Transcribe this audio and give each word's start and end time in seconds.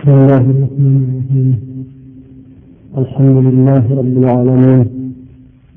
بسم 0.00 0.10
الله 0.10 0.36
الرحمن 0.36 0.96
الرحيم 1.08 1.50
الحمد 3.02 3.36
لله 3.46 3.82
رب 4.00 4.14
العالمين 4.22 4.84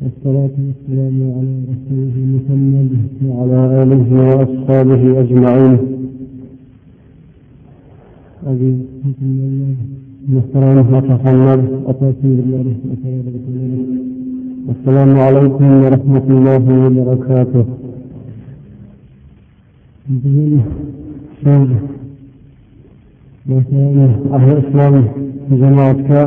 والصلاة 0.02 0.56
والسلام 0.68 1.16
على 1.35 1.53
رسوله 1.72 2.16
محمد 2.36 2.90
وعلى 3.28 3.59
آله 3.83 4.08
وأصحابه 4.30 5.01
أجمعين 5.22 5.78
أبي 8.52 8.71
محترم 10.33 10.77
وتحمد 10.95 11.61
أتاكم 11.91 12.29
بالله 12.37 12.65
السلام 14.73 15.11
عليكم 15.19 15.65
ورحمة 15.83 16.25
الله 16.35 16.63
وبركاته 16.85 17.65
ahli 23.46 24.54
islom 24.64 24.96
jamoatga 25.60 26.21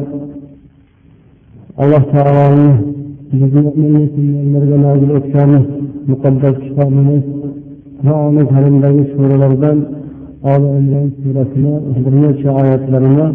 alloh 1.82 2.02
taoloning 2.12 2.76
bizga 3.32 4.76
nozil 4.84 5.10
etgan 5.20 5.50
muqaddas 6.10 6.56
kitobimiz 6.64 7.24
qur'oni 8.00 8.42
karimdagi 8.52 9.02
suralardan 9.12 9.78
oli 10.52 11.00
surasini 11.20 11.74
bir 12.04 12.14
necha 12.22 12.50
oyatlarini 12.60 13.26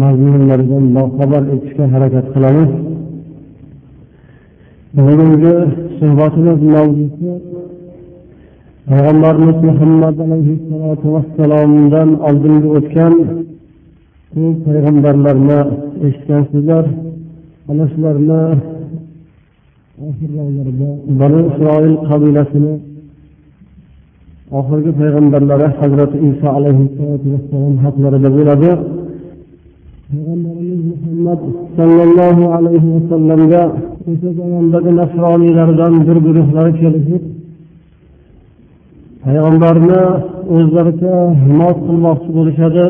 mazmunlaridan 0.00 0.84
boxabar 0.96 1.42
etishga 1.54 1.84
harakat 1.92 2.26
qilamiz. 2.34 2.70
Bugungi 4.96 5.54
suhbatimiz 5.98 6.60
mavzusi 6.74 7.30
payg'ambarimiz 8.90 9.58
muhammad 9.68 10.16
alayhissalotu 10.26 11.06
vassalomdan 11.14 12.08
oldingi 12.28 12.68
o'tgan 12.78 13.14
ko'p 14.34 14.56
payg'ambarlarni 14.66 15.60
eshitgansizlar 16.06 16.84
ana 17.70 17.84
shularni 17.92 18.42
bani 21.20 21.40
isroil 21.50 21.94
qabilasini 22.08 22.74
oxirgi 24.58 24.92
payg'ambarlari 25.00 25.66
hazrati 25.78 26.16
iso 26.28 26.46
alayhissalotu 26.58 27.26
vassalom 27.34 27.74
haqlarida 27.84 28.28
bo'ladi. 28.36 28.70
Payg'ambarimiz 30.10 30.80
muhammad 30.92 31.40
sollallohu 31.78 32.44
alayhi 32.56 32.88
vasallamga 32.96 33.62
o'sha 34.10 34.28
zamondagi 34.38 34.90
nasroniylardan 35.00 35.92
bir 36.06 36.16
guruhlari 36.26 36.72
kelishib 36.82 37.24
payg'ambarni 39.26 40.02
o'zlaricha 40.56 41.14
mos 41.58 41.76
qilmoqchi 41.86 42.30
bo'lishadi. 42.38 42.84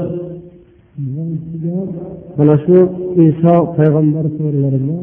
Mana 2.37 2.57
shu 2.65 2.77
iso 3.27 3.55
payg'ambar 3.77 4.25
to'g'rilarida 4.37 4.97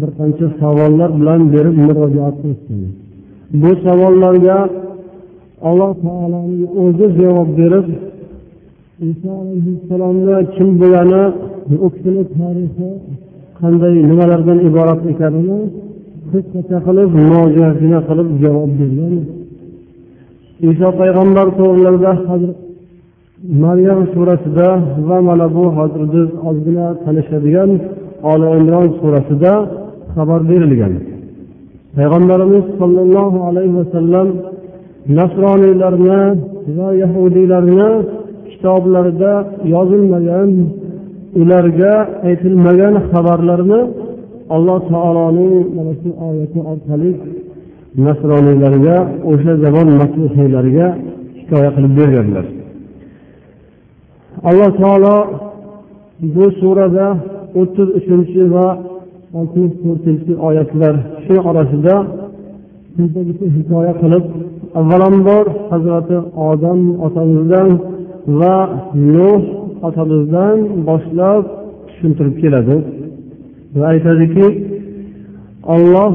bir 0.00 0.10
qancha 0.18 0.46
savollar 0.60 1.10
bilan 1.20 1.40
berib 1.54 1.76
murojaat 1.86 2.34
qilishgan. 2.42 2.82
Bu 3.62 3.70
savollarga 3.84 4.58
alloh 5.68 5.92
taoloning 6.04 6.62
o'zi 6.84 7.06
javob 7.20 7.48
berib 7.60 7.86
iso 9.10 9.30
alayhissalomni 9.42 10.36
kim 10.54 10.68
bo'lgani 10.80 11.24
u 11.84 11.86
kishini 11.94 12.22
tarixi 12.36 12.88
qanday 13.60 13.94
nimalardan 14.10 14.58
iborat 14.68 15.00
ekanini 15.12 15.58
qisqacha 16.30 16.78
qilib 16.86 17.10
mojazina 17.30 17.98
qilib 18.08 18.28
javob 18.42 18.70
bergan. 18.80 19.14
Iso 20.68 20.88
payg'ambar 21.00 21.46
to'g'rilarida 21.58 22.12
maryam 23.64 24.00
surasida 24.14 24.68
va 25.08 25.18
mana 25.28 25.46
bu 25.56 25.64
hozir 25.76 26.02
biz 26.14 26.28
ozgina 26.48 26.86
tanishadigan 27.04 27.70
oli 28.30 28.48
imron 28.58 28.88
surasida 29.00 29.52
xabar 30.14 30.40
berilgan. 30.50 30.94
Payg'ambarimiz 31.96 32.64
sollallohu 32.80 33.38
alayhi 33.48 33.74
vasallam 33.80 34.28
nasroniylarni 35.18 36.22
va 36.76 36.88
yahudiylarni 37.02 37.90
kitoblarida 38.50 39.32
yozilmagan 39.74 40.50
ularga 41.40 41.94
aytilmagan 42.28 42.94
xabarlarni 43.10 43.80
alloh 44.54 44.80
taoloning 44.92 45.54
mana 45.76 45.92
shu 46.00 46.10
oyati 46.28 46.58
orqali 46.72 47.10
nasroniylarga 48.06 48.96
o'sha 49.30 49.52
zamon 49.64 49.88
masihiylariga 50.00 50.86
hikoya 51.38 51.70
qilib 51.76 51.92
berganlar. 52.00 52.44
Alloh 54.48 54.70
taolo 54.80 55.16
bu 56.34 56.44
surada 56.60 57.06
o'ttiz 57.60 57.88
uchinchi 57.98 58.42
va 58.54 58.66
oltmish 59.38 59.74
to'rtinchi 59.82 60.32
oyatlar 60.48 60.94
shu 61.24 61.34
orasida 61.50 61.94
hikoya 63.56 63.92
qilib 64.02 64.24
avvalambor 64.80 65.44
hazrati 65.70 66.16
odam 66.50 66.80
otamizdan 67.06 67.70
va 68.40 68.56
nuh 69.14 69.42
otamizdan 69.88 70.56
boshlab 70.88 71.42
tushuntirib 71.88 72.36
keladi. 72.42 72.76
Va 73.78 73.84
aytadiki 73.92 74.46
olloh 75.74 76.12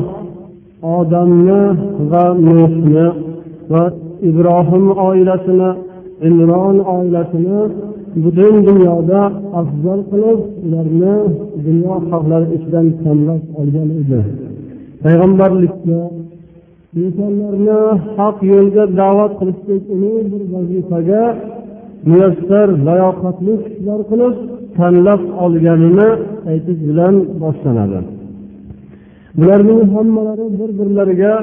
odamni 0.94 1.62
va 2.12 2.25
nuhni 2.47 3.06
va 3.72 3.84
ibrohim 4.29 4.85
oilasini 5.07 5.69
imron 6.28 6.78
oilasini 6.96 7.59
butun 8.23 8.56
dunyoda 8.68 9.22
afzal 9.59 10.00
qilib 10.12 10.40
ularni 10.66 11.16
dunyo 11.66 11.94
xalqlari 12.09 12.47
ichidan 12.56 12.88
tanlab 13.03 13.41
olgan 13.59 13.90
edi. 14.01 14.19
Payg'ambarlikka 15.03 16.00
insonlarni 17.02 17.79
haq 18.17 18.38
yo'lga 18.52 18.84
da'vat 19.00 19.31
qilishlik 19.40 19.84
ulug' 19.94 20.25
bir 20.31 20.44
vazifaga 20.53 21.23
muyassar 22.09 22.67
layoqatli 22.88 23.53
kishilar 23.63 24.02
qilib 24.09 24.35
tanlab 24.78 25.22
olganini 25.44 26.09
aytish 26.52 26.81
bilan 26.90 27.16
boshlanadi. 27.41 28.00
Bularning 29.38 29.81
hammalari 29.96 30.46
bir 30.59 30.69
birlariga 30.79 31.34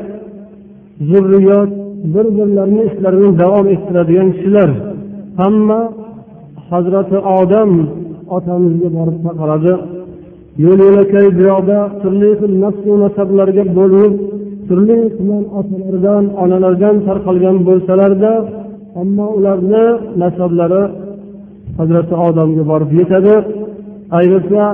zurriyot 1.10 1.70
bir 2.14 2.26
birlarini 2.36 2.82
ishlarini 2.90 3.38
davom 3.38 3.66
ettiradigan 3.74 4.28
kishilar. 4.32 4.70
Hamma 5.40 5.80
hazrati 6.70 7.18
odam 7.38 7.70
otamizga 8.36 8.88
borib 8.96 9.18
taqaladi. 9.26 9.72
Yo'l 10.64 10.78
yo'lakay 10.86 11.26
buyoqda 11.38 11.78
turli 12.02 12.30
xil 12.40 12.52
nafsu 12.64 12.90
nasablarga 13.04 13.64
bo'linib 13.78 14.14
turli 14.68 14.98
tuman 15.16 15.44
otalardan 15.58 16.24
onalardan 16.42 16.96
tarqalgan 17.06 17.56
bo'lsalarda 17.68 18.32
ammo 19.00 19.26
ularni 19.38 19.84
nasablari 20.22 20.82
hazrati 21.78 22.14
odamga 22.28 22.62
borib 22.70 22.90
yetadi. 23.00 23.34
Ayniqsa 24.18 24.64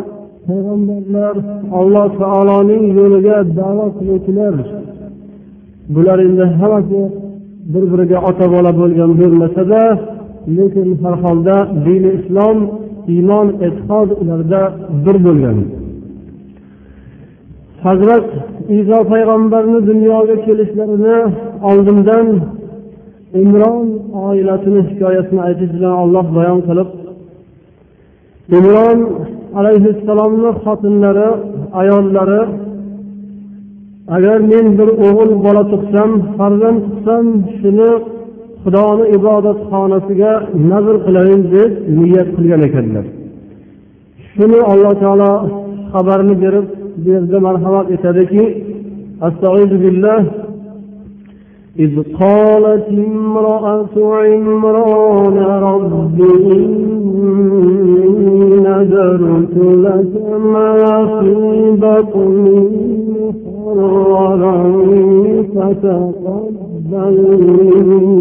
payg'ambarlar 0.49 1.35
alloh 1.81 2.09
taoloning 2.23 2.85
yo'liga 2.99 3.37
da'vat 3.59 3.93
qiluvchilar. 3.99 4.55
Bular 5.95 6.19
endi 6.27 6.45
hammasi 6.61 7.01
bir 7.73 7.85
biriga 7.93 8.19
ota 8.29 8.47
bola 8.55 8.71
bo'lgan 8.81 9.11
bo'lmasada 9.21 9.83
lekin 10.57 10.89
har 11.03 11.15
holda 11.25 11.57
dini 11.87 12.11
islom 12.19 12.59
iymon 13.15 13.49
e'tiqod 13.67 14.09
ularda 14.21 14.63
bir 15.05 15.17
bo'lgan. 15.27 15.59
Hazrat 17.87 18.27
iso 18.81 18.99
payg'ambarni 19.13 19.81
dunyoga 19.91 20.37
kelishlarini 20.47 21.19
oldindan 21.71 22.27
imron 23.43 23.87
oilasini 24.27 24.81
hikoyasini 24.91 25.41
aytish 25.49 25.73
bilan 25.77 25.95
olloh 26.03 26.27
bayon 26.37 26.61
qilib 26.69 26.89
imron 28.59 28.99
alayhissalomni 29.59 30.51
xotinlari 30.65 31.29
ayollari 31.81 32.43
agar 34.17 34.39
men 34.53 34.67
bir 34.79 34.89
o'g'il 35.07 35.31
bola 35.47 35.63
tug'sam 35.73 36.11
farzand 36.37 36.79
tug'sam 36.87 37.25
shuni 37.59 37.91
xudoni 38.63 39.05
ibodatxonasiga 39.17 40.33
nazr 40.71 40.97
qilayin 41.07 41.43
deb 41.55 41.71
niyat 41.99 42.29
qilgan 42.37 42.63
ekanlar. 42.69 43.05
Shuni 44.33 44.61
alloh 44.73 44.93
taolo 45.03 45.33
xabarini 45.93 46.35
berib 46.45 46.67
bu 47.03 47.09
yerda 47.15 47.39
marhamat 47.47 47.87
etadiki 47.97 48.45
billah 49.85 50.21
إذ 51.79 52.03
قالت 52.21 52.89
امرأة 52.89 53.89
عمران 53.97 55.39
رب 55.39 56.21
إني 56.53 58.09
نذرت 58.61 59.57
لك 59.57 60.13
ما 60.53 61.07
في 61.21 61.35
بطني 61.71 62.61
محررا 63.21 64.57
فتقبل 65.55 67.17
مني. 67.59 68.18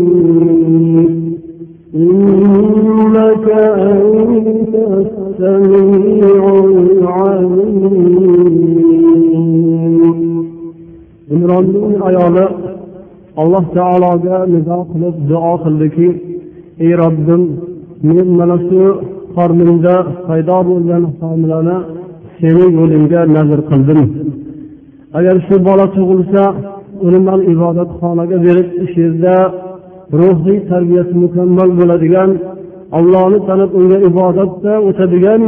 Alloh 13.57 13.73
taologa 13.77 14.37
nizo 14.53 14.77
qilib 14.91 15.15
duo 15.29 15.53
qildiki 15.63 16.09
ey 16.85 16.91
robbim 17.01 17.41
men 18.09 18.27
mana 18.39 18.57
shu 18.67 18.81
qornimda 19.35 19.95
paydo 20.27 20.57
bo'lgan 20.69 21.03
homilani 21.19 21.77
seni 22.37 22.65
yo'lingga 22.77 23.21
nazr 23.35 23.59
qildim. 23.69 23.99
Agar 25.17 25.35
shu 25.47 25.55
bola 25.67 25.85
tug'ilsa 25.95 26.43
uni 27.07 27.19
man 27.27 27.39
ibodatxonaga 27.53 28.37
berib 28.45 28.67
shu 28.91 28.97
yerda 29.05 29.35
ruhiy 30.19 30.57
tarbiyasi 30.71 31.13
mukammal 31.23 31.69
bo'ladigan 31.79 32.29
allohni 32.97 33.39
tanib 33.47 33.71
unga 33.79 33.97
ibodatda 34.09 34.73
o'tadigan 34.87 35.41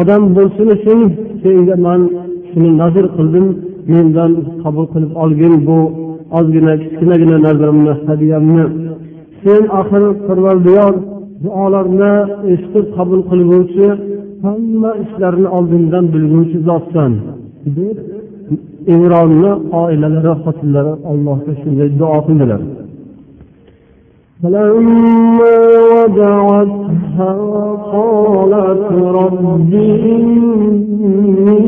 odam 0.00 0.22
bo'lsin 0.36 0.68
uchun 0.76 1.00
senga 1.42 1.76
man 1.86 2.00
shuni 2.48 2.70
nazr 2.82 3.04
qildim 3.16 3.46
mendan 3.92 4.32
qabul 4.62 4.86
qilib 4.92 5.12
olgin 5.22 5.54
bu 5.68 5.80
ozgina 6.37 6.73
kichkinagina 6.81 7.37
nazrimni 7.47 7.93
hadyamni 8.07 8.65
sen 9.43 9.63
axir 9.79 10.03
parvardigor 10.27 10.93
duolarni 11.43 12.13
eshitib 12.53 12.85
qabul 12.95 13.21
qilguvchi 13.29 13.87
hamma 14.45 14.91
ishlarni 15.03 15.47
oldindan 15.57 16.05
bilguvchi 16.13 16.57
zotsan 16.67 17.11
deb 17.77 17.97
imronni 18.93 19.51
oilalari 19.81 20.33
xotinlari 20.43 20.93
allohga 21.11 21.51
shunday 21.61 21.89
duo 21.99 22.19
qildilar 22.27 22.63
فلما 24.43 25.57
وضعتها 25.95 27.31
قالت 27.95 28.83
رب 29.19 29.73
إني 30.13 31.63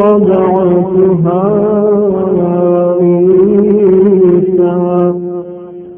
وضعتها 0.00 1.42
أنثى 4.62 5.14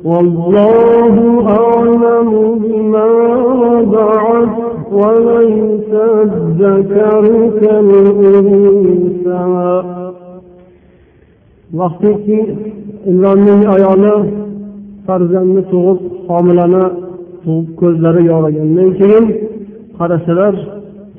والله 0.04 1.44
أعلم 1.48 2.58
بما 2.64 3.08
وضعت 3.62 4.48
وليس 4.92 5.92
الذكر 5.94 7.50
كالأنثى 7.60 9.40
vaqtiki 11.80 12.38
imronning 13.10 13.62
ayoli 13.74 14.14
farzandni 15.06 15.62
tug'ib 15.72 15.98
homilani 16.28 16.84
tug'ib 17.44 17.68
ko'zlari 17.80 18.22
yorigandan 18.32 18.88
keyin 19.00 19.24
qarasalar 19.98 20.54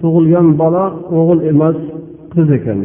tug'ilgan 0.02 0.48
bola 0.62 0.84
o'g'il 1.18 1.40
emas 1.52 1.78
qiz 2.34 2.48
ekan 2.58 2.80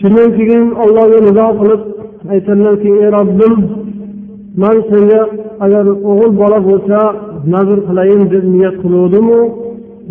shundan 0.00 0.28
keyin 0.38 0.64
allohga 0.82 1.18
nizo 1.26 1.46
qilib 1.60 1.82
aytadilarki 2.31 2.89
ey 3.03 3.09
robbim 3.17 3.53
man 4.61 4.77
senga 4.89 5.21
agar 5.65 5.85
o'g'il 6.09 6.31
bola 6.41 6.59
bo'lsa 6.69 6.99
nazr 7.53 7.79
qilayin 7.87 8.21
deb 8.33 8.45
niyat 8.55 8.75
qiluvdimu 8.83 9.39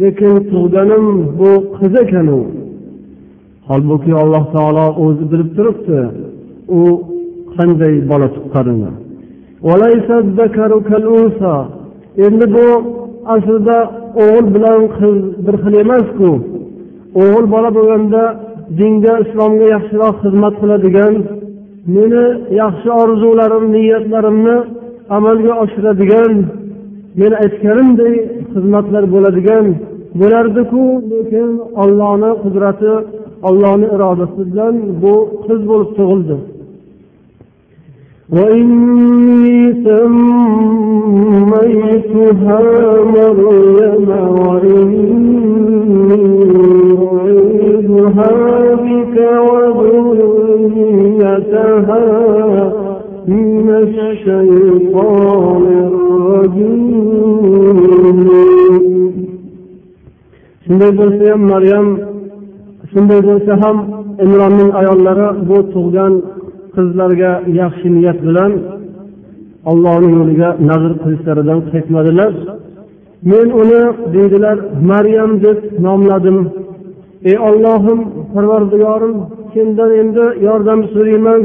lekin 0.00 0.34
tug'ganim 0.50 1.04
bu 1.38 1.50
qiz 1.76 1.94
ekanu? 2.02 2.40
Holbuki 3.68 4.12
alloh 4.22 4.44
taolo 4.54 4.86
o'zi 5.04 5.24
bilib 5.32 5.50
turibdi 5.56 6.00
u 6.78 6.80
qanday 7.54 7.94
bola 8.10 8.28
tuqqanini 8.36 8.90
endi 12.26 12.46
bu 12.56 12.66
aslida 13.34 13.78
o'g'il 14.22 14.46
bilan 14.54 14.80
qiz 14.98 15.18
bir 15.46 15.56
xil 15.62 15.74
emasku. 15.84 16.30
O'g'il 17.22 17.46
bola 17.54 17.70
bo'lganda 17.76 18.22
dinga 18.78 19.14
islomga 19.24 19.66
yaxshiroq 19.74 20.14
xizmat 20.24 20.54
qiladigan 20.60 21.14
meni 21.95 22.25
yaxshi 22.61 22.89
orzularim 23.01 23.65
niyatlarimni 23.75 24.57
amalga 25.17 25.53
oshiradigan 25.63 26.33
men 27.19 27.31
aytganimdek 27.43 28.15
xizmatlar 28.53 29.03
bo'ladigan 29.13 29.65
bo'lardiku 30.19 30.83
lekin 31.11 31.49
ollohni 31.83 32.31
qudrati 32.43 32.93
ollohni 33.49 33.87
irodasi 33.95 34.41
bilan 34.51 34.75
bu 35.01 35.13
qiz 35.45 35.61
bo'lib 35.69 35.89
tug'ildi 35.99 36.37
وإني 38.35 39.59
سميتها 39.87 41.53
مريم 43.15 44.09
وإني 44.39 46.25
أعيذها 47.03 48.31
بك 48.85 49.15
وذريتها 49.47 50.40
من 53.27 53.67
الشيطان 53.83 55.63
الرجيم 55.87 56.97
shunday 60.67 60.91
bo'lsa 60.99 61.25
ham 61.31 61.41
maryam 61.53 61.87
shunday 62.91 63.19
bo'lsa 63.27 63.53
ham 63.63 63.77
imronning 64.25 64.71
ayollari 64.81 65.27
bu 65.49 65.57
tug'gan 65.73 66.13
qizlarga 66.75 67.31
yaxshi 67.59 67.87
niyat 67.97 68.19
bilan 68.27 68.51
ollohni 69.71 70.09
yo'liga 70.17 70.49
nazr 70.69 70.91
qilishlaridan 71.03 71.59
qaytmadilar 71.71 72.31
men 73.31 73.47
uni 73.61 73.83
deydilar 74.13 74.57
maryam 74.91 75.31
deb 75.45 75.59
nomladim 75.85 76.37
ey 77.29 77.37
ollohim 77.49 77.99
parvardigorim 78.33 79.15
sendan 79.54 79.90
endi 80.00 80.24
yordam 80.46 80.80
so'rayman 80.94 81.42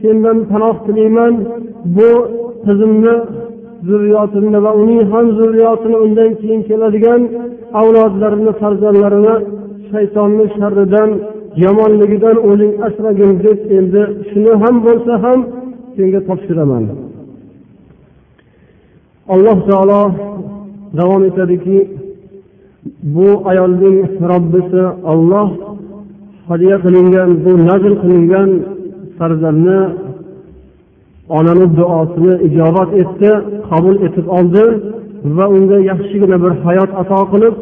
sendan 0.00 0.38
panoh 0.50 0.76
tilayman. 0.86 1.34
Bu 1.96 2.10
qizimni 2.66 3.14
zurriyotimni 3.88 4.58
va 4.64 4.72
uning 4.82 5.02
ham 5.12 5.26
zurriyotini 5.38 5.96
undan 6.04 6.30
keyin 6.40 6.62
keladigan 6.68 7.22
avlodlarini 7.80 8.52
farzandlarini 8.60 9.36
shaytonni 9.90 10.46
sharridan 10.56 11.10
yomonligidan 11.64 12.36
o'zing 12.48 12.72
asragin 12.86 13.32
deb 13.44 13.58
endi 13.78 14.02
shuni 14.30 14.52
ham 14.62 14.74
bo'lsa 14.86 15.12
ham 15.24 15.38
senga 15.96 16.20
topshiraman. 16.28 16.84
Alloh 19.34 19.58
taolo 19.68 20.02
davom 20.98 21.22
etadiki 21.30 21.78
bu 23.14 23.28
ayolning 23.50 23.96
robbisi 24.30 24.82
olloh 25.12 25.48
hadya 26.48 26.76
qilingan 26.84 27.30
bu 27.44 27.52
nazr 27.68 27.92
qilingan 28.02 28.50
farzandni 29.18 29.80
onani 31.38 31.66
duosini 31.78 32.34
ijobat 32.48 32.90
etdi 33.02 33.30
qabul 33.70 33.96
etib 34.06 34.26
oldi 34.38 34.64
va 35.36 35.46
unga 35.56 35.78
yaxshigina 35.90 36.36
bir 36.44 36.52
hayot 36.64 36.90
ato 37.02 37.20
qilib 37.32 37.54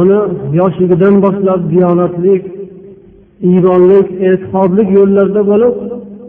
uni 0.00 0.20
yoshligidan 0.60 1.14
boshlab 1.24 1.60
diyonatlik 1.72 2.42
iymonlik 3.50 4.08
e'tiqodlik 4.28 4.88
yo'llarda 4.98 5.42
bo'lib 5.50 5.74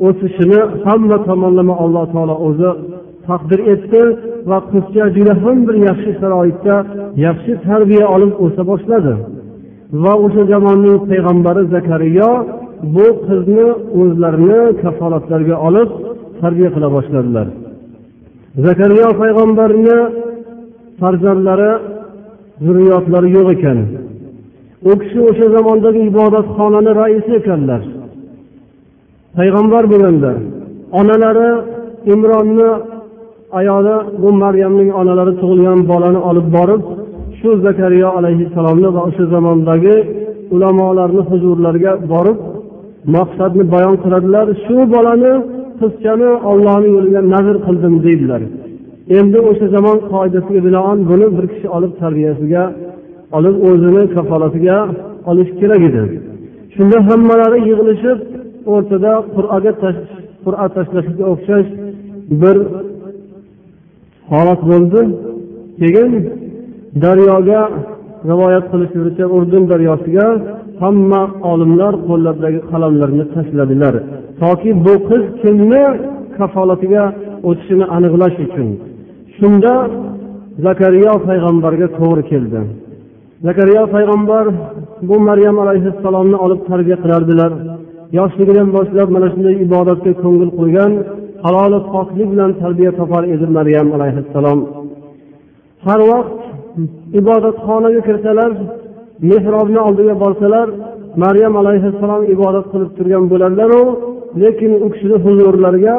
o'sishini 0.08 0.60
hamma 0.86 1.18
tomonlama 1.28 1.76
alloh 1.84 2.06
taolo 2.14 2.36
o'zi 2.48 2.72
taqdir 3.28 3.60
etdi 3.74 4.02
va 4.50 4.58
qizcha 4.72 5.06
juda 5.16 5.34
ham 5.44 5.58
bir 5.68 5.76
yaxshi 5.88 6.12
sharoitda 6.20 6.76
yaxshi 7.26 7.52
tarbiya 7.68 8.06
olib 8.16 8.32
o'sa 8.46 8.62
boshladi. 8.72 9.14
Va 10.02 10.14
o'sha 10.26 10.44
zamonning 10.52 10.98
payg'ambari 11.10 11.64
zakariyo 11.76 12.30
bu 12.96 13.08
qizni 13.28 13.68
o'zlarini 14.02 14.62
kafolatlarga 14.82 15.56
olib 15.68 15.90
tarbiya 16.42 16.70
qila 16.76 16.88
boshladilar. 16.96 17.48
Zakariyo 18.66 19.10
payg'ambarni 19.22 19.98
farzandlari 21.00 21.72
zurriyotlari 22.66 23.30
yo'q 23.38 23.48
ekan. 23.56 23.80
U 24.90 24.92
kishi 25.02 25.20
o'sha 25.30 25.48
zamondagi 25.56 26.02
ibodatxonani 26.12 26.92
raisi 27.02 27.32
ekanlar. 27.40 27.82
Payg'ambar 29.38 29.84
bo'lganlar. 29.92 30.36
Onalari 31.00 31.50
imronni 32.14 32.70
ayoli 33.60 33.96
bu 34.22 34.30
maryamning 34.44 34.90
onalari 35.02 35.34
tug'ilgan 35.42 35.80
bolani 35.92 36.20
olib 36.30 36.48
borib 36.58 36.82
shu 37.44 37.52
zakariyo 37.66 38.10
alayhissalomni 38.20 38.90
va 38.96 39.02
o'sha 39.08 39.26
zamondagi 39.36 39.96
ulamolarni 40.56 41.22
huzurlariga 41.30 41.94
borib 42.14 42.38
maqsadni 43.16 43.64
bayon 43.74 43.96
qiladilar. 44.04 44.46
Shu 44.66 44.78
bolani 44.94 45.34
qizchani 45.80 46.30
ollohni 46.52 46.90
yo'liga 46.96 47.22
nazr 47.34 47.56
qildim 47.66 47.94
deydilar. 48.06 48.42
Endi 49.18 49.40
o'sha 49.50 49.68
zamon 49.76 49.98
qoidasiga 50.12 50.62
binoan 50.68 51.00
buni 51.10 51.28
bir 51.38 51.46
kishi 51.52 51.68
olib 51.78 51.94
tarbiyasiga 52.02 52.64
olib 53.38 53.56
o'zini 53.70 54.04
kafolatiga 54.16 54.78
olish 55.32 55.52
kerak 55.60 55.82
edi. 55.90 56.04
Shunda 56.76 56.98
hammalari 57.10 57.60
yig'ilishib 57.70 58.20
o'rtada 58.74 59.12
qur'aga 59.36 59.72
qur'a 60.46 60.66
tashlashga 60.76 61.24
o'xshash 61.34 61.70
bir 62.42 62.58
holat 64.32 64.62
bo'ldi. 64.72 65.02
Keyin 65.82 66.12
daryoga 67.02 67.62
rivoyat 68.30 68.66
qilishlaricha 68.72 69.26
urdun 69.36 69.64
daryosiga 69.72 70.28
hamma 70.82 71.22
olimlar 71.52 71.94
qo'llaridagi 72.08 72.60
qalamlarini 72.72 73.26
tashladilar. 73.36 73.94
Toki 74.42 74.72
bu 74.86 74.94
qiz 75.10 75.24
kimni 75.42 75.84
kafolatiga 76.38 77.04
o'tishini 77.50 77.86
aniqlash 77.96 78.38
uchun. 78.46 78.68
Shunda 79.38 79.74
zakariyo 80.66 81.14
payg'ambarga 81.28 81.88
to'g'ri 81.98 82.24
keldi. 82.32 82.60
Zakariyo 83.46 83.84
payg'ambar 83.96 84.46
bu 85.10 85.16
maryam 85.30 85.56
alayhissalomni 85.64 86.38
olib 86.46 86.62
tarbiya 86.70 86.98
qilardilar. 87.04 87.52
Yoshligidan 88.20 88.68
boshlab 88.76 89.10
mana 89.16 89.28
shunday 89.34 89.56
ibodatga 89.66 90.12
ko'ngil 90.24 90.52
qo'ygan 90.60 90.92
haloli 91.46 91.80
poklik 91.94 92.28
bilan 92.34 92.52
tarbiya 92.62 92.92
topar 93.00 93.24
edi 93.34 93.46
maryam 93.58 93.88
alayhissalom. 93.98 94.60
Har 95.86 96.02
vaqt 96.12 96.43
ibodatxonaga 97.20 98.02
kirsalar 98.08 98.52
mehrobni 99.30 99.80
oldiga 99.88 100.16
borsalar 100.24 100.68
maryam 101.24 101.54
alayhissalom 101.62 102.22
ibodat 102.36 102.66
qilib 102.72 102.92
turgan 102.98 103.24
bo'ladilaru 103.32 103.82
lekin 104.42 104.72
u 104.86 104.88
kishini 104.94 105.18
huzurlariga 105.26 105.96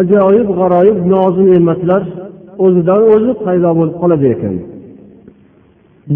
ajoyib 0.00 0.48
g'aroyib 0.58 0.98
nozi 1.12 1.42
ne'matlar 1.50 2.02
o'zidan 2.64 3.02
o'zi 3.14 3.32
paydo 3.44 3.70
bo'lib 3.78 3.96
qoladi 4.02 4.26
ekan. 4.34 4.54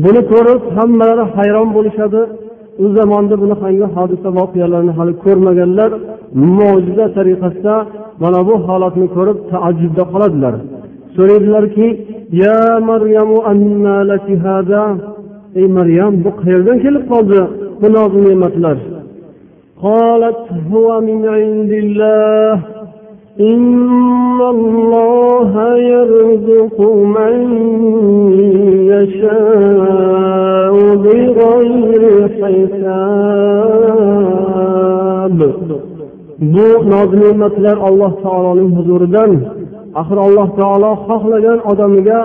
Buni 0.03 0.21
ko'rib 0.33 0.63
hammalari 0.77 1.25
hayron 1.37 1.69
bo'lishadi. 1.77 2.21
U 2.85 2.87
zamonda 2.97 3.35
bunaqangi 3.43 3.87
hodisa 3.97 4.29
voqealarni 4.39 4.93
hali 4.99 5.13
ko'rmaganlar 5.25 5.91
mo'jiza 6.59 7.07
tariqasida 7.17 7.75
mana 8.23 8.41
bu 8.49 8.55
holatni 8.67 9.07
ko'rib 9.17 9.39
taajjubda 9.53 10.05
qoladilar. 10.13 10.55
so'raydilarki 11.16 11.88
ya 12.44 12.58
maryamu 12.90 13.38
anna 13.52 13.96
laki 14.12 14.36
hada 14.46 14.84
ey 15.60 15.68
maryam 15.78 16.14
bu 16.24 16.30
qayerdan 16.42 16.78
kelib 16.84 17.04
qoldi 17.12 17.40
bu 17.82 17.88
nozu 17.96 18.20
ne'matlar 18.30 18.78
قالت 19.90 20.44
هو 20.72 20.88
من 21.02 21.20
عند 21.38 21.72
الله 21.84 22.54
إن 23.40 24.40
الله 24.56 25.52
يرزق 25.94 26.78
من 27.18 27.36
يشاء 28.94 30.74
بغير 31.04 32.04
حساب 32.40 33.80
bu 36.40 36.68
noz 36.92 37.10
ne'matlar 37.24 37.78
alloh 37.88 38.12
taoloning 38.24 38.72
huzuridan 38.78 39.32
axir 40.01 40.19
alloh 40.27 40.49
taolo 40.61 40.91
xohlagan 41.07 41.59
odamiga 41.71 42.21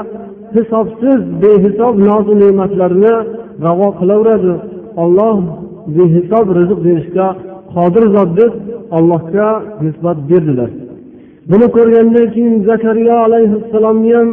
hisobsiz 0.56 1.20
behisob 1.44 1.94
nozu 2.08 2.34
ne'matlarni 2.42 3.16
ravo 3.66 3.90
qilaveradi. 4.00 4.54
Olloh 5.04 5.36
behisob 5.98 6.46
rizq 6.58 6.80
berishga 6.86 7.28
qodir 7.74 8.06
zot 8.16 8.30
deb 8.40 8.52
allohga 8.98 9.50
nisbat 9.84 10.18
berdilar. 10.30 10.70
Buni 11.50 11.68
ko'rgandan 11.76 12.26
keyin 12.34 12.56
zakariya 12.70 13.16
alayhissalomni 13.26 14.12
ham 14.18 14.30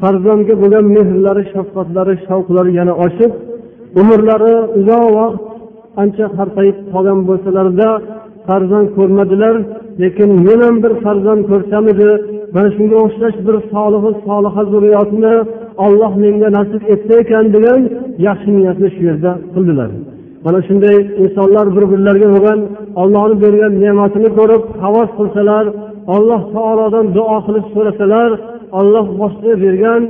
farzandga 0.00 0.54
bo'lgan 0.62 0.86
mehrlari 0.96 1.44
shafqatlari 1.52 2.14
shavqlari 2.26 2.70
yana 2.78 2.94
oshib 3.04 3.32
umrlari 4.00 4.54
uzoq 4.78 5.06
vaqt 5.18 5.40
ancha 6.02 6.26
qartayib 6.38 6.78
qolgan 6.92 7.18
bo'lsalarda 7.28 7.88
farzand 8.46 8.88
ko'rmadilar. 8.96 9.54
Lekin 10.02 10.30
men 10.46 10.60
ham 10.66 10.76
bir 10.84 10.92
farzand 11.04 11.42
ko'rsamidi 11.50 12.10
mana 12.54 12.68
shunga 12.76 12.96
o'xshash 13.04 13.36
bir 13.46 13.56
solihi 13.72 14.10
soliha 14.26 14.62
zurriyotni 14.72 15.34
olloh 15.84 16.12
menga 16.24 16.48
nasib 16.58 16.82
etsa 16.94 17.12
ekan 17.22 17.44
degan 17.54 17.80
yaxshi 18.26 18.50
niyatni 18.58 18.88
shu 18.94 19.00
yerda 19.08 19.32
qildilar. 19.54 19.90
Mana 20.44 20.60
shunday 20.68 20.96
insonlar 21.22 21.66
bir 21.76 21.84
birlariga 21.92 22.28
bo'lgan 22.34 22.60
ollohni 23.02 23.36
bergan 23.44 23.72
ne'matini 23.82 24.30
ko'rib 24.38 24.62
havas 24.84 25.10
qilsalar 25.18 25.64
alloh 26.16 26.40
taolodan 26.54 27.06
duo 27.16 27.36
qilib 27.46 27.66
so'rasalar 27.74 28.30
olloh 28.78 29.06
boshqa 29.20 29.52
bergan 29.64 30.02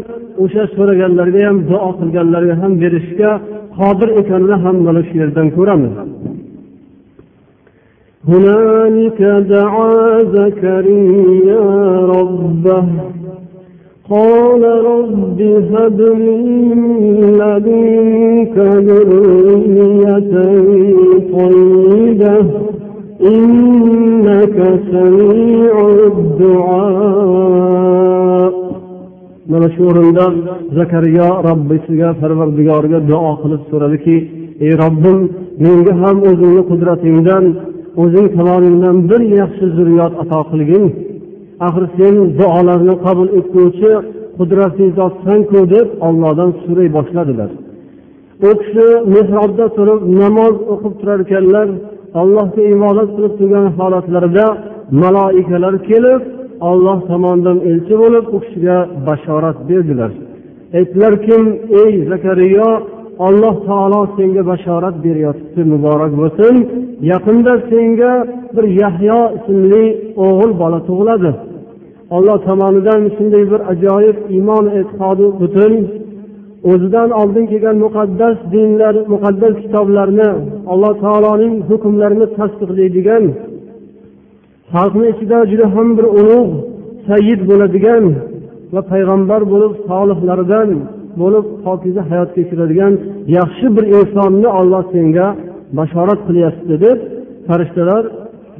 o'sha 0.43 0.65
so'raganlarga 0.77 1.41
ham 1.49 1.59
duo 1.71 1.91
qilganlarga 2.01 2.55
ham 2.63 2.73
berishga 2.83 3.31
qodir 3.79 4.09
ekanini 4.21 4.57
ham 4.65 4.77
mana 4.87 5.01
shu 5.09 5.15
yerdan 5.23 5.47
ko'ramiz. 5.57 5.93
هنالك 8.29 9.23
دعا 9.23 10.23
زكريا 10.23 11.61
ربه. 12.07 12.85
قال 14.11 14.63
رب 14.85 15.41
هب 15.73 16.01
لي 16.01 16.43
لدنك 17.41 18.57
ذرية 18.59 20.33
طيبة 21.33 22.37
إنك 23.21 24.59
سميع 24.93 25.75
الدعاء. 26.07 27.41
من 29.49 29.63
شهور 29.79 29.97
زكريا 30.73 31.29
ربي 31.49 31.77
سيجا 31.87 32.13
فرور 32.13 32.49
ديارجا 32.49 32.99
دعا 32.99 33.35
خلص 33.35 33.61
سورة 33.71 33.87
لكي 33.87 34.29
اي 34.63 34.71
رب 34.71 35.05
منك 35.61 35.89
هم 35.93 36.19
اذن 36.25 36.63
قدرتي 36.71 37.09
o'zing 38.03 38.27
tomoningdan 38.37 38.97
bir 39.11 39.21
yaxshi 39.41 39.67
zurriyot 39.77 40.13
ato 40.23 40.41
qilgin 40.51 40.85
axir 41.67 41.85
sen 41.97 42.15
duolarni 42.39 42.95
qabul 43.05 43.29
etguvchi 43.39 43.93
qudratli 44.39 44.87
zotsanku 44.99 45.61
deb 45.75 45.89
ollohdan 46.07 46.51
so'ray 46.63 46.89
boshladilar. 46.97 47.51
U 48.49 48.51
kishi 48.61 48.87
mehrobda 49.15 49.67
turib 49.77 50.01
namoz 50.23 50.55
o'qib 50.73 50.95
turar 51.01 51.19
ekanlar 51.27 51.69
allohga 52.21 52.63
ibodat 52.75 53.09
qilib 53.17 53.33
turgan 53.39 53.67
holatlarida 53.79 54.47
maloikalar 55.03 55.75
kelib 55.91 56.23
olloh 56.71 56.99
tomonidan 57.11 57.59
elchi 57.71 57.95
bo'lib 58.03 58.25
u 58.35 58.39
kishiga 58.45 58.79
bashorat 59.07 59.59
berdilar. 59.69 60.13
Aytdilarki 60.79 61.37
ey 61.83 61.93
zakariyo 62.11 62.69
alloh 63.27 63.55
taolo 63.69 64.01
senga 64.17 64.43
bashorat 64.51 64.97
beryotibdi 65.05 65.63
muborak 65.73 66.13
bo'lsin. 66.21 66.55
Yaqinda 67.13 67.55
senga 67.71 68.13
bir 68.55 68.65
yahyo 68.83 69.21
ismli 69.39 69.85
o'g'il 70.27 70.53
bola 70.63 70.79
tug'iladi. 70.89 71.31
Olloh 72.17 72.39
tomonidan 72.49 73.03
shunday 73.17 73.45
bir 73.53 73.61
ajoyib 73.73 74.19
iymon 74.37 74.65
e'tiqodi 74.79 75.27
butun 75.41 75.73
o'zidan 76.71 77.11
oldin 77.21 77.45
kelgan 77.53 77.77
muqaddas 77.85 78.37
dinlar 78.53 78.95
muqaddas 79.13 79.55
kitoblarni 79.65 80.31
alloh 80.73 80.95
taoloning 81.05 81.55
hukmlarini 81.71 82.27
tasdiqlaydigan 82.39 83.25
xalqni 84.75 85.07
ichida 85.13 85.39
juda 85.51 85.67
ham 85.75 85.89
bir 85.99 86.07
ulug' 86.19 86.51
sayyid 87.09 87.41
bo'ladigan 87.51 88.05
va 88.75 88.81
payg'ambar 88.93 89.43
bo'lib 89.53 89.73
solihlaridan 89.89 90.69
bo'lib 91.21 91.47
pokiza 91.65 92.03
hayot 92.11 92.31
kechiradigan 92.37 92.93
yaxshi 93.39 93.67
bir 93.77 93.85
insonni 93.99 94.49
olloh 94.61 94.83
senga 94.95 95.27
bashorat 95.79 96.21
qilyapti 96.29 96.75
deb 96.85 96.99
farishtalar 97.49 98.05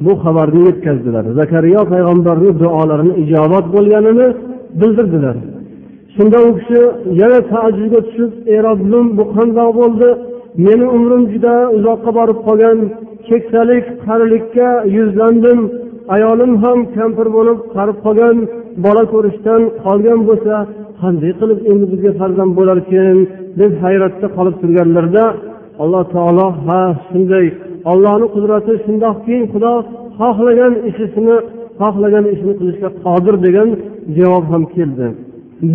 bu 0.05 0.11
xabarni 0.23 0.61
yetkazdilar. 0.67 1.25
Zakariyo 1.39 1.81
payg'ambarni 1.93 2.51
duolarini 2.61 3.13
ijobat 3.23 3.65
bo'lganini 3.75 4.27
bildirdilar. 4.81 5.35
Shunda 6.15 6.37
u 6.47 6.49
kishi 6.57 6.81
yana 7.21 7.39
taajjubga 7.51 7.99
tushib 8.07 8.31
ey 8.53 8.59
robbim 8.67 9.05
bu 9.17 9.23
qandoq 9.35 9.69
bo'ldi? 9.81 10.09
Meni 10.65 10.85
umrim 10.95 11.23
juda 11.33 11.55
uzoqqa 11.77 12.11
borib 12.19 12.39
qolgan 12.47 12.77
keksalik 13.27 13.85
qarilikka 14.05 14.69
yuzlandim. 14.97 15.59
Ayolim 16.15 16.51
ham 16.63 16.79
kampir 16.95 17.27
bo'lib 17.37 17.59
qarib 17.75 17.97
qolgan 18.05 18.37
bola 18.85 19.03
ko'rishdan 19.13 19.61
qolgan 19.85 20.19
bo'lsa 20.29 20.55
qanday 21.01 21.31
qilib 21.39 21.59
endi 21.71 21.85
bizga 21.91 22.11
farzand 22.19 22.51
bo'larkin 22.59 23.15
deb 23.59 23.71
hayratda 23.83 24.27
qolib 24.37 24.55
turganlarida 24.61 25.25
alloh 25.83 26.03
taolo 26.15 26.47
ha 26.65 26.81
shunday 27.07 27.45
ollohni 27.91 28.27
qudrati 28.35 28.73
shundoqki 28.85 29.37
xudo 29.53 29.73
xohlagan 30.19 30.73
ishisini 30.89 31.35
xohlagan 31.81 32.25
ishini 32.33 32.53
qilishga 32.59 32.89
qodir 33.05 33.35
degan 33.45 33.69
javob 34.17 34.45
ham 34.51 34.63
keldi. 34.75 35.07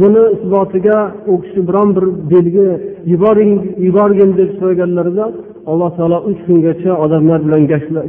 Buni 0.01 0.23
isbotiga 0.37 0.99
u 1.31 1.35
kishi 1.43 1.61
biron 1.69 1.89
bir 1.97 2.05
belgi 2.33 2.69
yuboring 3.13 3.53
yuborgin 3.87 4.31
deb 4.41 4.51
so'raganlarida 4.59 5.27
alloh 5.71 5.91
taolo 5.99 6.19
uch 6.31 6.41
kungacha 6.47 6.93
odamlar 7.05 7.41
bilan 7.47 7.63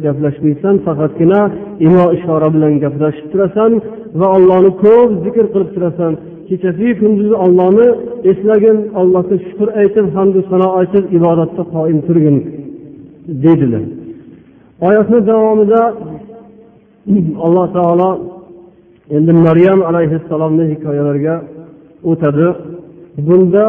gaplashmaysan 0.05 0.75
faqatgina 0.85 1.39
imo 1.87 2.05
ishora 2.17 2.47
bilan 2.55 2.73
gaplashib 2.83 3.25
turasan 3.31 3.71
va 4.19 4.27
ollohni 4.37 4.71
ko'p 4.83 5.09
zikr 5.25 5.45
qilib 5.53 5.69
turasan. 5.75 6.13
Kechasiyu 6.49 6.93
kunduzi 7.01 7.35
ollohni 7.45 7.87
eslagin 8.31 8.77
allohga 8.99 9.35
shukur 9.45 9.69
aytib 9.81 10.05
hamdu 10.15 10.39
sano 10.49 10.67
aytib 10.79 11.05
ibodatda 11.17 11.63
qoim 11.73 11.99
turgin 12.07 12.37
deydilar. 13.43 13.83
Oyatni 14.87 15.19
davomida 15.29 15.81
alloh 17.45 17.67
taolo 17.77 18.09
endi 19.15 19.31
maryam 19.47 19.79
alayhissalomni 19.89 20.63
hikoyalariga 20.71 21.35
o'tadi. 22.09 22.47
Bunda 23.27 23.65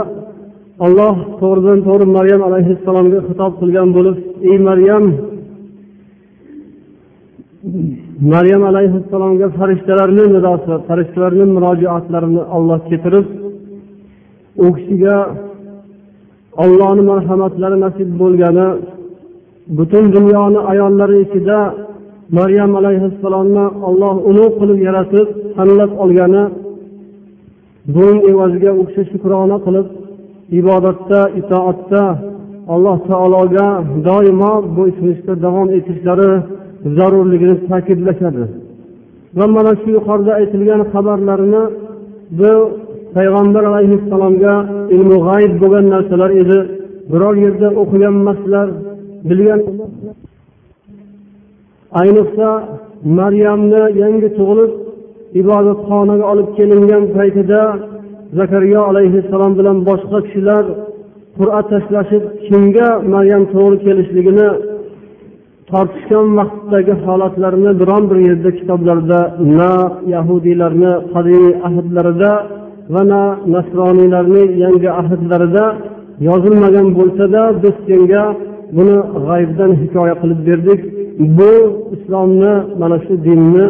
alloh 0.85 1.15
to'g'ridan 1.41 1.79
to'g'ri 1.87 2.07
maryam 2.19 2.41
alayhissalomga 2.49 3.19
xitob 3.29 3.53
qilgan 3.61 3.89
bo'lib 3.97 4.17
ey 4.51 4.57
maryam 4.69 5.05
maryam 8.35 8.63
alayhissalomga 8.71 9.47
farishtalarni 9.59 10.25
nidosi 10.35 10.73
farishtalarni 10.89 11.45
murojaatlarini 11.55 12.43
olloh 12.57 12.81
keltirib 12.89 13.27
u 14.65 14.67
kishiga 14.77 15.17
ollohni 16.65 17.03
marhamatlari 17.11 17.77
nasib 17.85 18.09
bo'lgani 18.23 18.67
butun 19.79 20.05
dunyoni 20.17 20.61
ayollari 20.73 21.17
ichida 21.27 21.59
maryam 22.39 22.73
alayhissalomni 22.81 23.65
olloh 23.89 24.15
ulug' 24.31 24.55
qilib 24.61 24.79
yaratib 24.89 25.29
tanlab 25.57 25.91
olgani 26.03 26.43
buning 27.95 28.21
evaziga 28.33 28.71
u 28.81 28.83
kishi 28.89 29.03
shukrona 29.11 29.57
qilib 29.67 29.87
ibodatda 30.61 31.21
itoatda 31.41 32.03
alloh 32.75 32.99
taologa 33.11 33.67
doimo 34.09 34.53
bo'ysunishda 34.77 35.33
davom 35.45 35.69
etishlari 35.79 36.31
zarurligini 36.97 37.57
ta'kidlashadi. 37.69 38.45
Va 39.39 39.47
mana 39.57 39.73
shu 39.81 39.89
yuqorida 39.97 40.33
aytilgan 40.41 40.83
xabarlarni 40.93 41.63
bu 42.39 42.53
payg'ambar 43.17 43.65
alayhissalomga 43.71 44.55
ilmu 44.95 45.17
g'ayib 45.27 45.53
bo'lgan 45.63 45.85
narsalar 45.95 46.31
edi. 46.43 46.59
Biror 47.13 47.35
yerda 47.45 47.69
o'qigan 47.83 48.15
emaslar 48.23 48.69
bilgan 49.29 49.61
ayniqsa 52.01 52.49
maryamni 53.19 53.83
yangi 54.03 54.29
tug'ilib 54.39 54.73
ibodatxonaga 55.41 56.25
olib 56.33 56.49
kelingan 56.59 57.05
paytida 57.17 57.61
zakariya 58.39 58.81
alayhissalom 58.91 59.53
bilan 59.59 59.77
boshqa 59.89 60.19
kishilar 60.27 60.65
qur'a 61.39 61.61
tashlashib 61.73 62.25
kimga 62.47 62.89
maryam 63.15 63.43
to'g'ri 63.55 63.77
kelishligini 63.87 64.49
tortishgan 65.71 66.27
vaqtdagi 66.39 66.95
holatlarni 67.05 67.71
biron 67.81 68.03
bir 68.11 68.19
yerda 68.29 68.51
kitoblarda 68.59 69.21
na 69.59 69.73
yahudiylarni 70.15 70.93
qadimiy 71.15 71.55
ahdlarida 71.69 72.33
va 72.95 73.03
na 73.13 73.23
nasroniylarni 73.55 74.43
yangi 74.65 74.91
ahdlarida 75.01 75.65
yozilmagan 76.29 76.87
bo'lsada 76.99 77.43
biz 77.63 77.77
senga 77.89 78.25
buni 78.77 78.97
g'aybdan 79.27 79.71
hikoya 79.83 80.15
qilib 80.23 80.41
berdik. 80.49 80.81
Bu 81.39 81.53
islomni 81.97 82.53
mana 82.81 82.97
shu 83.05 83.15
dinni 83.27 83.65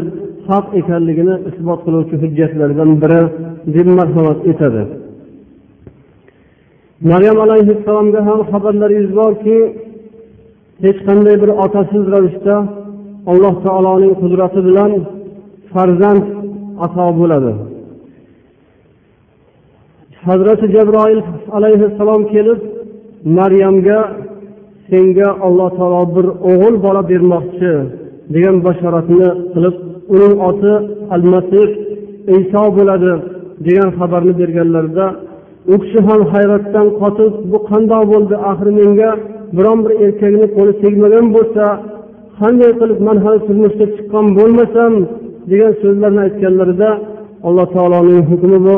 haq 0.49 0.67
ekanligini 0.81 1.35
isbot 1.51 1.81
qiluvchi 1.87 2.17
hujjatlardan 2.23 2.91
biri 3.03 3.23
deb 3.75 3.89
marhamat 3.99 4.41
etadi. 4.53 4.83
Maryam 7.11 7.39
alayhissalomga 7.47 8.21
ham 8.29 8.41
xabarlaringiz 8.51 9.11
borki 9.21 9.57
hech 10.85 10.99
qanday 11.09 11.37
bir 11.43 11.51
otasiz 11.65 12.05
ravishda 12.15 12.57
alloh 13.31 13.55
taoloning 13.67 14.15
qudrati 14.23 14.61
bilan 14.69 14.93
farzand 15.73 16.25
ato 16.85 17.07
bo'ladi. 17.21 17.53
Hazrati 20.29 20.67
jabroil 20.75 21.21
alayhissalom 21.57 22.23
kelib 22.33 22.61
maryamga 23.39 24.01
senga 24.89 25.29
alloh 25.47 25.71
taolo 25.79 26.03
bir 26.17 26.27
o'g'il 26.51 26.75
bola 26.85 27.03
bermoqchi 27.11 27.73
degan 28.35 28.57
bashoratni 28.67 29.29
qilib 29.53 29.77
uning 30.15 30.35
oti 30.49 30.75
al 31.15 31.23
masih 31.33 31.69
iso 32.39 32.63
bo'ladi 32.77 33.13
degan 33.67 33.89
xabarni 33.99 34.33
berganlarida 34.41 35.07
u 35.73 35.75
kishi 35.83 35.99
ham 36.09 36.21
hayratdan 36.33 36.87
qotib 37.01 37.33
bu 37.51 37.59
qandoq 37.71 38.03
bo'ldi 38.13 38.37
axir 38.51 38.69
menga 38.79 39.11
biron 39.57 39.79
bir 39.85 39.93
erkakni 40.05 40.47
qo'li 40.57 40.73
tegmagan 40.83 41.27
bo'lsa 41.37 41.65
qanday 42.41 42.73
qilib 42.81 43.01
man 43.07 43.17
hali 43.25 43.39
turmushga 43.47 43.87
chiqqan 43.95 44.27
bo'lmasam 44.39 44.93
degan 45.51 45.73
so'zlarni 45.83 46.21
aytganlarida 46.27 46.91
alloh 47.47 47.67
taoloning 47.77 48.23
hukmi 48.31 48.59
bu. 48.67 48.77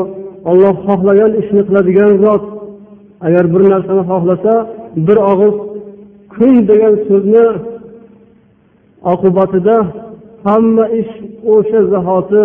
Olloh 0.49 0.75
xohlagan 0.87 1.31
ishni 1.41 1.61
qiladigan 1.67 2.11
zot 2.23 2.43
agar 3.27 3.45
bir 3.53 3.61
narsani 3.73 4.03
xohlasa 4.11 4.53
bir 5.07 5.17
og'iz 5.31 5.55
kun 6.33 6.53
degan 6.69 6.95
so'zni 7.07 7.45
oqibatida 9.13 9.77
hamma 10.45 10.85
ish 10.99 11.13
o'sha 11.53 11.79
zahoti 11.93 12.41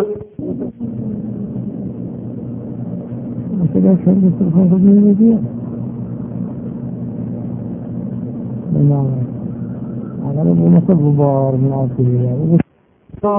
bo'lmasa 10.61 10.93
bu 11.03 11.11
bor 11.21 11.53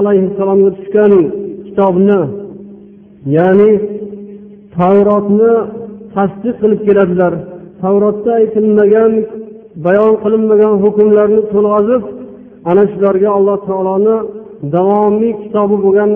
alayhissalomga 0.00 0.70
tushgan 0.76 1.12
kitobni 1.66 2.20
ya'ni 3.36 3.70
tavrotni 4.76 5.52
tasdiq 6.14 6.54
qilib 6.62 6.80
keladilar. 6.86 7.32
Tavrotda 7.82 8.30
aytilmagan 8.40 9.12
bayon 9.84 10.14
qilinmagan 10.22 10.74
hukmlarni 10.84 11.42
to'lg'azib 11.52 12.02
ana 12.70 12.82
shularga 12.92 13.28
alloh 13.38 13.58
taoloni 13.68 14.16
davomiy 14.74 15.32
kitobi 15.42 15.76
bo'lgan 15.84 16.10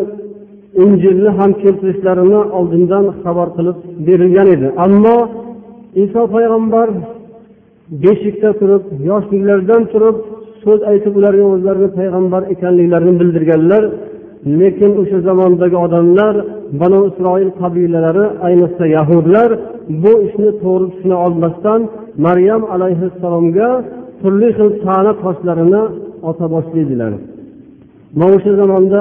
injilni 0.85 1.31
ham 1.39 1.51
keltirishlarini 1.63 2.41
oldindan 2.59 3.05
xabar 3.23 3.49
qilib 3.57 3.79
berilgan 4.07 4.49
edi. 4.55 4.69
Ammo 4.85 5.17
iso 6.05 6.23
payg'ambar 6.35 6.89
beshikda 8.05 8.51
turib 8.61 8.83
yoshliklaridan 9.11 9.83
turib 9.93 10.17
so'z 10.65 10.81
aytib 10.91 11.15
ularga 11.21 11.45
o'zlarini 11.55 11.89
payg'ambar 11.99 12.43
ekanliklarini 12.55 13.15
bildirganlar. 13.21 13.83
Lekin 14.61 14.93
o'sha 15.01 15.19
zamondagi 15.29 15.77
odamlar 15.87 16.35
banu 16.81 17.01
isroil 17.11 17.51
qabilalari 17.61 18.27
ayniqsa 18.47 18.85
yahudlar 18.97 19.49
bu 20.03 20.13
ishni 20.27 20.51
to'g'ri 20.63 20.87
tushuna 20.93 21.17
olmasdan 21.27 21.81
maryam 22.27 22.63
alayhissalomga 22.75 23.69
turli 24.21 24.49
xil 24.57 24.69
ta'na 24.85 25.13
toshlarini 25.23 25.83
ota 26.31 26.47
boshlaydilar. 26.55 27.13
Mana 28.19 28.33
o'sha 28.37 28.53
zamonda 28.61 29.01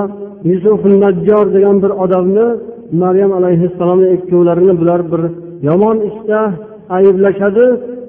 yusuf 0.52 0.82
najjor 1.04 1.46
degan 1.56 1.76
bir 1.84 1.92
odamni 2.04 2.48
maryam 3.04 3.32
alayhissalomni 3.40 4.08
ikkovlarini 4.16 4.74
bular 4.82 5.02
bir 5.12 5.22
yomon 5.68 5.98
ishda 6.10 6.40
ayblashadi. 6.98 7.66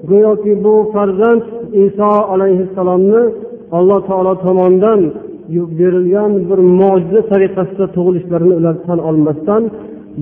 Go'yoki 0.09 0.53
bu 0.65 0.73
farzand 0.93 1.43
iso 1.85 2.11
alayhissalomni 2.33 3.21
alloh 3.77 3.99
taolo 4.09 4.33
tomonidan 4.45 5.01
berilgan 5.79 6.31
bir 6.49 6.59
mo'jiza 6.79 7.21
tariqasida 7.31 7.85
tug'ilishlarini 7.95 8.53
ular 8.59 8.75
tan 8.87 8.99
olmasdan 9.09 9.63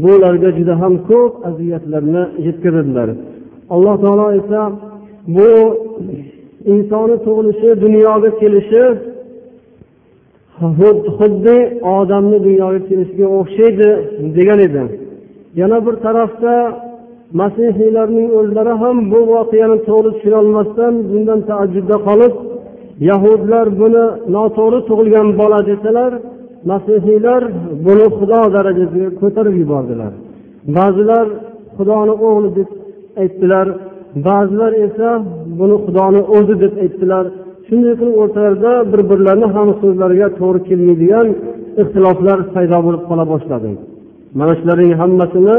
bu 0.01 0.09
ularga 0.17 0.49
juda 0.57 0.73
ham 0.81 0.93
ko'p 1.09 1.33
aziyatlarni 1.49 2.23
yetkazadilar. 2.47 3.09
Alloh 3.73 3.95
taolo 4.03 4.27
esa 4.39 4.61
bu 5.35 5.49
insonni 6.73 7.17
tug'ilishi 7.25 7.69
dunyoga 7.83 8.29
kelishi 8.41 8.83
xuddi 11.17 11.57
odamni 11.97 12.37
dunyoga 12.47 12.79
kelishiga 12.89 13.27
o'xshaydi 13.39 13.89
degan 14.37 14.59
edi. 14.67 14.83
Yana 15.61 15.77
bir 15.85 15.95
tarafda 16.05 16.53
masihiylarning 17.39 18.29
o'zlari 18.39 18.73
ham 18.81 18.97
bu 19.11 19.19
voqeani 19.33 19.77
to'g'ri 19.87 20.09
tushunolmasdan 20.15 20.93
bundan 21.11 21.39
taajjubda 21.49 21.97
qolib 22.07 22.33
yahudlar 23.09 23.65
buni 23.81 24.05
noto'g'ri 24.35 24.79
tug'ilgan 24.89 25.27
bola 25.41 25.59
desalar 25.69 26.11
masihiylar 26.71 27.41
buni 27.85 28.07
xudo 28.17 28.41
darajasiga 28.55 29.09
ko'tarib 29.21 29.55
yubordilar. 29.61 30.11
Ba'zilar 30.77 31.25
xudoni 31.77 32.13
o'g'li 32.27 32.49
deb 32.57 32.69
aytdilar 33.21 33.67
ba'zilar 34.27 34.71
esa 34.85 35.09
buni 35.59 35.77
xudoni 35.85 36.21
o'zi 36.35 36.55
deb 36.63 36.73
aytdilar. 36.83 37.25
Shunday 37.67 37.93
qilib 37.99 38.15
o'rtalarida 38.23 38.73
bir 38.91 39.01
birlarini 39.11 39.47
ham 39.55 39.67
so'zlariga 39.81 40.27
to'g'ri 40.39 40.59
kelmaydigan 40.69 41.27
ixtiloflar 41.81 42.39
paydo 42.55 42.77
bo'lib 42.85 43.03
qola 43.09 43.23
boshladi. 43.33 43.69
Mana 44.39 44.53
shularning 44.59 44.93
hammasini 45.01 45.57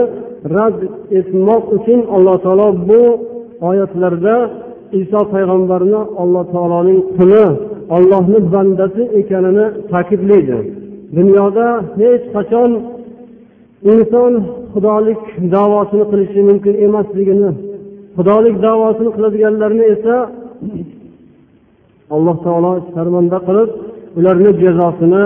rad 0.57 0.79
etmoq 1.19 1.65
uchun 1.77 2.01
alloh 2.17 2.37
taolo 2.45 2.69
bu 2.89 3.03
oyatlarda 3.69 4.37
iso 5.01 5.21
payg'ambarni 5.33 6.01
alloh 6.23 6.45
taoloning 6.55 7.01
quli 7.17 7.45
ollohni 7.97 8.39
bandasi 8.55 9.03
ekanini 9.21 9.67
ta'kidlaydi. 9.93 10.59
Dunyoda 11.17 11.67
hech 12.01 12.25
qachon 12.35 12.71
inson 13.93 14.33
xudolik 14.73 15.23
davosini 15.55 16.05
qilishi 16.11 16.41
mumkin 16.49 16.75
emasligini 16.87 17.51
xudolik 18.17 18.57
davosini 18.67 19.11
qiladiganlarni 19.17 19.85
esa 19.95 20.17
alloh 22.15 22.37
taolo 22.47 22.73
sharmanda 22.95 23.39
qilib 23.49 23.71
ularni 24.19 24.51
jazosini 24.63 25.23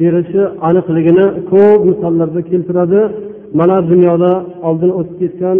berishi 0.00 0.42
aniqligini 0.68 1.26
ko'p 1.50 1.80
misollarda 1.90 2.40
keltiradi. 2.50 3.00
Mana 3.58 3.76
dunyoda 3.90 4.32
oldin 4.68 4.90
o'tib 4.98 5.16
ketgan 5.22 5.58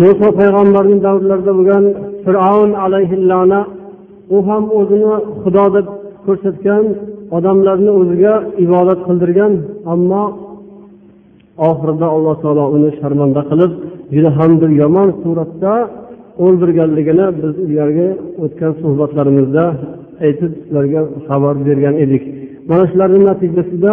muso 0.00 0.28
payg'ambarning 0.38 1.00
davrlarida 1.06 1.52
bo'lgan 1.58 1.84
fir'avn 2.24 2.70
alayhillana 2.84 3.60
u 4.34 4.38
ham 4.48 4.64
o'zini 4.78 5.14
xudo 5.42 5.64
deb 5.76 5.86
ko'rsatgan 6.26 6.84
odamlarni 7.36 7.90
o'ziga 8.00 8.34
ibodat 8.64 9.00
qildirgan 9.06 9.52
ammo 9.94 10.24
oxirida 11.70 12.06
alloh 12.16 12.34
taolo 12.42 12.64
uni 12.76 12.90
sharmanda 13.00 13.42
qilib 13.50 13.72
juda 14.14 14.30
ham 14.38 14.52
bir 14.62 14.70
yomon 14.82 15.08
suratda 15.22 15.74
o'ldirganligini 16.44 17.26
biz 17.40 17.52
ilgarigi 17.64 18.08
o'tgan 18.44 18.72
suhbatlarimizda 18.82 19.64
aytib 20.26 20.52
sizlarga 20.60 21.00
xabar 21.28 21.54
bergan 21.66 21.94
edik. 22.04 22.22
Mana 22.68 22.84
shularni 22.90 23.20
natijasida 23.30 23.92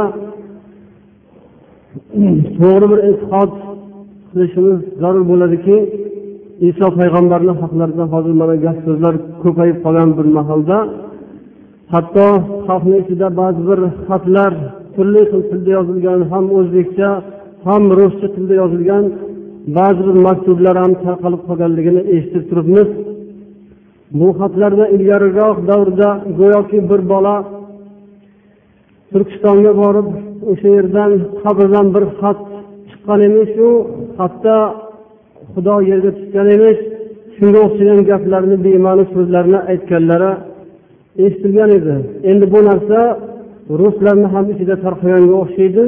to'g'ri 2.59 2.87
bir 2.91 2.99
e'tiqod 3.09 3.51
qilishimiz 4.31 4.79
zarur 5.01 5.23
bo'ladiki 5.31 5.77
iso 6.69 6.87
payg'ambarni 6.99 7.53
haqlarida 7.61 8.05
hozir 8.13 8.33
mana 8.41 8.55
gap 8.65 8.77
so'zlar 8.85 9.13
ko'payib 9.43 9.77
qolgan 9.85 10.09
bir 10.17 10.27
mahalda. 10.37 10.77
Hatto 11.93 12.27
xalqni 12.67 12.95
ichida 13.03 13.27
ba'zi 13.41 13.61
bir 13.69 13.79
xatlar 14.07 14.51
turli 14.95 15.21
xil 15.31 15.41
tilda 15.49 15.71
yozilgan 15.77 16.19
ham 16.31 16.45
o'zbekcha 16.57 17.09
ham 17.67 17.83
ruscha 17.97 18.27
tilda 18.35 18.53
yozilgan 18.61 19.03
ba'zi 19.77 20.01
bir 20.07 20.17
maktublar 20.27 20.75
ham 20.83 20.91
tarqalib 21.05 21.41
qolganligini 21.47 22.01
eshitib 22.15 22.43
turibmiz. 22.49 22.89
Bu 24.19 24.27
xatlarda 24.39 24.85
ilgariroq 24.95 25.57
davrda 25.69 26.09
go'yoki 26.39 26.79
bir 26.89 27.01
bola 27.11 27.35
turkistonga 29.11 29.71
borib 29.81 30.07
o'sha 30.51 30.69
yerdan 30.77 31.11
qabrdan 31.43 31.87
bir 31.95 32.03
xat 32.19 32.39
chiqqan 32.89 33.19
emish 33.27 33.53
u 33.67 33.69
xatda 34.17 34.55
xudo 35.53 35.75
yerga 35.89 36.11
tushgan 36.17 36.47
emish 36.55 36.81
shunga 37.35 37.59
o'xshagan 37.67 37.99
gaplarni 38.09 38.55
bema'ni 38.65 39.03
so'zlarni 39.13 39.59
aytganlari 39.71 40.31
eshitilgan 41.25 41.69
edi. 41.79 41.95
Endi 42.31 42.45
bu 42.53 42.59
narsa 42.69 42.99
ruslarni 43.81 44.27
ham 44.33 44.45
ichida 44.53 44.75
tarqaganga 44.85 45.35
o'xshaydi. 45.43 45.83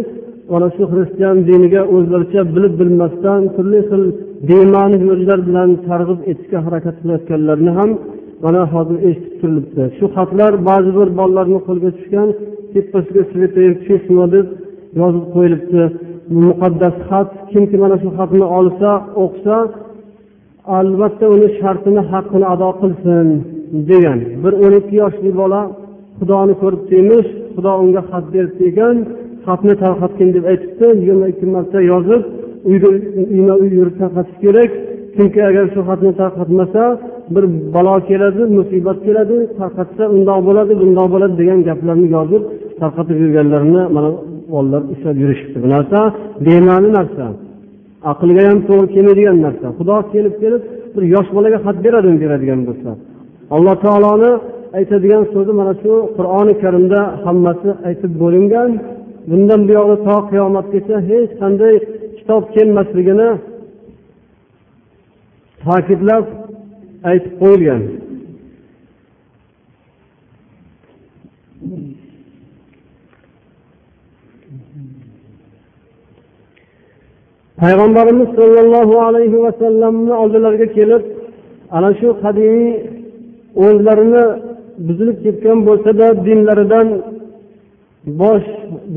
Mana 0.52 0.68
shu 0.76 0.84
xristian 0.92 1.38
diniga 1.50 1.82
o'zlaricha 1.96 2.42
bilib 2.56 2.74
bilmasdan 2.82 3.42
turli 3.56 3.80
xil 3.90 4.04
bema'ni 4.50 4.98
yo'llar 5.10 5.40
bilan 5.48 5.70
targ'ib 5.90 6.20
etishga 6.32 6.60
harakat 6.66 6.96
qilayotganlarni 7.02 7.72
ham 7.80 7.90
mana 8.44 8.62
hozir 8.74 8.98
eshitib 9.10 9.34
turilibdi. 9.42 9.84
Shu 9.98 10.06
xatlar 10.16 10.52
ba'zi 10.70 10.92
bir 10.98 11.08
bolalarni 11.20 11.60
qo'liga 11.68 11.92
tushgan 11.98 12.30
tepasiga 12.74 13.24
deb 14.36 14.48
yozib 15.02 15.26
qo'yilibdi. 15.36 15.84
Muqaddas 16.48 16.96
xat 17.10 17.30
kimki 17.52 17.78
mana 17.84 17.96
shu 18.04 18.10
xatni 18.18 18.46
olsa 18.58 18.90
o'qisa 19.24 19.58
albatta 20.80 21.26
uni 21.36 21.48
shartini 21.60 22.02
haqqini 22.12 22.46
ado 22.54 22.70
qilsin 22.82 23.28
degan. 23.90 24.20
Bir 24.44 24.54
o'n 24.64 24.74
ikki 24.80 24.96
yoshli 25.04 25.32
bola 25.42 25.62
xudoni 26.20 26.54
ko'ribdi 26.62 26.94
emish 27.04 27.30
xudo 27.56 27.72
unga 27.84 28.02
xat 28.10 28.26
beribdi 28.34 28.64
ekan 28.72 28.96
xatni 29.46 29.74
tarqatgin 29.84 30.30
deb 30.36 30.46
aytibdi. 30.52 30.86
Yigirma 31.00 31.26
ikki 31.34 31.46
marta 31.56 31.80
yozib 31.92 32.22
uyma 33.34 33.54
uy 33.62 33.70
yurib 33.80 33.96
tarqatish 34.02 34.38
kerak. 34.44 34.72
Chunki 35.16 35.40
agar 35.50 35.66
shu 35.74 35.82
xatni 35.90 36.12
tarqatmasa 36.22 36.84
bir 37.36 37.44
balo 37.76 37.96
keladi 38.10 38.42
musibat 38.58 38.98
keladi 39.06 39.36
tarqatsa 39.60 40.04
undoq 40.16 40.40
bo'ladi 40.48 40.74
bundoq 40.82 41.08
bo'ladi 41.14 41.36
degan 41.42 41.60
gaplarni 41.70 42.08
yozib 42.16 42.44
tarqatib 42.82 43.18
yurganlarini 43.24 43.84
mana 43.96 44.10
bolalar 44.54 44.82
ushlab 44.94 45.18
yurishibdi. 45.24 45.58
Bu 45.64 45.68
narsa 45.76 46.00
bema'ni 46.46 46.90
narsa. 47.00 47.26
Aqlga 48.12 48.44
ham 48.50 48.60
to'g'ri 48.68 48.88
kelmaydigan 48.96 49.38
narsa. 49.46 49.68
Xudo 49.78 49.96
kelib 50.14 50.36
kelib 50.44 50.62
bir 50.96 51.04
yosh 51.16 51.30
bolaga 51.36 51.60
xat 51.66 51.78
beradimi 51.86 52.18
beradigan 52.24 52.60
bo'lsa. 52.68 52.90
Alloh 53.56 53.76
taoloni 53.86 54.32
aytadigan 54.78 55.24
so'zi 55.34 55.52
mana 55.60 55.74
shu 55.82 55.94
qur'oni 56.18 56.54
karimda 56.64 57.00
hammasi 57.26 57.70
aytib 57.88 58.12
bo'lingan. 58.24 58.70
Bundan 59.30 59.62
buyog'i 59.70 59.98
to 60.08 60.16
qiyomatgacha 60.32 60.98
hech 61.10 61.32
qanday 61.42 61.74
kitob 62.18 62.44
kelmasligini 62.56 63.30
ta'kidlab 65.66 66.26
aytib 67.10 67.34
qo'yilgan. 67.42 67.82
Payg'ambarimiz 77.62 78.30
sollallohu 78.40 78.96
alayhi 79.08 79.38
vasallamni 79.46 80.14
oldilariga 80.22 80.68
kelib 80.78 81.04
ana 81.76 81.90
shu 82.00 82.10
qadimiy 82.24 82.74
o'zlarini 83.66 84.26
buzilib 84.88 85.18
ketgan 85.26 85.60
bo'lsada 85.68 86.08
dinlaridan 86.28 86.88
bosh 88.22 88.48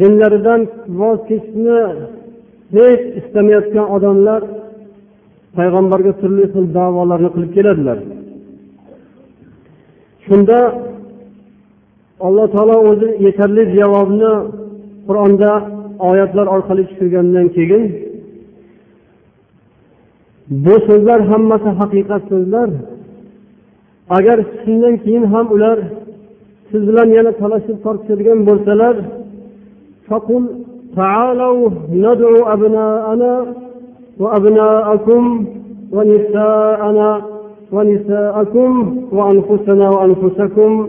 dinlaridan 0.01 0.61
voz 1.01 1.19
kechishni 1.29 1.79
hech 2.77 3.03
istamayotgan 3.21 3.87
odamlar 3.97 4.43
payg'ambarga 5.58 6.14
turli 6.22 6.46
xil 6.54 6.66
davolarni 6.78 7.30
qilib 7.36 7.52
keladilar 7.58 7.98
shunda 10.26 10.60
alloh 12.28 12.48
taolo 12.56 12.76
o'zi 12.90 13.10
yetarli 13.26 13.64
javobni 13.78 14.34
qur'onda 15.08 15.52
oyatlar 16.10 16.48
orqali 16.56 16.84
tushirgandan 16.90 17.48
keyin 17.56 17.84
bu 20.66 20.76
so'zlar 20.88 21.20
hammasi 21.32 21.70
haqiqat 21.80 22.24
so'zlar 22.32 22.70
agar 24.18 24.38
shundan 24.62 24.96
keyin 25.04 25.24
ham 25.34 25.46
ular 25.56 25.78
siz 26.70 26.82
bilan 26.90 27.08
yana 27.18 27.32
talashib 27.42 27.78
tortishadigan 27.86 28.40
bo'lsalar 28.50 28.96
تعالوا 31.00 31.70
ندعو 32.04 32.38
أبناءنا 32.54 33.34
وأبناءكم 34.20 35.46
ونساءنا 35.92 37.22
ونساءكم 37.72 38.98
وأنفسنا 39.12 39.90
وأنفسكم 39.90 40.88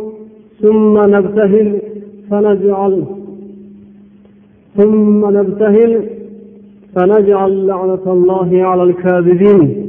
ثم 0.63 0.95
نبتهل 1.17 1.79
فنجعل 2.31 3.05
ثم 4.77 5.39
نبتهل 5.39 6.05
فنجعل 6.95 7.67
لعنة 7.67 8.05
الله 8.07 8.63
على 8.63 8.83
الكاذبين 8.83 9.83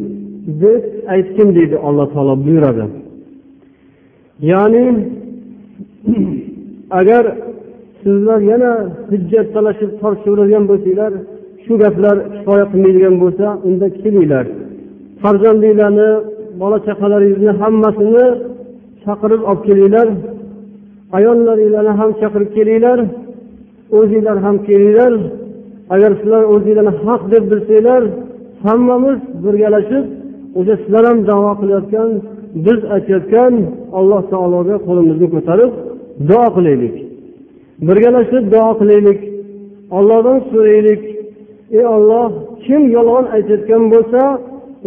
deb 0.61 0.83
aytgin 1.13 1.49
deydi 1.55 1.77
alloh 1.87 2.07
taolo 2.13 2.33
buyuradi 2.45 2.85
ya'ni 4.51 4.85
agar 6.99 7.23
sizlar 8.03 8.39
yana 8.51 8.71
hujjat 9.11 9.47
talashib 9.55 9.91
tortishaveradigan 10.01 10.63
bo'lsanglar 10.69 11.13
shu 11.68 11.74
gaplar 11.82 12.16
kifoya 12.34 12.64
qilmaydigan 12.72 13.14
bo'lsa 13.22 13.46
unda 13.68 13.86
kelinglar. 14.00 14.46
Farzandinglarni 15.22 16.10
bola 16.60 16.78
chaqalaringizni 16.86 17.52
hammasini 17.60 18.26
chaqirib 19.04 19.42
olib 19.50 19.62
kelinglar. 19.68 20.08
Ayollaringlarni 21.16 21.92
ham 22.00 22.10
chaqirib 22.20 22.50
kelinglar. 22.56 22.98
O'zinglar 23.98 24.36
ham 24.44 24.56
kelinglar. 24.68 25.12
Agar 25.94 26.10
sizlar 26.20 26.42
o'zinglarni 26.54 26.92
haq 27.04 27.22
deb 27.32 27.44
bilsanglar 27.50 28.02
hammamiz 28.66 29.18
birgalashib 29.44 30.04
o'sha 30.58 30.74
sizlar 30.82 31.04
ham 31.10 31.18
davo 31.30 31.52
qilayotgan 31.60 32.10
biz 32.66 32.80
aytayotgan 32.94 33.52
alloh 33.98 34.22
taologa 34.32 34.76
qo'limizni 34.86 35.26
ko'tarib 35.34 35.72
duo 36.28 36.46
qilaylik. 36.56 36.96
Birgalashib 37.88 38.44
duo 38.54 38.70
qilaylik. 38.80 39.20
Ollohdan 39.98 40.38
so'raylik. 40.50 41.02
Ey 41.76 41.84
olloh 41.96 42.26
kim 42.64 42.82
yolg'on 42.96 43.26
aytayotgan 43.36 43.82
bo'lsa 43.94 44.20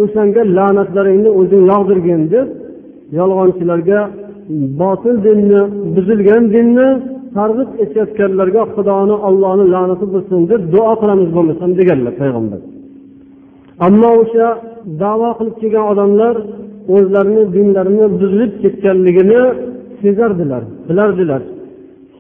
o'shanga 0.01 0.41
la'natlaringni 0.57 1.29
o'zing 1.39 1.63
yog'dirgin 1.71 2.21
deb 2.33 2.47
yolg'onchilarga 3.19 3.99
botil 4.81 5.15
dinni 5.27 5.61
buzilgan 5.95 6.43
dinni 6.55 6.89
targ'ib 7.37 7.69
etayotganlarga 7.83 8.61
xudoni 8.75 9.15
ollohni 9.27 9.65
la'nati 9.73 10.05
bo'lsin 10.13 10.39
deb 10.51 10.61
duo 10.73 10.93
qilamiz 11.01 11.29
bo'lmasam 11.37 11.69
deganlar 11.79 12.13
payg'ambar. 12.21 12.59
Ammo 13.87 14.11
o'sha 14.21 14.47
davo 15.03 15.29
qilib 15.37 15.55
kelgan 15.61 15.85
odamlar 15.91 16.35
o'zlarini 16.95 17.43
dinlarini 17.55 18.05
buzilib 18.21 18.51
ketganligini 18.63 19.41
sezardilar 20.01 20.63
bilardilar. 20.87 21.41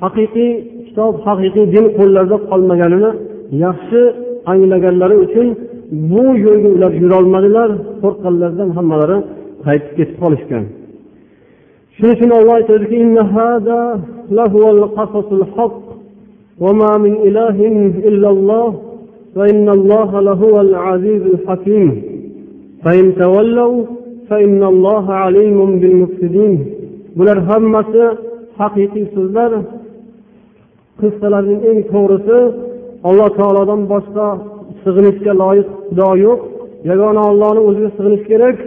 Haqiqiy 0.03 0.51
kitob 0.87 1.13
haqiqiy 1.27 1.65
din 1.75 1.85
qo'llarida 1.97 2.37
qolmaganini 2.49 3.11
yaxshi 3.65 4.01
anglaganlari 4.52 5.16
uchun 5.24 5.48
bu 6.10 6.22
yo'lga 6.44 6.68
ular 6.76 6.92
yurolmadilar 7.02 7.70
qo'rqqanlaridan 8.02 8.70
hammalari 8.76 9.18
qaytib 9.66 9.92
ketib 9.98 10.16
qolishgan 10.22 10.64
shuning 11.96 12.12
uchun 12.16 12.30
olloh 12.38 12.54
aytadiki 12.60 12.98
وما 16.64 16.92
من 17.04 17.14
إله 17.28 17.56
إلا 18.08 18.28
الله 18.34 18.68
وإن 19.36 19.66
الله 19.68 20.10
لهو 20.20 20.54
العزيز 20.60 21.22
الحكيم 21.34 22.02
فإن 22.84 23.04
تولوا 23.14 23.84
فإن 24.28 24.60
الله 24.72 25.12
عليم 25.12 25.58
بالمفسدين 25.80 26.54
bular 27.18 27.38
hammasi 27.48 28.04
haqiqiy 28.60 29.04
so'zlar 29.14 29.50
qissalarning 31.00 31.60
eng 31.70 31.78
to'g'risi 31.92 32.38
alloh 33.09 33.29
taolodan 33.39 33.81
boshqa 33.93 34.27
sig'inishga 34.83 35.33
loyiq 35.41 35.67
xudo 35.87 36.09
yo'q. 36.25 36.39
Yagona 36.89 37.21
ollohni 37.31 37.61
o'ziga 37.69 37.89
sig'inish 37.97 38.23
kerak. 38.31 38.57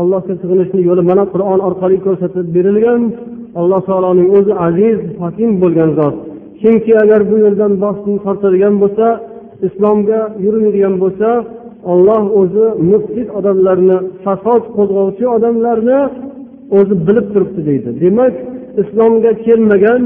Allohga 0.00 0.34
sig'inishni 0.42 0.80
yo'li 0.88 1.02
mana 1.10 1.24
qur'on 1.32 1.60
orqali 1.68 1.96
ko'rsatib 2.06 2.46
berilgan. 2.56 3.00
Alloh 3.60 3.80
taoloning 3.88 4.28
o'zi 4.36 4.52
aziz 4.66 4.98
hakim 5.22 5.50
bo'lgan 5.62 5.90
zot. 5.98 6.14
Kimki 6.60 6.92
agar 7.02 7.20
bu 7.30 7.36
yo'ldan 7.44 7.72
boshini 7.84 8.18
tortadigan 8.26 8.74
bo'lsa 8.82 9.06
islomga 9.66 10.20
yurmaydigan 10.44 10.94
bo'lsa 11.02 11.28
olloh 11.92 12.22
o'zi 12.40 12.66
mufsid 12.90 13.28
odamlarni 13.38 13.96
fasod 14.24 14.62
qo'zg'ovchi 14.76 15.24
odamlarni 15.36 16.00
o'zi 16.78 16.94
bilib 17.06 17.26
turibdi 17.32 17.60
deydi. 17.68 17.90
Demak 18.02 18.34
islomga 18.82 19.32
kelmagan 19.46 20.02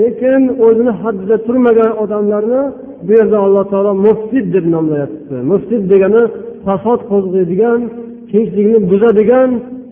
lekin 0.00 0.42
o'zini 0.66 0.92
haddida 1.02 1.36
turmagan 1.46 1.92
odamlarni 2.02 2.62
bu 3.06 3.10
yerda 3.18 3.38
alloh 3.46 3.64
taolo 3.72 3.92
mufsid 4.06 4.46
deb 4.54 4.64
nomlayapti. 4.74 5.34
Mufsid 5.52 5.82
degani 5.92 6.22
fasod 6.66 7.00
qo'zg'aydigan 7.10 7.80
tinchlikni 8.30 8.78
buzadigan 8.90 9.50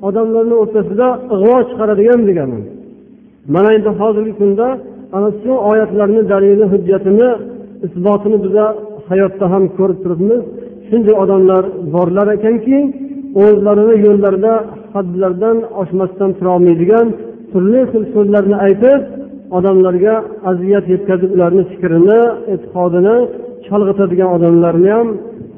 odamlarni 0.09 0.57
o'rtasida 0.63 1.09
ig'vo 1.35 1.57
chiqaradigan 1.69 2.21
degani. 2.29 2.59
Mana 3.55 3.69
endi 3.77 3.91
hozirgi 4.01 4.35
kunda 4.41 4.67
ana 5.17 5.29
shu 5.41 5.53
oyatlarni 5.71 6.23
dalili 6.33 6.65
hujjatini 6.73 7.29
isbotini 7.87 8.39
biza 8.45 8.67
hayotda 9.09 9.47
ham 9.53 9.65
ko'rib 9.79 9.99
turibmiz. 10.05 10.43
Shunday 10.89 11.15
odamlar 11.23 11.65
borlar 11.95 12.27
ekanki 12.37 12.79
o'zlarini 13.45 13.97
yo'llarida 14.07 14.55
haddlardan 14.95 15.57
oshmasdan 15.81 16.31
turolmaydigan 16.39 17.07
turli 17.53 17.81
xil 17.91 18.05
so'zlarni 18.15 18.57
aytib 18.67 19.01
odamlarga 19.57 20.15
aziyat 20.51 20.85
yetkazib 20.93 21.31
ularni 21.37 21.63
fikrini 21.73 22.21
e'tiqodini 22.53 23.17
chalg'itadigan 23.67 24.31
odamlarni 24.37 24.91
ham 24.97 25.09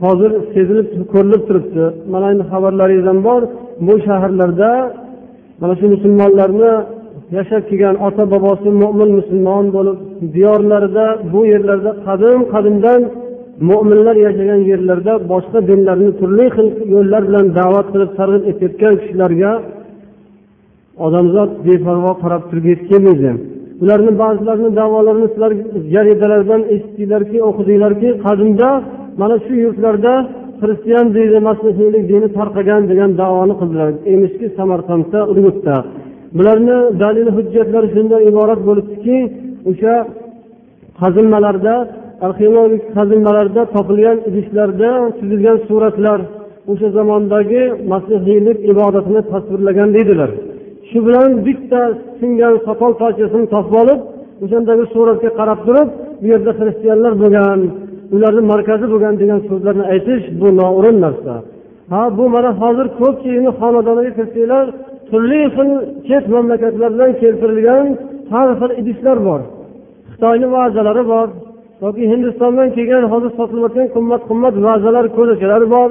hozir 0.04 0.30
sezilib 0.54 0.88
ko'rinib 1.12 1.42
turibdi. 1.48 1.84
Mana 2.12 2.26
endi 2.32 2.44
xabarlaringiz 2.52 3.06
ham 3.10 3.18
bor 3.28 3.42
bu 3.86 3.94
shaharlarda 4.06 4.70
mana 5.60 5.74
shu 5.80 5.86
musulmonlarni 5.94 6.72
yashab 7.36 7.62
kelgan 7.70 7.96
ota 8.06 8.24
bobosi 8.34 8.68
mo'min 8.82 9.10
musulmon 9.18 9.66
bo'lib 9.76 9.98
diyorlarida 10.34 11.06
bu 11.32 11.40
yerlarda 11.52 11.90
qadim 12.06 12.40
qadimdan 12.52 13.00
mo'minlar 13.70 14.16
yashagan 14.26 14.60
yerlarda 14.70 15.12
boshqa 15.32 15.58
dinlarni 15.70 16.10
turli 16.20 16.46
xil 16.56 16.68
yo'llar 16.94 17.22
bilan 17.28 17.46
da'vat 17.58 17.86
qilib 17.92 18.10
targ'ib 18.18 18.42
etayotgan 18.50 18.94
kishilarga 19.00 19.52
odamzod 21.06 21.50
beparvo 21.66 22.12
qarab 22.22 22.42
turgisi 22.50 22.82
kelmaydi. 22.90 23.30
Ularni 23.82 24.12
ba'zilarini 24.22 24.70
davolarini 24.80 25.28
sizlar 25.32 25.52
jaridalardan 25.94 26.62
eshitdinglarki 26.74 27.38
o'qidinglarki 27.48 28.08
qadimda 28.24 28.68
mana 29.20 29.36
shu 29.44 29.54
yurtlarda 29.64 30.12
xristian 30.60 31.06
dini 31.16 31.38
masihiylik 31.48 32.04
dini 32.12 32.28
tarqagan 32.38 32.82
degan 32.90 33.10
davoni 33.22 33.54
qildilar. 33.60 33.88
Emishki 34.14 34.46
samarqandda 34.58 35.20
urgutda 35.32 35.74
bularni 36.38 36.78
dalil 37.02 37.28
hujjatlari 37.36 37.88
shundan 37.94 38.20
iborat 38.30 38.60
bo'libdiki 38.68 39.16
o'sha 39.70 39.94
qazilmalarda 41.00 41.74
arxeologik 42.26 42.82
qazilmalarda 42.96 43.62
topilgan 43.74 44.16
idishlarda 44.28 44.90
chizilgan 45.18 45.58
suratlar 45.68 46.20
o'sha 46.72 46.88
zamondagi 46.98 47.62
masihiylik 47.92 48.58
ibodatini 48.72 49.20
tasvirlagan 49.32 49.88
deydilar. 49.96 50.30
Shu 50.90 50.98
bilan 51.06 51.30
bitta 51.46 51.82
singan 52.20 52.54
soqol 52.66 52.92
parchasini 53.02 53.46
topib 53.54 53.74
olib 53.82 54.00
o'shandagi 54.44 54.84
suratga 54.94 55.30
qarab 55.38 55.60
turib 55.66 55.88
bu 56.20 56.26
yerda 56.32 56.52
xristianlar 56.58 57.12
bo'lgan 57.22 57.60
ularni 58.14 58.42
markazi 58.52 58.86
bo'lgan 58.92 59.14
degan 59.22 59.40
so'zlarni 59.48 59.84
aytish 59.92 60.24
bu 60.40 60.48
noo'rin 60.60 60.96
narsa. 61.04 61.34
Ha 61.92 62.02
bu 62.18 62.24
mana 62.34 62.50
hozir 62.62 62.86
ko'pchilikni 63.00 63.50
xonadoniga 63.60 64.12
kirsanglar 64.18 64.66
turli 65.10 65.40
xil 65.56 65.68
chet 66.08 66.24
mamlakatlardan 66.34 67.10
keltirilgan 67.22 67.84
har 68.32 68.48
xil 68.60 68.70
idishlar 68.80 69.18
bor. 69.28 69.40
Xitoyni 70.10 70.46
vazalari 70.56 71.04
bor 71.12 71.28
yoki 71.84 72.02
hindistondan 72.12 72.68
kelgan 72.76 73.04
hozir 73.12 73.30
sotilayotgan 73.38 73.88
qimmat 73.94 74.22
qimmat 74.30 74.54
vazalar 74.66 75.04
ko'zachalar 75.16 75.62
bor. 75.74 75.90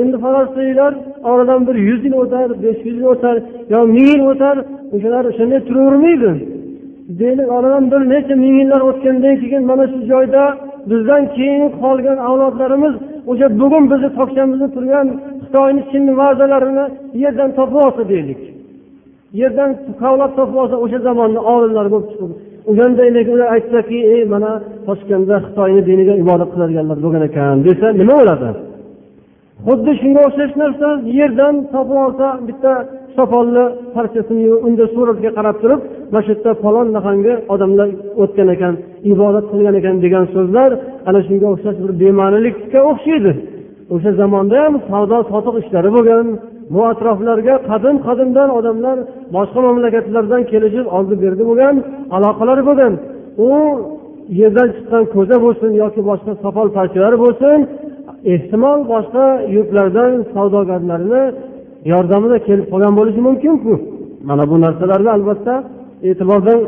Endi 0.00 0.16
falastinliklar 0.24 0.92
oradan 1.30 1.60
bir 1.66 1.76
yuz 1.88 2.00
yil 2.06 2.14
o'tar 2.22 2.48
besh 2.64 2.80
yuz 2.86 2.96
yil 3.00 3.08
o'tar 3.14 3.36
yo 3.72 3.80
ming 3.94 4.08
yil 4.12 4.22
o'tar 4.32 4.56
o'shalar 4.94 5.24
o'shanday 5.30 5.60
turavermaydi. 5.68 6.30
Deylik 7.20 7.48
oradan 7.56 7.84
bir 7.92 8.00
necha 8.12 8.34
ming 8.44 8.54
yillar 8.60 8.80
o'tgandan 8.90 9.34
keyin 9.42 9.62
mana 9.70 9.84
shu 9.92 9.98
joyda 10.12 10.42
bizdan 10.90 11.22
keyin 11.36 11.62
qolgan 11.82 12.18
avlodlarimiz 12.28 12.94
o'sha 13.30 13.46
bugun 13.60 13.84
bizni 13.92 14.10
tokchamizda 14.18 14.68
turgan 14.76 15.06
xitoyni 15.42 15.82
chin 15.90 16.04
vazalarini 16.20 16.84
yerdan 17.22 17.50
topib 17.58 17.78
olsa 17.84 18.02
deylik. 18.12 18.40
Yerdan 19.40 19.70
kavlab 20.02 20.32
topib 20.38 20.56
olsa 20.62 20.76
o'sha 20.84 20.98
zamonni 21.08 21.40
olimlari 21.54 21.90
bo'lib 21.94 22.08
chiqib 22.12 22.30
o'shanda 22.70 23.02
ular 23.34 23.48
aytsaki 23.56 23.98
ey 24.14 24.22
mana 24.34 24.50
toshkentda 24.86 25.36
xitoyni 25.46 25.82
diniga 25.88 26.14
ibodat 26.22 26.50
qiladiganlar 26.54 26.98
bo'lgan 27.04 27.22
ekan 27.28 27.56
desa 27.66 27.86
nima 28.00 28.14
bo'ladi? 28.20 28.48
Xuddi 29.66 29.92
shunga 30.00 30.20
o'xshash 30.28 30.54
narsa 30.62 30.88
yerdan 31.18 31.54
topib 31.72 31.98
olsa 32.06 32.26
bitta 32.48 32.72
sopolni 33.16 33.64
parchasini 33.94 34.44
unda 34.66 34.84
suratga 34.94 35.30
qarab 35.38 35.56
turib 35.62 35.80
mana 36.12 36.22
shu 36.24 36.30
yerda 36.32 36.50
falon 36.62 36.88
nahanga 36.96 37.34
odamlar 37.54 37.88
o'tgan 38.22 38.48
ekan 38.54 38.74
ibodat 39.12 39.44
qilgan 39.52 39.74
ekan 39.80 39.96
degan 40.04 40.24
so'zlar 40.34 40.70
ana 41.08 41.20
shunga 41.26 41.46
o'xshash 41.54 41.78
bir 41.84 41.92
bema'nilikka 42.02 42.80
o'xshaydi. 42.90 43.32
O'sha 43.94 44.10
zamonda 44.20 44.56
ham 44.64 44.74
savdo 44.90 45.18
sotiq 45.32 45.54
ishlari 45.62 45.90
bo'lgan 45.96 46.26
bu 46.74 46.80
atroflarga 46.92 47.54
qadim 47.70 47.96
qadimdan 48.06 48.48
odamlar 48.58 48.96
boshqa 49.36 49.60
mamlakatlardan 49.66 50.42
kelishib 50.52 50.86
oldi 50.96 51.14
berdi 51.22 51.42
bo'lgan 51.50 51.74
aloqalar 52.16 52.58
bo'lgan. 52.68 52.92
U 53.46 53.48
yerdan 54.40 54.68
chiqqan 54.76 55.04
ko'za 55.14 55.36
bo'lsin 55.44 55.70
yoki 55.82 56.00
boshqa 56.10 56.32
sopol 56.44 56.68
parchalar 56.76 57.14
bo'lsin 57.24 57.58
ehtimol 58.32 58.80
boshqa 58.92 59.26
yurtlardan 59.54 60.12
savdogarlarni 60.34 61.22
yordamida 61.92 62.38
kelib 62.46 62.66
qolgan 62.72 62.94
bo'lishi 62.98 63.20
mumkinku. 63.28 63.74
Mana 64.28 64.44
bu 64.50 64.56
narsalarni 64.64 65.10
albatta 65.16 65.54
e'tibordan 66.08 66.60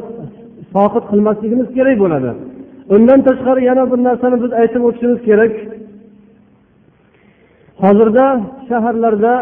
soqit 0.75 1.05
qilmasligimiz 1.11 1.69
kerak 1.77 1.97
bo'ladi. 2.05 2.31
Undan 2.95 3.21
tashqari 3.27 3.61
yana 3.71 3.85
bir 3.91 3.99
narsani 4.09 4.37
biz 4.43 4.53
aytib 4.61 4.83
o'tishimiz 4.89 5.21
kerak. 5.29 5.53
Hozirda 7.83 8.27
shaharlarda 8.69 9.35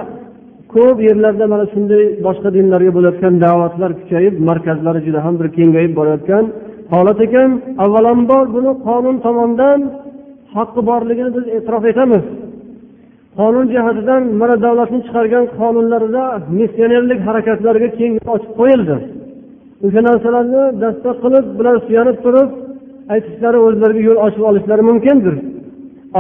ko'p 0.75 0.97
yerlarda 1.09 1.45
mana 1.53 1.65
shunday 1.73 2.05
boshqa 2.27 2.49
dinlarga 2.57 2.91
bo'layotgan 2.97 3.35
da'vatlar 3.45 3.91
kuchayib 4.01 4.35
markazlari 4.49 5.01
juda 5.07 5.21
ham 5.27 5.35
bir 5.41 5.49
kengayib 5.57 5.93
borayotgan 5.99 6.45
holat 6.95 7.21
ekan. 7.27 7.51
Avvalambor 7.85 8.45
buni 8.57 8.73
qonun 8.87 9.17
tomonidan 9.27 9.81
haqqi 10.57 10.81
borligini 10.91 11.31
biz 11.37 11.45
e'tirof 11.57 11.85
etamiz. 11.93 12.25
Qonun 13.39 13.67
jihatidan 13.75 14.23
mana 14.41 14.57
davlatni 14.65 14.99
chiqargan 15.07 15.45
qonunlarida 15.59 16.25
missionerlik 16.59 17.21
harakatlariga 17.29 17.89
keng 17.99 18.13
ochib 18.35 18.53
qo'yildi. 18.61 18.97
O'sha 19.85 20.01
narsalarni 20.09 20.63
dasta 20.83 21.11
qilib 21.23 21.47
bular 21.59 21.77
suyanib 21.87 22.17
turib 22.25 22.49
aytishlari 23.15 23.59
o'zlariga 23.67 24.03
yo'l 24.09 24.19
ochib 24.27 24.43
olishlari 24.51 24.83
mumkindir. 24.91 25.35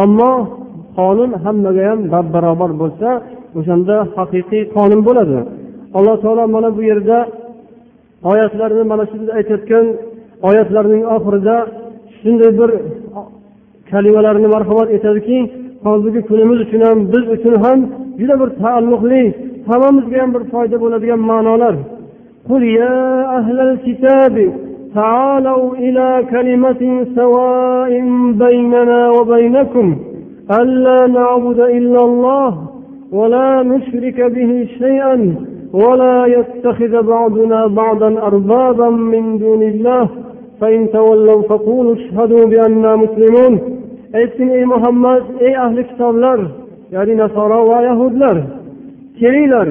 Ammo 0.03 0.33
qonun 0.99 1.31
hammaga 1.45 1.83
ham 1.91 2.01
bab 2.15 2.27
barobar 2.35 2.71
bo'lsa 2.83 3.09
o'shanda 3.59 3.97
haqiqiy 4.17 4.63
qonun 4.77 5.01
bo'ladi. 5.09 5.39
Alloh 5.97 6.17
taolo 6.25 6.45
mana 6.57 6.69
bu 6.77 6.83
yerda 6.91 7.19
oyatlarni 8.31 8.83
mana 8.93 9.05
shu 9.11 9.17
biz 9.21 9.29
aytayotgan 9.39 9.87
oyatlarning 10.49 11.03
oxirida 11.17 11.57
shunday 12.19 12.51
bir 12.61 12.71
kalimalarni 13.93 14.49
marhamat 14.55 14.89
etadiki 14.97 15.39
hozirgi 15.87 16.21
kunimiz 16.29 16.59
uchun 16.65 16.83
ham 16.87 16.99
biz 17.13 17.25
uchun 17.37 17.55
ham 17.65 17.79
juda 18.21 18.35
bir 18.41 18.49
taalluqli 18.63 19.23
hammamizga 19.69 20.17
ham 20.23 20.31
bir 20.35 20.43
foyda 20.53 20.77
bo'ladigan 20.83 21.21
ma'nolar. 21.31 21.75
قل 22.51 22.63
يا 22.63 23.01
أهل 23.39 23.61
الكتاب 23.61 24.53
تعالوا 24.95 25.75
إلى 25.75 26.25
كلمة 26.31 27.07
سواء 27.15 27.91
بيننا 28.45 29.11
وبينكم 29.11 29.97
ألا 30.61 31.07
نعبد 31.07 31.61
إلا 31.61 32.05
الله 32.05 32.51
ولا 33.13 33.63
نشرك 33.63 34.19
به 34.21 34.69
شيئا 34.79 35.35
ولا 35.73 36.27
يتخذ 36.27 37.03
بعضنا 37.03 37.67
بعضا 37.67 38.09
أربابا 38.23 38.91
من 38.91 39.39
دون 39.39 39.63
الله 39.63 40.09
فإن 40.61 40.91
تولوا 40.91 41.43
فقولوا 41.43 41.95
اشهدوا 41.95 42.45
بأننا 42.47 42.97
مسلمون 42.97 43.82
aytgin 44.19 44.49
ey 44.59 44.65
muhammad 44.75 45.25
ey 45.47 45.55
ahli 45.65 45.83
kitoblar 45.91 46.39
ya'ni 46.95 47.15
nasoro 47.23 47.61
va 47.71 47.79
yahudlar 47.89 48.37
kelinglar 49.21 49.69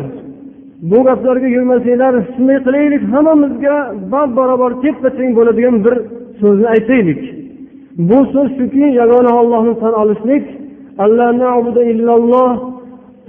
bu 0.89 1.03
gaplarga 1.07 1.47
yurmasanglar 1.55 2.13
shunday 2.33 2.57
qilaylik 2.65 3.03
hammamizga 3.13 3.75
bab 4.13 4.29
barobar 4.37 4.71
teppa 4.83 5.09
teng 5.17 5.31
bo'ladigan 5.37 5.75
bir 5.85 5.95
so'zni 6.41 6.67
aytaylik. 6.75 7.21
Bu 8.09 8.19
so'z 8.33 8.49
shuki 8.57 8.85
yagona 8.99 9.31
ollohni 9.41 9.73
tan 9.81 9.93
olishlik 10.01 10.45
illalloh 11.93 12.51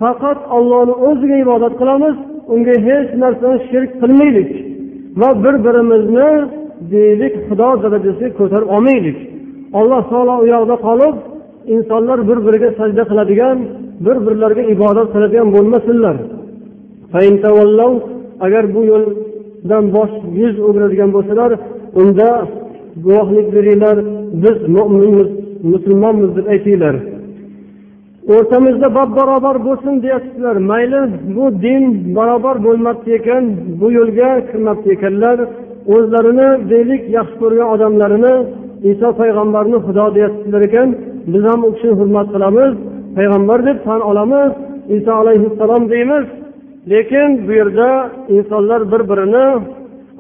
faqat 0.01 0.41
ollohni 0.57 0.95
o'ziga 1.09 1.37
ibodat 1.45 1.75
qilamiz 1.81 2.17
unga 2.55 2.75
hech 2.89 3.09
narsani 3.23 3.59
shirk 3.71 3.91
qilmaylik 4.03 4.51
va 5.21 5.29
bir 5.45 5.55
birimizni 5.65 6.31
deylik 6.93 7.35
xudo 7.47 7.69
darajasiga 7.83 8.31
ko'tarib 8.39 8.69
olmaylik. 8.77 9.19
Alloh 9.79 10.03
taolo 10.11 10.35
u 10.43 10.47
yoqda 10.55 10.77
qolib 10.87 11.15
insonlar 11.75 12.19
bir 12.29 12.39
biriga 12.47 12.71
sajda 12.79 13.03
qiladigan 13.11 13.59
bir 14.05 14.17
birlariga 14.27 14.63
ibodat 14.75 15.09
qiladigan 15.15 15.49
bo'lmasinlar. 15.57 16.17
Agar 18.47 18.65
bu 18.75 18.81
yo'ldan 18.93 19.85
bosh 19.97 20.15
yuz 20.41 20.55
o'giradigan 20.67 21.11
bo'lsalar 21.17 21.51
unda 22.01 22.29
guvohlik 23.05 23.47
beringlar 23.57 23.97
biz 24.43 24.57
mo'minmiz 24.77 25.31
musulmonmiz 25.73 26.31
deb 26.37 26.47
aytinglar. 26.55 26.95
O'rtamizda 28.35 28.89
bab 28.99 29.11
barobar 29.19 29.57
bo'lsin 29.67 29.95
deyapsizlar. 30.05 30.57
Mayli 30.71 31.01
bu 31.37 31.45
din 31.65 31.83
barobar 32.17 32.57
bo'lmabdi 32.67 33.11
ekan 33.19 33.45
bu 33.81 33.87
yo'lga 33.99 34.31
kirmabdi 34.49 34.89
ekanlar. 34.97 35.39
O'zlarini 35.95 36.49
deylik 36.71 37.03
yaxshi 37.17 37.37
ko'rgan 37.43 37.69
odamlarini 37.75 38.35
iso 38.91 39.09
payg'ambarni 39.21 39.79
xudo 39.87 40.05
deyapsizlar 40.17 40.63
ekan 40.69 40.89
biz 41.33 41.43
ham 41.51 41.61
u 41.67 41.71
kishini 41.75 41.95
hurmat 42.01 42.29
qilamiz 42.35 42.73
payg'ambar 43.17 43.59
deb 43.69 43.79
tan 43.87 44.01
olamiz 44.11 44.51
iso 44.97 45.13
alayhissalom 45.23 45.83
deymiz. 45.93 46.27
Lekin 46.91 47.31
bu 47.47 47.53
yerda 47.61 47.89
insonlar 48.37 48.81
bir 48.93 49.03
birini 49.11 49.47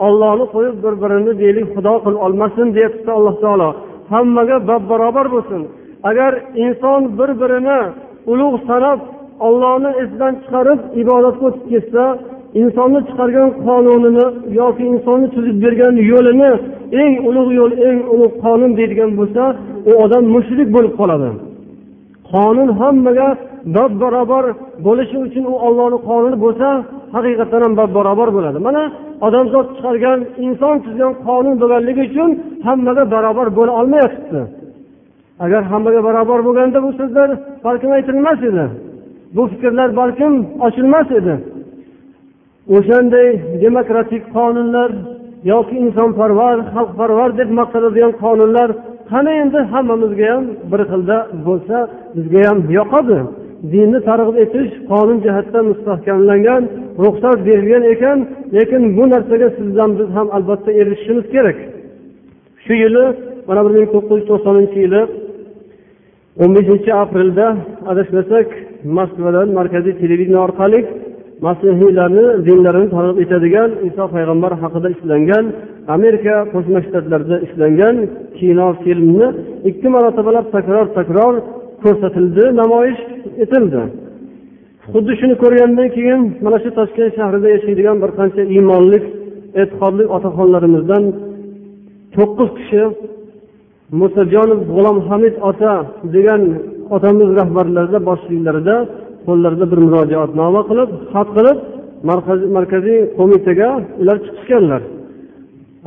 ollohni 0.07 0.44
qo'yib 0.55 0.77
bir 0.85 0.94
birini 1.03 1.33
deylik 1.42 1.66
xudo 1.75 1.94
qilib 2.05 2.20
olmasin 2.27 2.66
deyapti 2.77 3.11
alloh 3.18 3.37
taolo. 3.44 3.68
Hammaga 4.12 4.57
bab 4.68 4.83
barobar 4.90 5.27
bo'lsin. 5.35 5.62
Agar 6.11 6.33
inson 6.64 7.03
bir 7.18 7.31
birini 7.40 7.81
ulug' 8.33 8.57
sanab 8.68 9.01
ollohni 9.46 9.90
esidan 10.03 10.35
chiqarib 10.42 10.81
ibodatga 11.03 11.44
o'tib 11.48 11.64
ketsa 11.72 12.05
insonni 12.60 13.00
chiqargan 13.08 13.48
qonunini 13.66 14.26
yoki 14.60 14.82
insonni 14.92 15.26
tuzib 15.34 15.56
bergan 15.64 15.94
yo'lini 16.12 16.50
eng 17.02 17.14
ulug' 17.28 17.52
yo'l 17.60 17.72
eng 17.88 17.98
ulug' 18.14 18.34
qonun 18.44 18.72
deydigan 18.78 19.10
bo'lsa 19.18 19.42
u 19.90 19.92
odam 20.04 20.24
mushrik 20.34 20.68
bo'lib 20.76 20.94
qoladi. 21.00 21.28
Qonun 22.32 22.68
hammaga 22.80 23.28
bab 23.76 23.92
barobar 24.02 24.44
bo'lishi 24.86 25.16
uchun 25.26 25.44
u 25.52 25.54
ollohni 25.66 25.98
qonuni 26.08 26.36
bo'lsa 26.44 26.68
haqiqatdan 27.16 27.60
ham 27.64 27.74
bab 27.80 27.90
barobar 27.98 28.28
bo'ladi. 28.36 28.58
Mana 28.68 28.82
odamzod 29.26 29.66
chiqargan 29.76 30.18
inson 30.46 30.76
tuzgan 30.84 31.12
qonun 31.26 31.54
bo'lganligi 31.62 32.02
uchun 32.08 32.30
hammaga 32.66 33.04
barobar 33.14 33.48
bo'la 33.58 33.72
olmayapti. 33.80 34.40
Agar 35.44 35.62
hammaga 35.72 36.00
barobar 36.08 36.40
bo'lganda 36.46 36.78
bu 36.86 36.90
so'zlar 36.98 37.28
balkim 37.66 37.90
aytilmas 37.96 38.40
edi. 38.50 38.64
Bu 39.36 39.42
fikrlar 39.50 39.88
balkim 40.00 40.32
ochilmas 40.66 41.08
edi. 41.20 41.34
O'shanday 42.68 43.29
demokratik 43.64 44.22
qonunlar 44.37 44.90
yoki 45.53 45.77
insonparvar 45.85 46.57
xalqparvar 46.75 47.31
deb 47.40 47.51
maqtaladigan 47.61 48.12
qonunlar 48.25 48.68
qani 49.11 49.33
endi 49.42 49.61
hammamizga 49.72 50.27
ham 50.35 50.44
bir 50.70 50.81
xilda 50.90 51.18
bo'lsa 51.46 51.77
bizga 52.16 52.40
ham 52.48 52.59
yoqadi. 52.79 53.18
Dinni 53.72 54.01
targ'ib 54.09 54.37
etish 54.44 54.72
qonun 54.90 55.18
jihatdan 55.25 55.64
mustahkamlangan 55.72 56.62
ruxsat 57.05 57.38
berilgan 57.48 57.85
ekan 57.94 58.18
lekin 58.57 58.83
bu 58.96 59.05
narsaga 59.12 59.48
sizdan 59.59 59.90
biz 59.98 60.09
ham 60.16 60.29
albatta 60.37 60.70
erishishimiz 60.81 61.27
kerak. 61.35 61.59
Shu 62.64 62.75
yili 62.83 63.05
mana 63.48 63.61
bir 63.64 63.72
ming 63.77 63.88
to'qqiz 63.94 64.16
yuz 64.18 64.27
to'qsoninchi 64.31 64.79
yili 64.85 65.03
o'n 66.42 66.51
beshinchi 66.57 66.90
aprelda 67.03 67.46
adashmasak 67.90 68.46
moskvadan 68.96 69.48
markaziy 69.59 69.94
televideniya 70.03 70.40
orqali 70.46 70.81
masihiylarni 71.46 72.26
dinlarini 72.46 72.88
targ'ib 72.94 73.18
etadigan 73.24 73.70
iso 73.88 74.05
payg'ambar 74.14 74.52
haqida 74.62 74.88
ishlangan 74.96 75.44
amerika 75.96 76.35
qo'shma 76.52 76.78
shtatlarida 76.87 77.37
ishlangan 77.46 77.96
kino 78.38 78.66
filmni 78.83 79.26
ikki 79.70 79.88
marotabalab 79.94 80.46
takror 80.57 80.87
takror 80.98 81.35
ko'rsatildi 81.83 82.44
namoyish 82.61 83.02
etildi. 83.44 83.83
Xuddi 84.92 85.12
shuni 85.20 85.35
ko'rgandan 85.42 85.88
keyin 85.96 86.20
mana 86.44 86.59
shu 86.64 86.70
toshkent 86.78 87.12
shahrida 87.18 87.48
yashaydigan 87.57 87.96
bir 88.02 88.11
qancha 88.18 88.42
iymonli 88.55 88.98
e'tiqodli 89.61 90.05
otaxonlarimizdan 90.16 91.05
to'qqiz 92.16 92.50
kishi 92.59 92.83
musajonov 94.00 94.61
g'ulom 94.70 94.98
hamid 95.09 95.35
ota 95.50 95.72
degan 96.14 96.42
otamiz 96.96 97.28
rahbarlarida 97.40 97.98
boshchiliklarida 98.09 98.76
qo'llarida 99.26 99.66
bir 99.72 99.80
murojaatnoma 99.87 100.61
qilib 100.70 100.90
xat 101.12 101.28
qilib 101.37 101.58
markaziy 102.56 103.00
qo'mitaga 103.18 103.68
ular 104.02 104.16
chiqishganlar. 104.24 104.82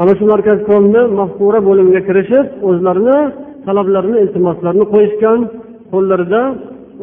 Ana 0.01 0.13
shu 0.17 0.25
markaz 0.33 0.59
komni 0.69 1.01
mafkura 1.19 1.59
bo'limiga 1.67 2.01
kirishib 2.07 2.45
o'zlarini 2.69 3.19
talablarini 3.67 4.17
iltimoslarini 4.23 4.85
qo'yishgan 4.93 5.39
qo'llarida 5.93 6.41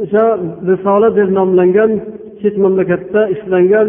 o'sha 0.03 0.25
risola 0.71 1.09
deb 1.19 1.29
nomlangan 1.39 1.91
chet 2.41 2.55
mamlakatda 2.65 3.21
ishlangan 3.35 3.87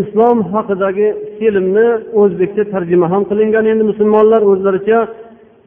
islom 0.00 0.38
haqidagi 0.52 1.08
filmni 1.38 1.88
o'zbekcha 2.20 2.64
tarjima 2.74 3.06
ham 3.12 3.22
qilingan 3.30 3.64
endi 3.72 3.84
musulmonlar 3.90 4.40
o'zlaricha 4.52 4.98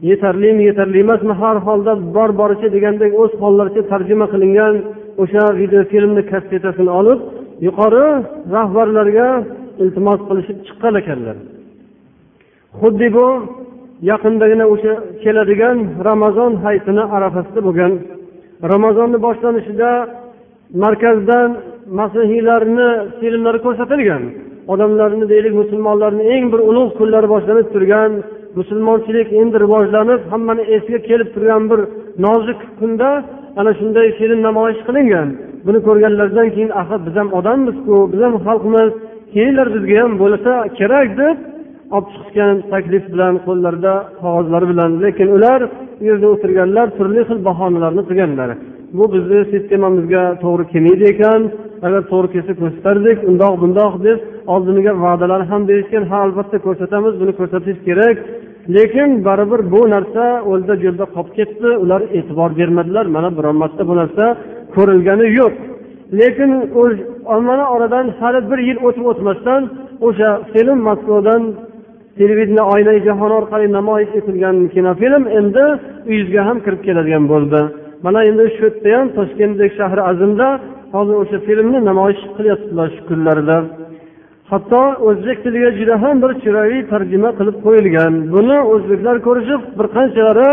yetarlimi 0.09 0.63
yetarli 0.69 0.97
emasmi 1.05 1.33
har 1.41 1.57
holda 1.67 1.93
bor 2.15 2.29
boricha 2.41 2.67
degandek 2.75 3.11
o'z 3.21 3.31
hollaricha 3.43 3.81
tarjima 3.91 4.25
qilingan 4.33 4.73
o'sha 5.23 5.43
videofilmni 5.61 6.23
kassetasini 6.31 6.91
olib 6.99 7.19
yuqori 7.67 8.05
rahbarlarga 8.55 9.27
iltimos 9.83 10.19
qilishib 10.27 10.57
chiqqan 10.67 10.93
ekanlar. 11.01 11.37
Xuddi 12.79 13.07
bu 13.17 13.27
yaqindagina 14.11 14.65
o'sha 14.73 14.93
keladigan 15.23 15.77
ramazon 16.09 16.51
hayitini 16.63 17.03
arafasida 17.15 17.61
bo'lgan 17.67 17.91
ramazonni 18.71 19.17
boshlanishida 19.25 19.91
markazdan 20.83 21.49
masihiylarni 21.99 22.89
filmlari 23.19 23.59
ko'rsatilgan 23.65 24.23
odamlarni 24.73 25.25
deylik 25.33 25.53
musulmonlarni 25.61 26.23
eng 26.35 26.45
bir 26.53 26.61
ulug' 26.69 26.91
kunlari 26.99 27.27
boshlanib 27.33 27.67
turgan 27.73 28.11
musulmonchilik 28.59 29.27
endi 29.41 29.57
rivojlanib 29.65 30.21
hammani 30.31 30.63
esiga 30.75 30.99
kelib 31.09 31.29
turgan 31.35 31.63
bir 31.71 31.79
nozik 32.25 32.59
kunda 32.79 33.09
ana 33.59 33.71
shunday 33.79 34.07
film 34.19 34.39
namoyish 34.47 34.81
qilingan. 34.87 35.27
Buni 35.65 35.79
ko'rganlaridan 35.87 36.47
keyin 36.55 36.71
axir 36.81 36.99
biz 37.07 37.15
ham 37.19 37.29
odammizku 37.39 37.95
biz 38.11 38.21
ham 38.25 38.35
xalqmiz 38.47 38.91
kelinglar 39.33 39.67
bizga 39.75 39.95
ham 40.03 40.11
bo'lsa 40.23 40.51
kerak 40.79 41.09
deb 41.21 41.37
olib 41.95 42.07
chiqishgan 42.13 42.55
taklif 42.71 43.03
bilan 43.13 43.33
qo'llarida 43.47 43.93
qog'ozlari 44.21 44.65
bilan. 44.71 44.89
Lekin 45.03 45.27
ular 45.37 45.59
u 46.01 46.03
yerda 46.09 46.27
o'tirganlar 46.33 46.87
turli 46.97 47.21
xil 47.29 47.39
bahonalarni 47.47 48.03
qilganlar. 48.09 48.49
Bu 48.97 49.03
bizni 49.13 49.39
sistemamizga 49.53 50.23
to'g'ri 50.43 50.63
kelmaydi 50.71 51.05
ekan 51.13 51.41
agar 51.85 52.01
to'g'ri 52.11 52.27
kelsa 52.33 52.53
ko'rsatardik 52.61 53.17
undoq 53.29 53.53
bundoq 53.63 53.93
deb 54.07 54.19
oldiniga 54.53 54.93
va'dalar 55.05 55.41
ham 55.51 55.61
berishgan. 55.69 56.03
Ha 56.11 56.17
albatta 56.25 56.57
ko'rsatamiz 56.65 57.13
buni 57.21 57.33
ko'rsatish 57.39 57.79
kerak 57.87 58.17
lekin 58.75 59.09
baribir 59.27 59.61
bu 59.73 59.81
narsa 59.93 60.23
o'lda 60.51 60.73
jo'lda 60.83 61.05
qolib 61.15 61.31
ketdi. 61.37 61.69
Ular 61.83 62.01
e'tibor 62.17 62.51
bermadilar. 62.59 63.05
Mana 63.15 63.29
biron 63.37 63.55
marta 63.63 63.83
bu 63.89 63.95
narsa 64.01 64.25
ko'rilgani 64.75 65.27
yo'q. 65.39 65.53
Lekin 66.19 66.51
mana 67.49 67.65
oradan 67.75 68.05
hali 68.19 68.39
bir 68.51 68.59
yil 68.67 68.77
o'tib 68.87 69.05
o'tmasdan 69.11 69.61
o'sha 70.07 70.29
film 70.53 70.79
moskvadan 70.87 71.41
televideniya 72.17 72.63
oynai 72.73 72.99
jahon 73.07 73.31
orqali 73.39 73.67
namoyish 73.77 74.13
etilgan 74.19 74.55
kinofilm 74.73 75.23
endi 75.39 75.65
uyingizga 76.09 76.41
ham 76.47 76.57
kirib 76.65 76.81
keladigan 76.87 77.25
bo'ldi. 77.33 77.61
Mana 78.05 78.19
endi 78.29 78.45
shu 78.55 78.61
yerda 78.65 78.89
ham 78.99 79.07
toshkentdek 79.17 79.71
shahri 79.79 80.01
azimda 80.11 80.47
hozir 80.95 81.15
o'sha 81.21 81.37
filmni 81.47 81.79
namoyish 81.89 82.23
qilyaptilar 82.37 82.87
shu 82.95 83.01
kunlarda. 83.09 83.57
Hatto 84.51 84.81
o'zbek 85.09 85.37
tiliga 85.43 85.69
juda 85.79 85.95
ham 86.03 86.15
bir 86.23 86.31
chiroyli 86.43 86.79
tarjima 86.91 87.29
qilib 87.39 87.57
qo'yilgan. 87.65 88.13
Buni 88.35 88.57
o'zbeklar 88.73 89.15
ko'rishib 89.27 89.61
bir 89.77 89.87
qanchalari 89.95 90.49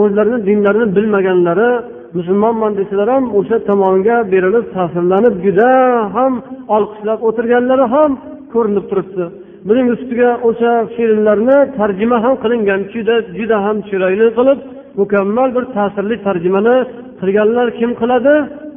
o'zlarini 0.00 0.38
dinlarini 0.48 0.86
bilmaganlari 0.96 1.70
musulmonman 2.16 2.72
desalar 2.80 3.08
ham 3.14 3.24
o'sha 3.38 3.56
tomonga 3.68 4.16
berilib 4.32 4.66
ta'sirlanib 4.76 5.34
juda 5.44 5.70
ham 6.16 6.32
olqishlab 6.76 7.18
o'tirganlari 7.28 7.86
ham 7.94 8.10
ko'rinib 8.54 8.84
turibdi. 8.90 9.24
Buning 9.68 9.86
ustiga 9.94 10.30
o'sha 10.48 10.72
filmlarni 10.94 11.58
tarjima 11.78 12.16
ham 12.24 12.34
qilingan 12.42 12.80
juda 12.94 13.16
juda 13.38 13.56
ham 13.66 13.76
chiroyli 13.88 14.26
qilib 14.38 14.58
mukammal 15.00 15.48
bir 15.56 15.64
ta'sirli 15.76 16.16
tarjimani 16.26 16.76
qilganlar 17.20 17.66
kim 17.78 17.90
qiladi? 18.00 18.34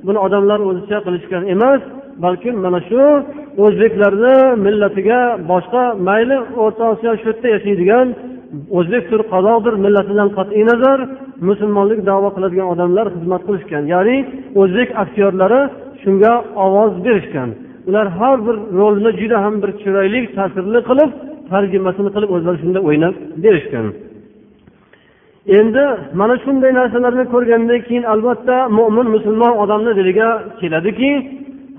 Buni 0.07 0.19
odamlar 0.25 0.59
o'zicha 0.69 0.97
qilishgan 1.05 1.43
emas 1.53 1.81
balkim 2.23 2.55
mana 2.65 2.79
shu 2.89 3.01
o'zbeklarni 3.65 4.35
millatiga 4.65 5.19
boshqa 5.51 5.83
mayli 6.07 6.37
o'rta 6.63 6.83
osiyo 6.93 7.11
shu 7.19 7.25
yerda 7.29 7.47
yashaydigan 7.55 8.07
o'zbekdir 8.77 9.21
qozoqdir 9.33 9.73
millatidan 9.85 10.29
qat'iy 10.37 10.63
nazar 10.71 10.99
musulmonlik 11.49 11.99
davo 12.09 12.29
qiladigan 12.35 12.67
odamlar 12.73 13.05
xizmat 13.15 13.41
qilishgan. 13.47 13.83
Ya'ni 13.93 14.17
o'zbek 14.61 14.89
aktyorlari 15.03 15.61
shunga 16.03 16.33
ovoz 16.65 16.93
berishgan. 17.05 17.49
Ular 17.89 18.07
har 18.19 18.37
bir 18.47 18.55
rolni 18.79 19.11
juda 19.21 19.37
ham 19.45 19.55
bir 19.61 19.71
chiroyli 19.81 20.19
ta'sirli 20.37 20.79
qilib 20.89 21.11
tarjimasini 21.51 22.09
qilib 22.15 22.29
o'zlari 22.35 22.57
shunda 22.63 22.79
o'ynab 22.87 23.15
berishgan. 23.43 23.87
Endi 25.59 25.83
mana 26.19 26.35
shunday 26.43 26.71
narsalarni 26.79 27.25
ko'rgandan 27.33 27.79
keyin 27.87 28.05
albatta 28.13 28.55
mo'min 28.77 29.07
musulmon 29.15 29.53
odamni 29.63 29.91
diliga 29.99 30.29
keladiki 30.59 31.11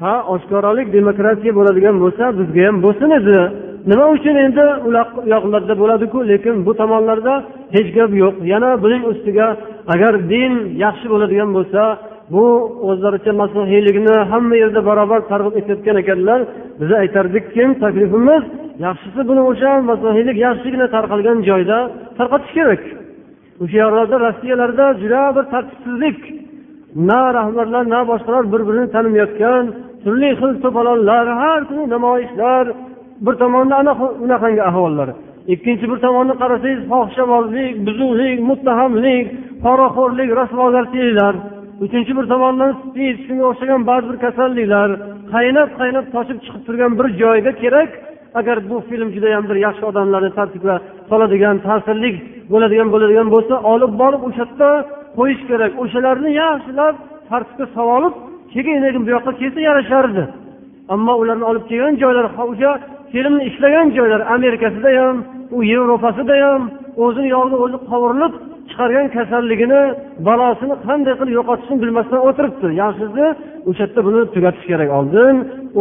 ha 0.03 0.15
oshkoralik 0.35 0.89
demokratiya 0.99 1.53
bo'ladigan 1.59 1.97
bo'lsa 2.03 2.25
bizga 2.39 2.63
ham 2.69 2.77
bo'lsin 2.85 3.11
edi. 3.19 3.39
Nima 3.91 4.07
uchun 4.17 4.37
endi 4.45 4.65
u 4.87 4.89
yoqlarda 5.35 5.75
bo'ladiku? 5.83 6.19
Lekin 6.31 6.55
bu 6.67 6.73
tomonlarda 6.81 7.35
hech 7.77 7.89
gap 7.97 8.11
yo'q. 8.23 8.35
Yana 8.53 8.71
buning 8.83 9.03
ustiga 9.13 9.47
agar 9.95 10.13
din 10.33 10.53
yaxshi 10.85 11.07
bo'ladigan 11.13 11.51
bo'lsa 11.57 11.83
bu 12.35 12.45
o'zlaricha 12.89 13.33
masihiylikni 13.43 14.17
hamma 14.31 14.57
yerda 14.63 14.81
barobar 14.89 15.21
targ'ib 15.33 15.55
etayotgan 15.61 15.97
ekanlar 16.03 16.41
biz 16.81 16.91
aytardikki 17.03 17.63
taklifimiz 17.83 18.43
yaxshisi 18.87 19.21
buni 19.29 19.43
o'sha 19.51 19.71
masihiylik 19.91 20.37
yaxshigina 20.47 20.87
tarqalgan 20.95 21.39
joyda 21.49 21.79
tarqatish 22.19 22.53
kerak. 22.59 22.83
O'sha 23.63 23.77
yoqlarda 23.85 24.17
rossiyalarda 24.27 24.87
juda 25.03 25.21
bir 25.37 25.45
tartibsizlik. 25.53 26.19
Na 27.11 27.21
rahbarlar 27.39 27.85
na 27.95 28.01
boshqalar 28.11 28.45
bir 28.53 28.61
birini 28.69 28.89
tanimayotgan 28.95 29.65
turli 30.03 30.31
xil 30.41 30.53
to'polonlar 30.65 31.27
har 31.43 31.61
kuni 31.69 31.85
namoyishlar 31.95 32.65
bir 33.25 33.35
tomonda 33.43 33.75
ana 33.83 33.93
unaqangi 34.25 34.63
ahvollar. 34.71 35.09
Ikkinchi 35.55 35.85
bir 35.91 35.99
tomonni 36.05 36.35
qarasangiz 36.43 36.81
fohishabozlik 36.93 37.75
buzuvlik 37.87 38.39
muttahamlik 38.51 39.27
poraxo'rlik 39.65 40.31
rasvogarchiliklar 40.41 41.35
uchinchi 41.85 42.13
bir 42.19 42.27
tomondan 42.33 42.73
spid 42.83 43.17
shunga 43.27 43.45
o'xshagan 43.51 43.81
ba'zi 43.91 44.07
bir 44.11 44.19
kasalliklar 44.25 44.89
qaynab 45.35 45.71
qaynab 45.81 46.07
toshib 46.15 46.39
chiqib 46.45 46.63
turgan 46.67 46.93
bir 46.99 47.07
joyga 47.23 47.53
kerak. 47.63 47.91
Agar 48.41 48.57
bu 48.71 48.77
film 48.89 49.09
judayam 49.17 49.45
bir 49.51 49.57
yaxshi 49.67 49.85
odamlarni 49.91 50.31
tartibga 50.39 50.75
soladigan 51.11 51.57
ta'sirli 51.67 52.11
bo'ladigan 52.53 52.89
bo'ladigan 52.95 53.29
bo'lsa 53.35 53.55
olib 53.73 53.93
borib 54.01 54.23
o'sha 54.29 54.45
yerda 54.45 54.71
qo'yish 55.19 55.43
kerak. 55.51 55.73
O'shalarni 55.83 56.31
yaxshilab 56.43 56.95
tartibga 57.31 57.67
solib 57.79 58.15
keyin 58.53 58.79
lekin 58.85 59.03
bu 59.07 59.11
yoqqa 59.17 59.33
kelsa 59.41 59.61
yarashardi 59.69 60.23
ammo 60.95 61.13
ularni 61.23 61.45
olib 61.51 61.65
kelgan 61.71 61.95
joylar 62.03 62.27
o'sha 62.45 62.71
filmni 63.13 63.43
ishlagan 63.51 63.87
joylar 63.97 64.21
amerikasida 64.37 64.91
ham 64.99 65.17
u 65.57 65.59
yevropasida 65.73 66.35
ham 66.45 66.63
o'zini 67.05 67.29
yog'ida 67.37 67.57
o'zi 67.65 67.79
qovurilib 67.91 68.35
chiqargan 68.69 69.07
kasalligini 69.17 69.83
balosini 70.29 70.75
qanday 70.87 71.15
qilib 71.21 71.35
yo'qotishni 71.39 71.77
bilmasdan 71.83 72.21
o'tiribdi. 72.29 72.69
Yaxshisi 72.83 73.25
o'sha 73.69 73.83
yerda 73.85 74.01
buni 74.07 74.21
tugatish 74.35 74.67
kerak 74.71 74.91
oldin 74.99 75.35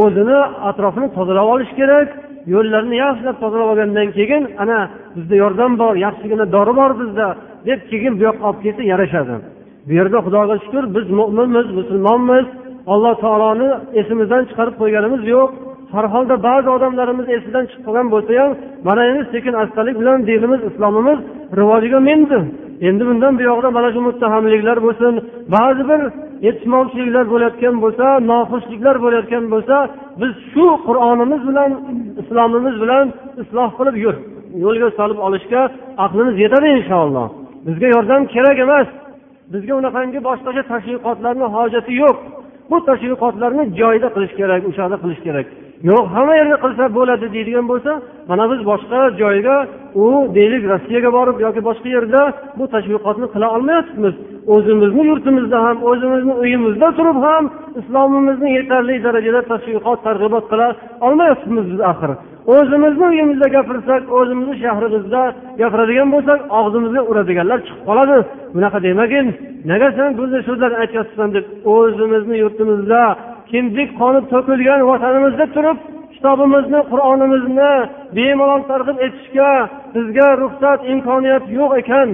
o'zini 0.03 0.39
atrofini 0.69 1.07
tozalab 1.17 1.47
olish 1.53 1.71
kerak 1.79 2.07
yo'llarni 2.53 2.95
yaxshilab 3.05 3.37
tozalab 3.43 3.67
olgandan 3.71 4.07
keyin 4.17 4.43
ana 4.63 4.79
bizda 5.15 5.35
yordam 5.43 5.71
bor 5.81 5.93
yaxshigina 6.05 6.45
dori 6.55 6.73
bor 6.79 6.91
bizda 7.01 7.27
deb 7.67 7.79
keyin 7.91 8.13
bu 8.17 8.21
yoqqa 8.27 8.43
olib 8.49 8.61
kelsa 8.65 8.83
yarashadi. 8.93 9.35
Bu 9.87 9.93
yerda 9.93 10.17
xudoga 10.25 10.55
shukur 10.63 10.83
biz 10.95 11.05
mo'minmiz 11.19 11.67
musulmonmiz. 11.79 12.45
Alloh 12.93 13.15
taoloni 13.23 13.69
esimizdan 13.99 14.43
chiqarib 14.49 14.75
qo'yganimiz 14.81 15.21
yo'q. 15.33 15.49
Har 15.93 16.05
holda 16.13 16.35
ba'zi 16.47 16.69
odamlarimiz 16.77 17.27
esidan 17.35 17.63
chiqib 17.69 17.83
qolgan 17.87 18.07
bo'lsa 18.13 18.31
ham 18.41 18.51
mana 18.87 19.01
endi 19.09 19.23
sekin 19.33 19.53
astalik 19.63 19.95
bilan 20.01 20.17
dinimiz 20.29 20.61
islomimiz 20.69 21.19
rivojiga 21.59 21.99
mindi. 22.09 22.39
Endi 22.87 23.03
bundan 23.09 23.33
buyog'ida 23.39 23.69
mana 23.77 23.89
shu 23.93 24.01
muttahamliklar 24.07 24.77
bo'lsin. 24.85 25.13
Ba'zi 25.55 25.83
bir 25.91 26.01
yetishmovchiliklar 26.45 27.25
bo'layotgan 27.33 27.75
bo'lsa 27.83 28.05
noxushliklar 28.31 28.95
bo'layotgan 29.03 29.43
bo'lsa 29.53 29.75
biz 30.21 30.31
shu 30.51 30.65
qur'onimiz 30.87 31.41
bilan 31.49 31.71
islomimiz 32.21 32.75
bilan 32.83 33.05
isloh 33.41 33.69
qilib 33.77 33.95
yur 34.05 34.15
yo'lga 34.63 34.89
solib 34.99 35.19
olishga 35.27 35.61
aqlimiz 36.05 36.35
yetadi 36.43 36.67
inshaalloh. 36.77 37.27
Bizga 37.67 37.87
yordam 37.95 38.21
kerak 38.35 38.57
emas. 38.65 38.87
Bizga 39.53 39.73
unaqangi 39.81 40.19
boshqacha 40.27 40.63
tashviqotlarni 40.71 41.47
hojati 41.55 41.93
yo'q. 42.03 42.17
Bu 42.71 42.77
tashviqotlarni 42.89 43.63
joyida 43.79 44.07
qilish 44.15 44.33
kerak 44.39 44.61
o'shada 44.69 44.95
qilish 45.03 45.21
kerak. 45.27 45.47
Yo'q 45.89 46.05
hamma 46.13 46.33
yerda 46.39 46.57
qilsa 46.63 46.83
bo'ladi 46.97 47.25
deydigan 47.35 47.65
bo'lsa 47.71 47.91
mana 48.29 48.45
biz 48.51 48.61
boshqa 48.71 48.99
joyga 49.21 49.55
u 50.03 50.05
deylik 50.37 50.63
rossiyaga 50.71 51.09
borib 51.17 51.37
yoki 51.45 51.61
boshqa 51.69 51.89
yerda 51.95 52.21
bu 52.57 52.65
tashviqotni 52.73 53.27
qila 53.33 53.47
olmayotibmiz 53.55 54.15
o'zimizni 54.55 55.03
yurtimizda 55.09 55.57
ham 55.65 55.77
o'zimizni 55.89 56.33
uyimizda 56.43 56.87
turib 56.97 57.17
ham 57.27 57.43
islomimizni 57.79 58.49
yetarli 58.57 58.95
darajada 59.05 59.41
tashviqot 59.51 59.99
targ'ibot 60.07 60.45
qila 60.51 60.67
olmayotibmiz 61.07 61.65
biz 61.71 61.81
axir. 61.91 62.11
O'zimizni 62.55 63.05
uyimizda 63.11 63.47
gapirsak 63.55 64.01
o'zimizni 64.17 64.55
shahrimizda 64.63 65.21
gapiradigan 65.61 66.09
bo'lsak 66.15 66.39
og'zimizga 66.59 67.01
uradiganlar 67.11 67.59
chiqib 67.67 67.83
qoladi. 67.89 68.17
Bunaqa 68.55 68.79
demagin 68.87 69.27
nega 69.71 69.89
sen 69.97 70.09
bunday 70.19 70.41
so'zlarni 70.49 70.77
aytyapsan 70.83 71.29
deb 71.35 71.45
o'zimizni 71.75 72.35
yurtimizda 72.43 73.01
kindik 73.51 73.89
qoni 74.01 74.19
to'kilgan 74.31 74.81
vatanimizda 74.91 75.45
turib 75.55 75.77
kitobimizni 76.13 76.79
qur'onimizni 76.91 77.71
bemalol 78.17 78.61
targ'ib 78.71 78.97
etishga 79.07 79.51
bizga 79.95 80.27
ruxsat 80.43 80.79
imkoniyat 80.93 81.43
yo'q 81.59 81.71
ekan. 81.81 82.09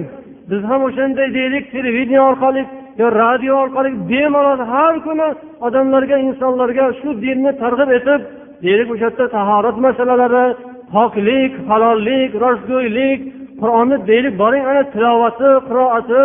Biz 0.50 0.62
ham 0.70 0.80
o'shanday 0.88 1.28
deylik 1.38 1.64
televideniya 1.74 2.22
orqali 2.30 2.62
yo 3.00 3.06
radio 3.22 3.52
orqali 3.64 3.90
bemalol 4.10 4.60
har 4.72 4.94
kuni 5.06 5.28
odamlarga 5.66 6.16
insonlarga 6.28 6.86
shu 7.00 7.08
dinni 7.24 7.52
targ'ib 7.62 7.90
etib 7.98 8.20
deylik 8.64 8.88
o'sha 8.94 9.04
yerda 9.06 9.24
tahorat 9.36 9.76
masalalari 9.86 10.46
poklik 10.94 11.52
halollik 11.70 12.30
rostgo'ylik 12.44 13.20
qur'onni 13.60 13.96
deylik 14.10 14.34
boring 14.42 14.64
ana 14.70 14.82
tilovati 14.94 15.50
qiroati 15.68 16.22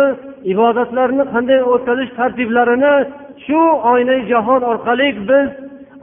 ibodatlarni 0.52 1.24
qanday 1.34 1.60
o'tkazish 1.72 2.10
tartiblarini 2.18 2.94
shu 3.44 3.60
oynai 3.92 4.20
jahon 4.32 4.62
orqali 4.72 5.08
biz 5.30 5.48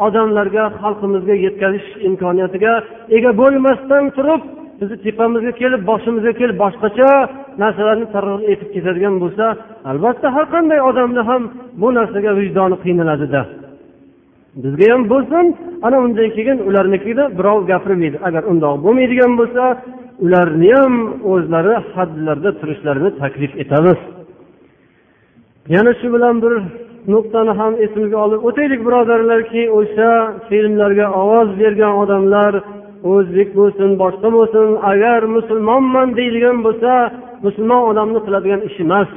odamlarga 0.05 0.63
xalqimizga 0.81 1.35
yetkazish 1.45 1.87
imkoniyatiga 2.07 2.73
ega 3.17 3.31
bo'lmasdan 3.41 4.03
turib 4.17 4.41
bizni 4.79 4.97
tepamizga 5.05 5.53
kelib 5.61 5.81
boshimizga 5.89 6.33
kelib 6.41 6.57
boshqacha 6.63 7.09
narsalarni 7.61 8.07
targ'ib 8.15 8.41
etib 8.53 8.69
ketadigan 8.75 9.15
bo'lsa 9.23 9.45
albatta 9.91 10.27
har 10.35 10.45
qanday 10.55 10.79
odamni 10.89 11.21
ham 11.29 11.41
bu 11.81 11.87
narsaga 11.97 12.31
vijdoni 12.39 12.77
qiynaladida. 12.83 13.41
Bizga 14.63 14.87
ham 14.93 15.03
bo'lsin. 15.13 15.45
Ana 15.85 15.97
undan 16.05 16.29
keyin 16.35 16.57
ularnikida 16.67 17.23
birov 17.37 17.59
gapirmaydi. 17.71 18.17
Agar 18.27 18.43
undoq 18.51 18.75
bo'lmaydigan 18.85 19.33
bo'lsa 19.39 19.63
ularni 20.25 20.71
ham 20.79 20.93
o'zlari 21.33 21.75
hadlarda 21.93 22.49
turishlarini 22.59 23.09
taklif 23.21 23.51
etamiz. 23.63 23.99
Yana 25.75 25.91
shu 25.99 26.07
bilan 26.15 26.35
bir 26.43 26.53
nuqtani 27.13 27.53
ham 27.59 27.73
esimizga 27.85 28.17
olib 28.25 28.41
o'taylik 28.47 28.81
birodarlarki 28.87 29.61
o'sha 29.79 30.11
filmlarga 30.47 31.07
ovoz 31.21 31.49
bergan 31.61 31.93
odamlar 32.03 32.53
o'zbek 33.13 33.49
bo'lsin 33.59 33.89
boshqa 34.01 34.27
bo'lsin 34.37 34.67
agar 34.91 35.19
musulmonman 35.35 36.07
deydigan 36.19 36.57
bo'lsa 36.65 36.91
musulmon 37.45 37.81
odamni 37.91 38.19
qiladigan 38.25 38.61
ishi 38.69 38.81
emas. 38.87 39.09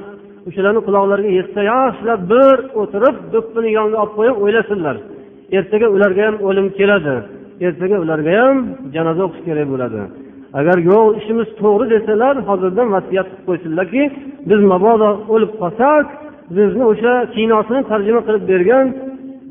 O'shalarni 0.48 0.80
quloqlariga 0.86 1.30
yetsa 1.38 1.60
yaxshilab 1.72 2.20
bir 2.32 2.56
o'tirib 2.80 3.16
do'ppini 3.34 3.70
yonga 3.78 3.96
olib 4.02 4.12
qo'yib 4.18 4.36
o'ylasinlar. 4.44 4.96
Ertaga 5.58 5.86
ularga 5.94 6.22
ham 6.28 6.36
o'lim 6.48 6.66
keladi. 6.78 7.14
Ertaga 7.66 7.96
ularga 8.04 8.32
ham 8.42 8.56
janoza 8.94 9.22
o'qish 9.28 9.42
kerak 9.48 9.66
bo'ladi. 9.72 10.00
Agar 10.58 10.76
yo'q 10.90 11.06
ishimiz 11.20 11.48
to'g'ri 11.60 11.86
desalar 11.94 12.34
hozirdan 12.48 12.88
vasiyat 12.96 13.26
qilib 13.30 13.44
qo'ysinlarki 13.48 14.02
biz 14.50 14.60
mabodo 14.72 15.10
o'lib 15.34 15.52
qolsak 15.60 16.06
bizni 16.56 16.84
o'sha 16.92 17.14
kinosini 17.34 17.80
tarjima 17.90 18.20
qilib 18.26 18.44
bergan 18.52 18.86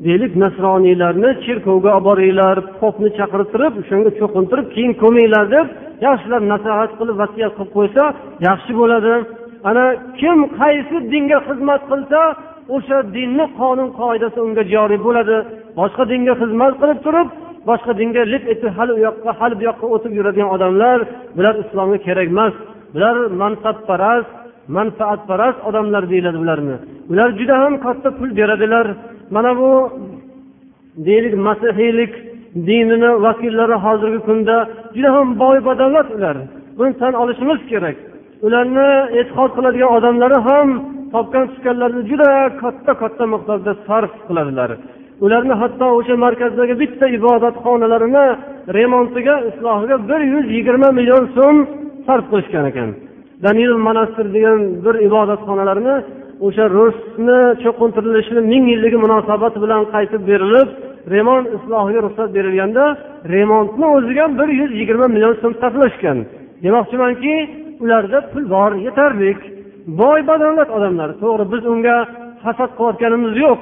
deylik 0.06 0.32
nasroniylarni 0.42 1.30
cherkovga 1.44 1.90
olib 1.96 2.06
boringlar 2.08 2.56
popni 2.80 3.10
chaqirtirib 3.18 3.72
o'shanga 3.80 4.10
cho'qintirib 4.20 4.66
keyin 4.74 4.92
ko'minglar 5.02 5.46
deb 5.56 5.66
yaxshilab 6.06 6.42
nasihat 6.52 6.90
qilib 6.98 7.16
vasiyat 7.22 7.52
qilib 7.56 7.72
qo'ysa 7.76 8.04
yaxshi 8.48 8.72
bo'ladi. 8.80 9.14
Ana 9.70 9.84
kim 10.20 10.38
qaysi 10.60 10.96
dinga 11.12 11.38
xizmat 11.48 11.82
qilsa 11.90 12.20
o'sha 12.74 12.98
dinni 13.16 13.46
qonun 13.60 13.88
qoidasi 14.00 14.38
unga 14.46 14.62
joriy 14.74 15.00
bo'ladi. 15.06 15.36
Boshqa 15.78 16.02
dinga 16.12 16.34
xizmat 16.40 16.72
qilib 16.80 16.98
turib 17.06 17.28
boshqa 17.68 17.92
dinga 18.00 18.22
lip 18.32 18.44
etib 18.52 18.70
hali 18.76 18.92
u 18.98 19.00
yoqqa 19.06 19.30
hali 19.40 19.54
bu 19.58 19.62
yoqqa 19.70 19.86
o'tib 19.94 20.12
yuradigan 20.18 20.50
odamlar 20.56 20.98
bular 21.36 21.54
islomga 21.62 21.98
kerak 22.06 22.28
emas. 22.34 22.54
Bular 22.94 23.16
mansabparast 23.42 24.30
manfaatparast 24.76 25.58
odamlar 25.68 26.02
deyiladi 26.12 26.38
ularni 26.44 26.76
ular 27.12 27.28
juda 27.38 27.54
ham 27.62 27.74
katta 27.84 28.08
pul 28.18 28.30
beradilar. 28.38 28.86
Mana 29.34 29.52
bu 29.60 29.70
deylik 31.06 31.34
masihiylik 31.46 32.12
dinini 32.68 33.10
vakillari 33.26 33.76
hozirgi 33.84 34.20
kunda 34.28 34.56
juda 34.94 35.10
ham 35.16 35.28
boy 35.42 35.56
badavlat 35.68 36.08
ular. 36.16 36.36
Buni 36.78 36.92
tan 37.00 37.12
olishimiz 37.22 37.60
kerak. 37.72 37.96
Ularni 38.46 38.90
e'tiqod 39.20 39.50
qiladigan 39.56 39.90
odamlari 39.98 40.38
ham 40.48 40.68
topgan 41.14 41.44
tutganlarini 41.52 42.02
juda 42.10 42.30
katta 42.62 42.92
katta 43.02 43.24
miqdorda 43.34 43.72
sarf 43.86 44.12
qiladilar. 44.28 44.70
Ularni 45.24 45.54
hatto 45.62 45.86
o'sha 45.98 46.14
markazdagi 46.24 46.74
bitta 46.82 47.06
ibodatxonalarini 47.18 48.26
remontiga 48.78 49.34
islohiga 49.50 49.96
bir 50.10 50.20
yuz 50.32 50.46
yigirma 50.56 50.88
million 50.98 51.24
so'm 51.36 51.56
sarf 52.06 52.24
qilishgan 52.30 52.64
ekan. 52.70 52.90
Danil 53.44 53.72
monastir 53.88 54.26
degan 54.36 54.58
bir 54.84 54.94
ibodatxonalarni 55.08 55.96
o'sha 56.46 56.64
rusni 56.78 57.40
cho'qintirilishini 57.62 58.42
ming 58.52 58.64
yilligi 58.72 58.98
munosabati 59.04 59.58
bilan 59.64 59.82
qaytib 59.94 60.22
berilib 60.30 60.68
remont 61.14 61.46
islohiga 61.56 62.00
ruxsat 62.06 62.28
berilganda 62.36 62.84
remontni 63.34 63.86
o'ziga 63.96 64.24
bir 64.38 64.48
yuz 64.60 64.70
yigirma 64.80 65.06
million 65.14 65.34
so'm 65.42 65.52
sarflashgan. 65.62 66.18
Demoqchimanki 66.64 67.34
ularda 67.84 68.18
pul 68.32 68.44
bor 68.54 68.72
yetarlik. 68.86 69.40
Boy 70.00 70.20
badavlat 70.30 70.70
odamlar 70.76 71.10
to'g'ri 71.22 71.44
biz 71.52 71.62
unga 71.72 71.96
hasad 72.44 72.70
qilayotganimiz 72.78 73.34
yo'q. 73.44 73.58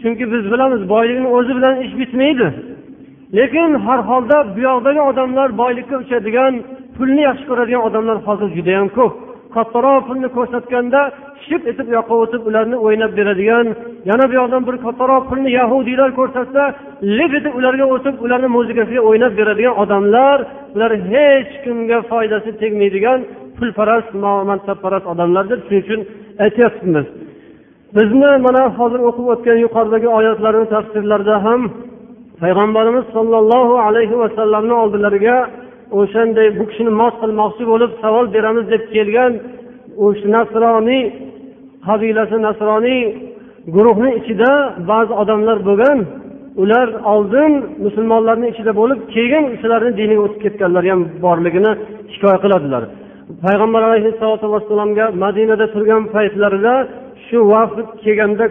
Chunki 0.00 0.24
biz 0.32 0.42
bilamiz 0.52 0.82
boylikni 0.94 1.28
o'zi 1.36 1.52
bilan 1.58 1.74
ish 1.84 1.94
bitmaydi. 2.00 2.48
Lekin 3.36 3.70
har 3.86 4.00
holda 4.10 4.38
bu 4.54 4.60
yoqdagi 4.68 5.00
odamlar 5.10 5.48
boylikka 5.62 5.96
uchadigan 6.04 6.52
pulni 6.96 7.22
yaxshi 7.28 7.44
ko'radigan 7.50 7.82
odamlar 7.88 8.16
hozir 8.26 8.48
judayam 8.56 8.88
ko'p. 8.98 9.12
Kattaroq 9.54 10.02
pulni 10.08 10.28
ko'rsatganda 10.36 11.00
ship 11.46 11.62
etib 11.70 11.86
u 11.90 11.92
yoqqa 11.98 12.14
o'tib 12.22 12.42
ularni 12.48 12.76
o'ynab 12.86 13.12
beradigan 13.18 13.66
yana 14.10 14.24
bu 14.30 14.34
yoqdan 14.40 14.62
bir 14.68 14.76
kattaroq 14.84 15.24
pulni 15.30 15.50
yahudiylar 15.60 16.10
ko'rsatsa 16.18 16.62
lip 17.18 17.32
etib 17.38 17.54
ularga 17.58 17.86
o'tib 17.94 18.14
ularni 18.24 18.48
muzikasiga 18.56 19.02
o'ynab 19.08 19.32
beradigan 19.40 19.74
odamlar 19.82 20.38
ular 20.74 20.92
hech 21.12 21.52
kimga 21.64 21.98
foydasi 22.10 22.50
tegmaydigan 22.62 23.18
pulparast 23.62 24.10
mansabparast 24.50 25.06
odamlardir. 25.12 25.58
Shuning 25.66 25.82
uchun 25.84 26.00
aytyapmiz 26.44 27.06
bizni 27.96 28.30
mana 28.46 28.62
hozir 28.78 29.00
o'qib 29.08 29.26
o'tgan 29.32 29.58
yuqoridagi 29.64 30.08
oyatlarni 30.18 30.66
tafsirlarida 30.74 31.36
ham 31.46 31.60
payg'ambarimiz 32.42 33.04
sollallohu 33.16 33.74
alayhi 33.86 34.16
vasallamni 34.22 34.74
oldilariga 34.82 35.36
o'shanday 36.00 36.48
bu 36.58 36.64
kishini 36.70 36.92
mos 37.00 37.14
qilmoqchi 37.22 37.64
bo'lib 37.72 37.90
savol 38.02 38.26
beramiz 38.34 38.64
deb 38.72 38.82
kelgan 38.94 39.32
o'sha 40.04 40.26
nasroniy 40.36 41.02
qabilasi 41.86 42.36
nasroniy 42.46 43.00
guruhni 43.74 44.10
ichida 44.20 44.50
ba'zi 44.90 45.12
odamlar 45.22 45.58
bo'lgan. 45.68 45.98
Ular 46.62 46.88
oldin 47.14 47.52
musulmonlarni 47.84 48.46
ichida 48.52 48.72
bo'lib 48.80 49.00
keyin 49.14 49.44
shularni 49.60 49.92
diniga 50.00 50.22
o'tib 50.26 50.40
ketganlar 50.44 50.84
ham 50.90 51.00
borligini 51.24 51.72
hikoya 52.12 52.38
qiladilar. 52.44 52.82
Payg'ambar 53.44 53.82
alayhissalotu 53.88 54.46
vassalomga 54.54 55.06
madinada 55.24 55.66
turgan 55.74 56.02
paytlarida 56.14 56.74
shu 57.26 57.38
vaqt 57.54 57.88
kelganda 58.04 58.46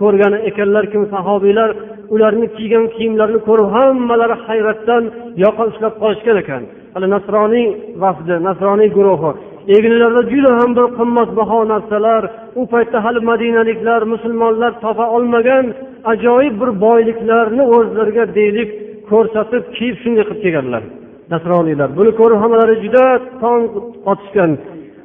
ko'rgan 0.00 0.34
ekanlar 0.50 0.84
kim? 0.92 1.02
Sahobiylar 1.14 1.70
ularni 2.14 2.46
kiygan 2.56 2.84
kiyimlarini 2.94 3.40
ko'rib 3.48 3.68
hammalari 3.76 4.36
hayratdan 4.46 5.02
yoqa 5.44 5.62
ushlab 5.70 5.94
qolishgan 6.02 6.36
ekan. 6.42 6.62
Hali 6.94 7.06
nasroniy 7.14 7.66
vafdi 8.02 8.34
nasroniy 8.48 8.90
guruhi. 8.98 9.30
Egnilarda 9.76 10.22
juda 10.32 10.50
ham 10.58 10.70
bir 10.78 10.86
qimmatbaho 10.98 11.58
narsalar. 11.72 12.22
U 12.60 12.62
paytda 12.72 12.98
hali 13.04 13.20
madinaliklar 13.30 14.00
musulmonlar 14.12 14.72
topa 14.84 15.06
olmagan 15.16 15.64
ajoyib 16.12 16.54
bir 16.62 16.70
boyliklarni 16.84 17.62
o'zlariga 17.76 18.24
deylik 18.38 18.70
ko'rsatib 19.10 19.62
kiyib 19.76 19.96
shunday 20.02 20.24
qilib 20.28 20.42
kelganlar. 20.44 20.84
Nasroniylar. 21.34 21.88
Buni 21.98 22.10
ko'rib 22.20 22.38
hammalari 22.42 22.76
juda 22.84 23.04
tong 23.42 23.62
qotishgan 24.06 24.50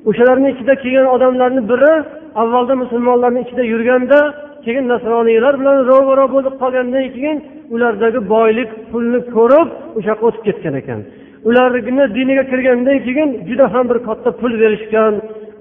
o'shalarni 0.09 0.47
ichida 0.53 0.73
kelgan 0.83 1.07
odamlarni 1.15 1.61
biri 1.71 1.93
avvalda 2.41 2.73
musulmonlarni 2.83 3.39
ichida 3.45 3.63
yurganda 3.73 4.19
keyin 4.65 4.85
nasroniylar 4.93 5.53
bilan 5.61 5.77
ro'baro 5.91 6.25
bo'lib 6.35 6.53
qolgandan 6.61 7.05
keyin 7.15 7.37
ulardagi 7.75 8.19
boylik 8.33 8.69
pulni 8.91 9.19
ko'rib 9.35 9.67
o'sha 9.97 10.09
yoqqa 10.11 10.25
o'tib 10.29 10.43
ketgan 10.47 10.75
ekan. 10.81 10.99
Ularni 11.49 12.05
diniga 12.17 12.43
kirgandan 12.51 12.97
keyin 13.07 13.29
juda 13.49 13.65
ham 13.73 13.85
bir 13.89 13.99
katta 14.07 14.29
pul 14.39 14.53
berishgan 14.61 15.13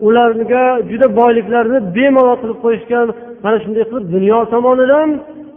ularga 0.06 0.64
juda 0.90 1.06
boyliklarni 1.20 1.78
bemalol 1.96 2.36
qilib 2.42 2.58
qo'yishgan 2.64 3.06
mana 3.44 3.56
shunday 3.64 3.84
qilib 3.90 4.06
dunyo 4.16 4.38
tomonidan 4.52 5.08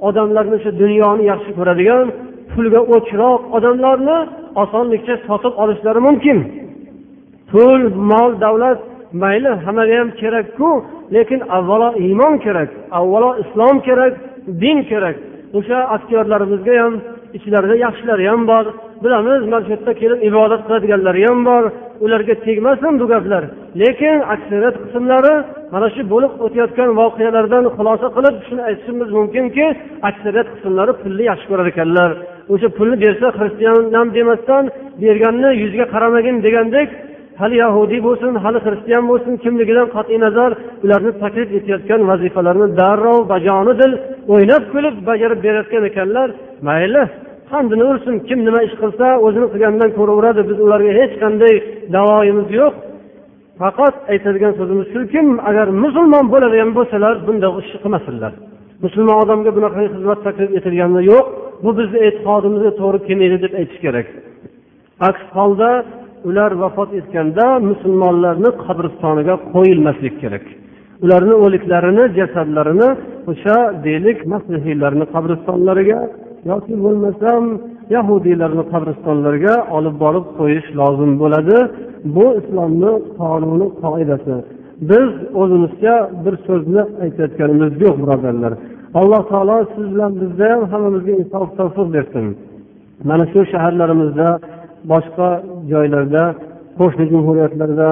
odamlarni 0.08 0.54
o'sha 0.60 0.72
dunyoni 0.84 1.24
yaxshi 1.32 1.52
ko'radigan 1.60 2.06
pulga 2.52 2.82
o'chroq 2.96 3.42
odamlarni 3.58 4.18
osonlikcha 4.64 5.16
sotib 5.28 5.54
olishlari 5.64 6.02
mumkin. 6.08 6.38
Pul 7.52 7.82
mol 8.12 8.32
davlat 8.46 8.80
mayli 9.24 9.52
hammaga 9.66 9.96
ham 10.02 10.10
kerakku 10.22 10.70
lekin 11.16 11.40
avvalo 11.58 11.90
iymon 12.06 12.34
kerak 12.46 12.70
avvalo 13.00 13.30
islom 13.44 13.76
kerak 13.88 14.14
din 14.62 14.78
kerak. 14.92 15.18
O'sha 15.58 15.80
aktyorlarimizga 15.96 16.74
ham 16.84 16.94
ichlarida 17.38 17.76
yaxshilari 17.86 18.26
ham 18.32 18.42
bor. 18.52 18.66
Bilamiz 19.04 19.42
mana 19.52 19.62
shu 19.66 19.70
yerda 19.74 19.94
kelib 20.02 20.20
ibodat 20.30 20.62
qiladiganlari 20.68 21.22
ham 21.30 21.40
bor. 21.50 21.64
Ularga 22.06 22.36
tegmasin 22.46 22.94
bu 23.02 23.06
gaplar 23.14 23.44
lekin 23.82 24.18
aksariyat 24.34 24.76
qismlari 24.84 25.36
mana 25.74 25.88
shu 25.96 26.02
bo'lib 26.14 26.34
o'tayotgan 26.46 26.90
voqealardan 27.00 27.64
xulosa 27.76 28.08
qilib 28.16 28.36
shuni 28.48 28.62
aytishimiz 28.70 29.10
mumkinki 29.18 29.66
aksariyat 30.10 30.48
qismlari 30.54 30.94
pulni 31.02 31.24
yaxshi 31.32 31.46
ko'rar 31.52 31.68
ekanlar. 31.74 32.12
O'sha 32.54 32.70
pulni 32.78 32.96
bersa 33.04 33.28
xristianham 33.38 34.08
demasdan 34.18 34.64
berganni 35.02 35.50
yuziga 35.62 35.86
qaramagin 35.94 36.36
degandek 36.46 36.90
hali 37.42 37.56
yahudiy 37.64 38.00
bo'lsin 38.08 38.34
hali 38.44 38.60
xristian 38.66 39.04
bo'lsin 39.12 39.34
kimligidan 39.44 39.88
qat'iy 39.96 40.20
nazar 40.26 40.52
ularni 40.86 41.12
taklif 41.24 41.50
etayotgan 41.60 42.02
vazifalarni 42.10 42.68
darrov 42.82 43.20
bajonidil 43.34 43.92
o'ynab 44.34 44.64
kulib 44.74 44.96
bajarib 45.10 45.40
berayotgan 45.46 45.84
ekanlar. 45.90 46.28
Mayli 46.68 47.04
qandini 47.52 47.86
ursin 47.92 48.16
kim 48.28 48.40
nima 48.48 48.60
ish 48.68 48.76
qilsa 48.82 49.08
o'zini 49.26 49.48
qilganidan 49.54 49.92
ko'raveradi 49.98 50.42
biz 50.50 50.58
ularga 50.66 50.92
hech 51.00 51.14
qanday 51.24 51.56
davoyimiz 51.96 52.48
yo'q. 52.60 52.74
Faqat 53.62 53.96
aytadigan 54.14 54.54
so'zimiz 54.60 54.88
shuki 54.94 55.22
agar 55.50 55.68
musulmon 55.84 56.26
bo'ladigan 56.34 56.72
bo'lsalar 56.78 57.14
bunday 57.28 57.52
ishni 57.62 57.78
qilmasinlar. 57.84 58.34
Musulmon 58.84 59.18
odamga 59.24 59.52
bunaqa 59.58 59.80
xizmat 59.94 60.20
taklif 60.28 60.52
etilgani 60.60 61.02
yo'q 61.12 61.26
bu 61.64 61.70
bizni 61.80 62.00
e'tiqodimizga 62.08 62.72
to'g'ri 62.80 63.00
kelmaydi 63.08 63.38
deb 63.46 63.54
aytish 63.60 63.80
kerak. 63.86 64.08
Aks 65.10 65.24
holda 65.38 65.70
ular 66.30 66.52
vafot 66.64 66.90
etganda 67.00 67.46
musulmonlarni 67.70 68.50
qabristoniga 68.66 69.36
qo'yilmaslik 69.54 70.16
kerak. 70.24 70.46
Ularni 71.04 71.36
o'liklarini 71.46 72.04
jasadlarini 72.20 72.90
o'sha 73.32 73.58
deylik 73.86 74.20
masihiylarni 74.34 75.06
qabristonlariga 75.14 76.00
yoki 76.52 76.74
bo'lmasam 76.84 77.44
yahudiylarni 77.96 78.64
qabristonlariga 78.74 79.56
olib 79.78 79.96
borib 80.04 80.26
qo'yish 80.40 80.68
lozim 80.80 81.12
bo'ladi. 81.22 81.58
Bu 82.16 82.26
islomni 82.40 82.92
qonuni 83.20 83.68
qoidasi. 83.84 84.36
Biz 84.82 85.10
o'zimizcha 85.42 85.96
bir 86.26 86.36
so'zni 86.48 86.82
aytayotganimiz 87.04 87.72
yo'q 87.84 87.96
birodarlar. 88.04 88.54
Alloh 89.00 89.22
taolo 89.32 89.58
siz 89.76 89.86
bilan 89.94 90.12
bizni 90.22 90.46
ham 90.54 90.64
hammamizga 90.72 91.14
insof 91.22 91.48
tavfiq 91.60 91.88
bersin. 91.96 92.26
Mana 93.10 93.26
shu 93.32 93.40
shaharlarimizda 93.52 94.28
boshqa 94.92 95.30
joylarda 95.72 96.24
qo'shni 96.80 97.06
jumhuriyatlarda 97.12 97.90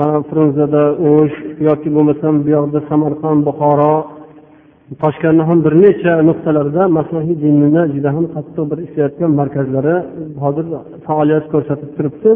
mana 0.00 0.18
frunzada 0.28 0.82
o'sh 1.10 1.36
yoki 1.68 1.88
bo'lmasam 1.96 2.34
bu 2.44 2.48
yoqda 2.56 2.78
samarqand 2.90 3.40
buxoro 3.48 3.94
toshkentni 5.02 5.44
ham 5.48 5.58
bir 5.66 5.74
necha 5.84 6.12
nuqtalarda 6.28 6.82
maslahiy 6.98 7.36
dinini 7.44 7.82
juda 7.94 8.10
ham 8.16 8.24
qattiq 8.34 8.64
bir 8.70 8.78
ishlayotgan 8.86 9.30
markazlari 9.40 9.96
hozir 10.42 10.66
faoliyat 11.06 11.44
ko'rsatib 11.52 11.90
turibdi. 11.96 12.30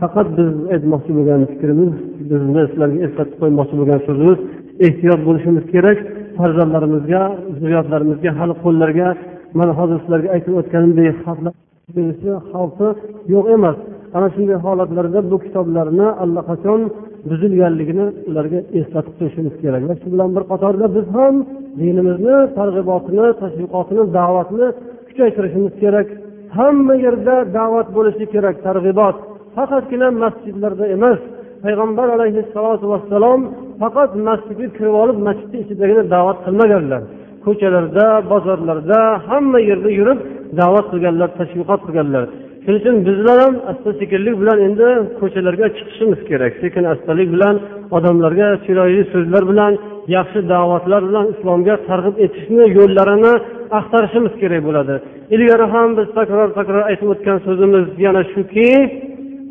Faqat 0.00 0.28
biz 0.38 0.50
aytmoqchi 0.74 1.12
bo'lgan 1.18 1.40
fikrimiz 1.52 1.92
bizni 2.30 2.62
sizlarga 2.70 2.98
eslatib 3.06 3.36
qo'ymoqchi 3.42 3.74
bo'lgan 3.80 4.00
so'zimiz 4.06 4.38
ehtiyot 4.86 5.20
bo'lishimiz 5.28 5.64
kerak. 5.74 5.98
Farzandlarimizga 6.38 7.22
zurriyotlarimizga 7.58 8.30
hali 8.38 8.54
qo'llariga 8.64 9.08
mana 9.58 9.72
hozir 9.78 9.98
sizlarga 10.02 10.28
aytib 10.36 10.54
o'tganimdek 10.60 11.16
xatlar 11.24 11.54
berishi 11.96 12.32
xavfi 12.50 12.88
yo'q 13.34 13.46
emas. 13.56 13.76
Ana 14.16 14.28
shunday 14.34 14.58
holatlarda 14.66 15.20
bu 15.30 15.36
kitoblarni 15.44 16.08
allaqachon 16.22 16.80
buzilganligini 17.30 18.06
ularga 18.28 18.60
eslatib 18.78 19.14
qo'yishimiz 19.18 19.54
kerak. 19.62 19.82
Va 19.88 19.94
shu 20.00 20.06
bilan 20.12 20.30
bir 20.36 20.44
qatorda 20.52 20.86
biz 20.96 21.06
ham 21.16 21.34
dinimizni 21.80 22.36
targ'ibotini 22.58 23.26
tashviqotini 23.42 24.02
da'vatni 24.18 24.66
kuchaytirishimiz 25.08 25.74
kerak. 25.82 26.08
Hamma 26.56 26.94
yerda 27.06 27.34
da'vat 27.58 27.88
bo'lishi 27.96 28.24
kerak 28.34 28.56
targ'ibot. 28.66 29.16
Faqatgina 29.56 30.08
masjidlarda 30.22 30.86
emas. 30.96 31.20
Payg'ambar 31.64 32.08
alayhissalotu 32.16 32.86
vassalom 32.92 33.40
faqat 33.82 34.10
masjidga 34.28 34.68
kirib 34.76 34.94
olib 35.02 35.18
masjidni 35.28 35.58
ichidagina 35.64 36.02
da'vat 36.14 36.38
qilmaganlar. 36.46 37.02
Ko'chalarda 37.44 38.06
bozorlarda 38.32 38.98
hamma 39.28 39.58
yerda 39.70 39.90
yurib 39.98 40.18
da'vat 40.60 40.86
qilganlar 40.92 41.28
tashviqot 41.38 41.80
qilganlar. 41.86 42.24
Shuning 42.64 42.80
uchun 42.82 42.96
bizlar 43.08 43.38
ham 43.44 43.54
asta 43.70 43.90
sekinlik 44.00 44.34
bilan 44.40 44.58
endi 44.66 44.88
ko'chalarga 45.20 45.66
chiqishimiz 45.76 46.20
kerak. 46.30 46.52
Sekin 46.62 46.84
astalik 46.92 47.28
bilan 47.34 47.54
odamlarga 47.96 48.48
chiroyli 48.64 49.02
so'zlar 49.12 49.42
bilan 49.50 49.72
yaxshi 50.16 50.40
da'vatlar 50.52 51.02
bilan 51.08 51.26
islomga 51.32 51.74
targ'ib 51.88 52.16
etishni 52.24 52.64
yo'llarini 52.78 53.32
axtarishimiz 53.78 54.34
kerak 54.42 54.60
bo'ladi. 54.68 54.94
Ilgari 55.34 55.66
ham 55.74 55.88
biz 55.98 56.08
takror 56.18 56.48
takror 56.58 56.82
aytib 56.90 57.08
o'tgan 57.14 57.38
so'zimiz 57.46 57.86
yana 58.04 58.22
shuki 58.32 58.68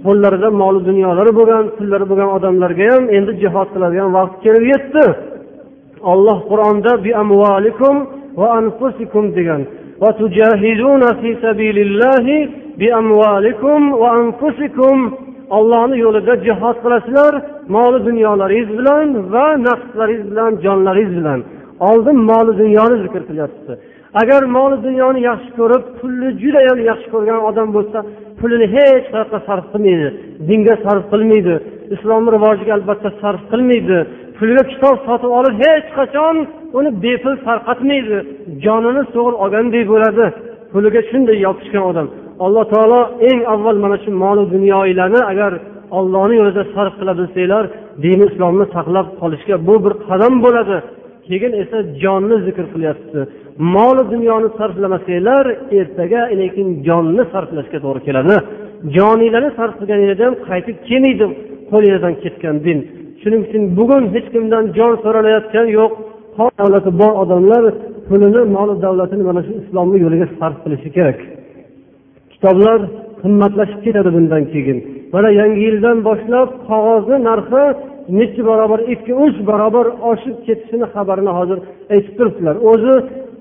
qo'llarida 0.06 0.50
moli 0.62 0.80
dunyolari 0.90 1.32
bo'lgan 1.40 1.66
pullari 1.78 2.06
bo'lgan 2.10 2.30
odamlarga 2.38 2.86
ham 2.94 3.04
endi 3.18 3.32
jihod 3.44 3.68
qiladigan 3.74 4.10
vaqt 4.18 4.36
kelib 4.46 4.64
yetdi. 4.74 5.04
Olloh 6.12 6.38
qur'onda 6.50 6.92
bi 7.06 7.12
va 8.40 8.48
anfusikum 8.60 9.26
degan 9.38 9.62
bi 12.80 12.88
va 14.02 14.10
anfusikum 14.22 14.98
ollohni 15.58 15.98
yo'lida 16.06 16.34
jihod 16.48 16.78
qilasizlar 16.84 17.34
moli 17.76 18.00
dunyolaringiz 18.08 18.70
bilan 18.80 19.08
va 19.34 19.46
nafslaringiz 19.68 20.26
bilan 20.32 20.52
jonlaringiz 20.66 21.14
bilan. 21.20 21.40
Oldin 21.90 22.18
moli 22.32 22.52
dunyoni 22.62 22.96
zikr 23.04 23.22
qilyapti 23.30 23.74
agar 24.22 24.42
moli 24.58 24.78
dunyoni 24.88 25.20
yaxshi 25.30 25.50
ko'rib 25.60 25.84
pulni 26.00 26.30
judayam 26.44 26.80
yaxshi 26.90 27.08
ko'rgan 27.14 27.40
odam 27.50 27.70
bo'lsa 27.78 28.00
pulini 28.40 28.68
hech 28.76 29.06
qayoqqa 29.14 29.40
sarf 29.48 29.66
qilmaydi 29.74 30.08
dinga 30.50 30.76
sarf 30.86 31.04
qilmaydi 31.12 31.56
islomni 31.96 32.30
rivojiga 32.36 32.72
albatta 32.78 33.10
sarf 33.22 33.42
qilmaydi 33.52 34.00
pulga 34.38 34.64
kitob 34.72 34.96
sotib 35.08 35.32
olib 35.40 35.56
hech 35.64 35.88
qachon 35.98 36.36
uni 36.78 36.90
bepul 37.04 37.36
tarqatmaydi 37.48 38.18
jonini 38.66 39.04
so'g'il 39.14 39.36
olgandek 39.44 39.86
bo'ladi. 39.94 40.26
Puliga 40.72 41.02
shunday 41.10 41.38
yopishgan 41.46 41.84
odam 41.92 42.08
alloh 42.46 42.64
taolo 42.74 43.02
eng 43.30 43.42
avval 43.54 43.78
mana 43.84 43.98
shu 44.04 44.10
molu 44.24 44.44
dunyoilarni 44.56 45.22
agar 45.32 45.52
ollohni 45.98 46.36
yo'lida 46.40 46.64
sarf 46.76 46.94
qila 47.00 47.14
bilsanglar 47.20 47.64
dini 48.04 48.26
islomni 48.32 48.66
saqlab 48.76 49.08
qolishga 49.22 49.56
bu 49.68 49.76
bir 49.86 49.94
qadam 50.08 50.34
bo'ladi. 50.46 50.78
Keyin 51.28 51.54
esa 51.64 51.78
jonni 52.04 52.38
zikr 52.48 52.66
qilyapti. 52.74 53.20
Moli 53.76 54.04
dunyoni 54.14 54.50
sarflamasanglar 54.60 55.46
ertaga 55.80 56.22
lekin 56.42 56.68
jonni 56.88 57.24
sarflashga 57.34 57.80
to'g'ri 57.86 58.02
keladi. 58.08 58.36
Joninglarni 58.96 59.52
sarflaganinglarda 59.60 60.24
ham 60.28 60.36
qaytib 60.50 60.78
kelmaydi 60.90 61.26
qo'linglardan 61.72 62.14
ketgan 62.24 62.56
din. 62.66 62.80
Shuning 63.22 63.42
uchun 63.48 63.64
bugun 63.78 64.04
hech 64.16 64.28
kimdan 64.34 64.64
jon 64.78 64.94
so'ralayotgan 65.04 65.68
yo'q. 65.78 65.92
Davlati 66.60 66.92
bor 67.02 67.14
odamlar 67.24 67.64
pulini 68.08 68.42
moli 68.56 68.74
davlatini 68.86 69.24
mana 69.30 69.42
shu 69.48 69.52
islomni 69.62 69.98
yo'liga 70.06 70.28
sarf 70.40 70.58
qilishi 70.64 70.90
kerak. 70.98 71.20
Kitoblar 72.34 72.80
qimmatlashib 73.22 73.80
ketadi 73.86 74.10
bundan 74.16 74.44
keyin. 74.54 74.78
Mana 75.14 75.30
yangi 75.40 75.60
yildan 75.68 75.98
boshlab 76.08 76.50
qog'ozni 76.70 77.18
narxi 77.30 77.64
nechi 78.20 78.42
barobar 78.50 78.80
ikki 78.94 79.14
uch 79.26 79.38
barobar 79.50 79.86
oshib 80.12 80.36
ketishini 80.48 80.86
xabarini 80.94 81.32
hozir 81.38 81.58
aytib 81.94 82.14
turibdilar. 82.18 82.56
O'zi 82.72 82.94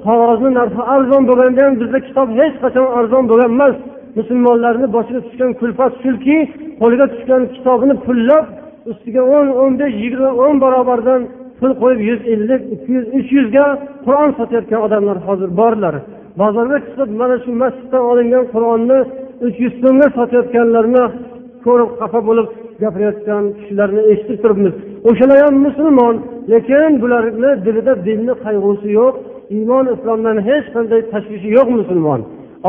qog'ozni 0.07 0.51
narxi 0.59 0.83
arzon 0.95 1.23
bo'lganda 1.31 1.61
ham 1.67 1.75
bizda 1.83 1.99
kitob 2.07 2.29
hech 2.41 2.55
qachon 2.63 2.87
arzon 2.99 3.25
bo'lgan 3.31 3.51
emas 3.57 3.77
musulmonlarni 4.19 4.87
boshiga 4.97 5.21
tushgan 5.27 5.51
kulfat 5.61 5.93
shuki 6.05 6.39
qo'liga 6.81 7.07
tushgan 7.13 7.43
kitobini 7.55 7.95
pullab 8.07 8.45
ustiga 8.91 9.23
o'n 9.37 9.49
o'n 9.63 9.73
besh 9.81 9.95
yigirma 10.03 10.31
o'n 10.45 10.57
barobardan 10.65 11.21
pul 11.59 11.73
qo'yib 11.83 12.01
yuz 12.09 12.21
ellik 12.35 12.63
ikki 12.75 12.91
yuz 12.97 13.07
uch 13.19 13.29
yuzga 13.37 13.67
qur'on 14.07 14.31
sotayotgan 14.39 14.81
odamlar 14.87 15.19
hozir 15.27 15.51
borlar. 15.61 15.95
Bozorga 16.41 16.79
chiqib 16.87 17.11
mana 17.21 17.37
shu 17.45 17.51
masjiddan 17.63 18.03
olingan 18.11 18.45
qur'onni 18.55 18.99
uch 19.47 19.57
yuz 19.65 19.75
so'mga 19.83 20.09
sotayotganlarni 20.19 21.05
ko'rib 21.67 21.91
xafa 22.01 22.21
bo'lib 22.29 22.47
gapirayotgan 22.83 23.45
kishilarni 23.59 24.03
eshitib 24.13 24.39
turibmiz. 24.43 24.75
O'shalar 25.09 25.39
ham 25.45 25.55
musulmon 25.67 26.15
lekin 26.53 26.91
bularni 27.03 27.51
dilida 27.67 27.93
dinni 28.07 28.35
qayg'usi 28.45 28.89
yo'q. 28.99 29.15
Iymon 29.57 29.87
islomdan 29.95 30.39
hech 30.49 30.67
qanday 30.75 31.01
tashvishi 31.13 31.49
yo'q 31.57 31.69
musulmon. 31.79 32.21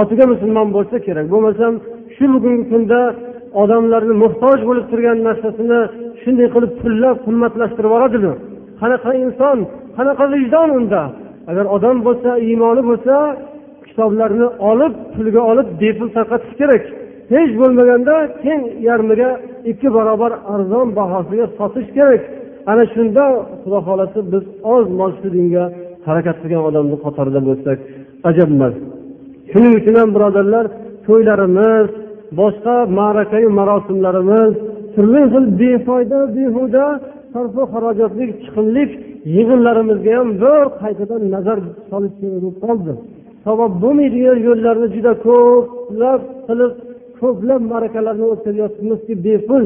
Otiga 0.02 0.26
musulmon 0.34 0.68
bo'lsa 0.76 0.96
kerak. 1.08 1.26
Bo'lmasam 1.34 1.74
shu 2.16 2.26
bugungi 2.34 2.66
kunda 2.72 3.00
odamlarni 3.62 4.16
muhtoj 4.24 4.60
bo'lib 4.70 4.86
turgan 4.92 5.18
narsasini 5.28 5.80
shunday 6.22 6.48
qilib 6.56 6.72
pullab 6.82 7.18
qimmatlashtirib 7.26 7.90
yuboradimi 7.90 8.34
qanaqa 8.82 9.12
inson 9.24 9.58
qanaqa 9.98 10.26
vijdon 10.34 10.70
unda? 10.80 11.02
Agar 11.50 11.66
odam 11.76 11.98
bo'lsa 12.08 12.30
iymoni 12.48 12.82
bo'lsa 12.90 13.16
kitoblarni 13.88 14.48
olib 14.72 14.94
pulga 15.16 15.42
olib 15.52 15.68
bepul 15.82 16.10
tarqatish 16.18 16.54
kerak. 16.60 16.84
Hech 17.34 17.52
bo'lmaganda 17.62 18.16
teng 18.44 18.62
yarmiga 18.88 19.30
ikki 19.72 19.88
barobar 19.96 20.32
arzon 20.54 20.88
bahosiga 21.00 21.46
sotish 21.58 21.90
kerak. 21.98 22.22
Ana 22.72 22.84
shunda 22.94 23.24
xudo 23.62 23.80
xohlasa 23.88 24.20
biz 24.34 24.44
oz 24.76 24.86
moz 25.00 25.14
shu 25.22 25.30
dinga 25.38 25.66
harakat 26.10 26.38
qilgan 26.42 26.64
odamni 26.70 26.98
qatorida 27.06 27.40
bo'lsak 27.48 27.78
ajab 28.30 28.50
emas. 28.56 28.76
Shuning 29.52 29.74
uchun 29.80 29.96
ham 30.02 30.10
birodarlar 30.16 30.66
to'ylarimiz 31.08 31.88
boshqa 32.40 32.76
ma'rakayu 33.00 33.50
marosimlarimiz 33.60 34.54
turli 34.94 35.22
xil 35.34 35.46
befoyda 35.60 36.20
behuda 36.38 36.86
sarfu 37.34 37.62
xarajatlik 37.74 38.30
chiqimlik 38.44 38.92
yig'inlarimizga 39.36 40.12
ham 40.20 40.30
bir 40.44 40.66
qaytadan 40.82 41.22
nazar 41.36 41.58
solish 41.90 42.16
kerak 42.20 42.40
bo'lib 42.44 42.58
qoldi. 42.66 42.94
Savob 43.46 43.74
bo'lmaydigan 43.84 44.38
yo'llarni 44.48 44.88
juda 44.96 45.14
ko'plab 45.28 46.22
qilib 46.48 46.74
ko'plab 47.22 47.62
ma'rakalarni 47.72 48.26
o'tkazyapmizki 48.34 49.14
bepul 49.26 49.64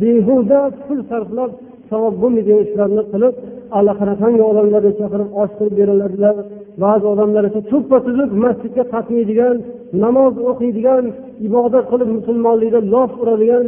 behuda 0.00 0.60
pul 0.86 1.00
sarflab 1.10 1.50
savob 1.90 2.14
bo'lmaydigan 2.22 2.60
ishlarni 2.66 3.02
qilib 3.12 3.34
allaqanaqangi 3.78 4.42
odamlarni 4.50 4.92
chaqirib 5.00 5.30
osh 5.42 5.52
qilib 5.58 5.74
beriladilar 5.80 6.36
ba'zi 6.84 7.04
odamlar 7.12 7.42
esa 7.50 7.60
tuppa 7.70 7.96
tuzuk 8.06 8.30
masjidga 8.44 8.84
qatnaydigan 8.94 9.56
namoz 10.04 10.34
o'qiydigan 10.50 11.04
ibodat 11.48 11.84
qilib 11.92 12.08
musulmonlikda 12.18 12.80
lof 12.94 13.10
uradigan 13.22 13.64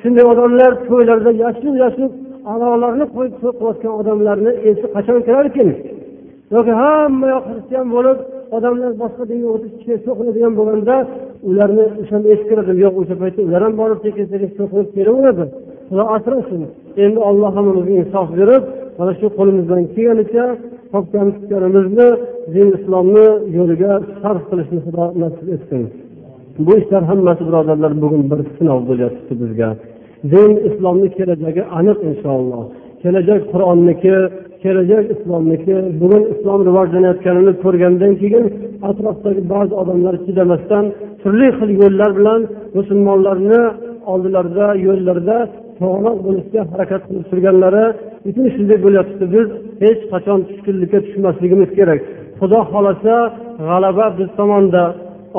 shunday 0.00 0.24
odamlar 0.32 0.70
to'ylarda 0.88 1.30
yashib 1.44 1.74
yashib 1.84 2.12
a'lolarni 2.52 3.04
qo'yib 3.14 3.34
to'y 3.40 3.52
qilayotgan 3.58 3.92
odamlarni 4.00 4.52
esi 4.70 4.86
qachon 4.94 5.18
kirarkin? 5.26 5.68
Yoki 6.54 6.72
hamma 6.82 7.26
yoq 7.34 7.44
xristian 7.50 7.86
bo'lib 7.94 8.18
odamlar 8.56 8.92
boshqa 9.02 9.24
dinga 9.30 9.48
o'tib 9.54 9.72
to'y 10.04 10.50
bo'lganda 10.58 10.96
ularni 11.48 11.84
o'shanda 12.02 12.28
esi 12.34 12.44
kiradi 12.50 12.72
yo'q 12.84 12.94
o'sha 13.02 13.14
paytda 13.22 13.40
ular 13.48 13.62
ham 13.66 13.74
borib 13.80 13.98
sekin 14.06 14.24
sekin 14.32 14.50
to'y 14.58 14.84
kelaveradi. 14.96 15.44
Xudo 15.88 16.04
asrasin. 16.16 16.62
Endi 17.04 17.18
olloh 17.28 17.50
hammamizga 17.56 17.94
insof 18.02 18.28
berib 18.38 18.62
mana 18.98 19.12
shu 19.20 19.26
qo'limizdan 19.38 19.82
kelganicha 19.94 20.44
topgan 20.92 21.26
tutganimizni 21.36 22.08
din 22.54 22.68
islomni 22.78 23.26
yo'liga 23.56 23.92
sarf 24.20 24.42
qilishni 24.50 24.80
xudo 24.86 25.04
nasib 25.22 25.46
etsin. 25.56 25.82
Bu 26.66 26.72
ishlar 26.80 27.02
hammasi 27.10 27.42
birodarlar 27.48 27.92
bugun 28.02 28.22
bir 28.30 28.40
sinov 28.56 28.80
bo'lyapti 28.88 29.32
bizga. 29.42 29.68
Din 30.32 30.50
islomni 30.68 31.08
kelajagi 31.16 31.62
aniq 31.78 31.98
inshaalloh. 32.10 32.62
Kelajak 33.02 33.40
qur'onniki 33.52 34.14
kelajak 34.62 35.04
islomniki 35.14 35.76
bugun 36.00 36.22
islom 36.32 36.60
rivojlanayotganini 36.68 37.52
ko'rgandan 37.64 38.12
keyin 38.20 38.44
atrofdagi 38.88 39.42
ba'zi 39.52 39.72
odamlar 39.82 40.14
chidamasdan 40.26 40.84
turli 41.22 41.48
xil 41.58 41.70
yo'llar 41.82 42.10
bilan 42.18 42.40
musulmonlarni 42.78 43.60
oldilarida 44.12 44.66
yo'llarida 44.86 45.36
to'g'riroq 45.78 46.18
bo'lishga 46.26 46.60
harakat 46.72 47.02
qilib 47.06 47.24
turganlari 47.30 47.84
butun 48.24 48.46
shunday 48.54 48.78
bo'lyapti 48.86 49.24
biz 49.34 49.48
hech 49.84 50.00
qachon 50.12 50.38
tushkunlikka 50.48 50.98
tushmasligimiz 51.06 51.70
kerak. 51.78 52.00
Xudo 52.40 52.60
xohlasa 52.70 53.14
g'alaba 53.68 54.06
biz 54.18 54.28
tomonda. 54.38 54.84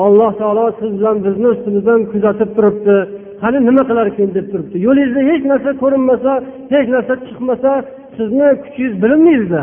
Alloh 0.04 0.32
taolo 0.40 0.64
siz 0.80 0.90
bilan 0.98 1.16
bizni 1.26 1.46
ustimizdan 1.54 2.00
kuzatib 2.12 2.50
turibdi. 2.56 2.96
Qani 3.42 3.58
nima 3.68 3.82
qilarkin 3.90 4.28
deb 4.36 4.46
turibdi. 4.52 4.76
Yo'lingizda 4.86 5.20
hech 5.30 5.42
narsa 5.52 5.70
ko'rinmasa 5.82 6.32
hech 6.74 6.88
narsa 6.94 7.14
chiqmasa 7.26 7.72
sizni 8.16 8.48
kuchingiz 8.64 8.94
bilinmaydida. 9.02 9.62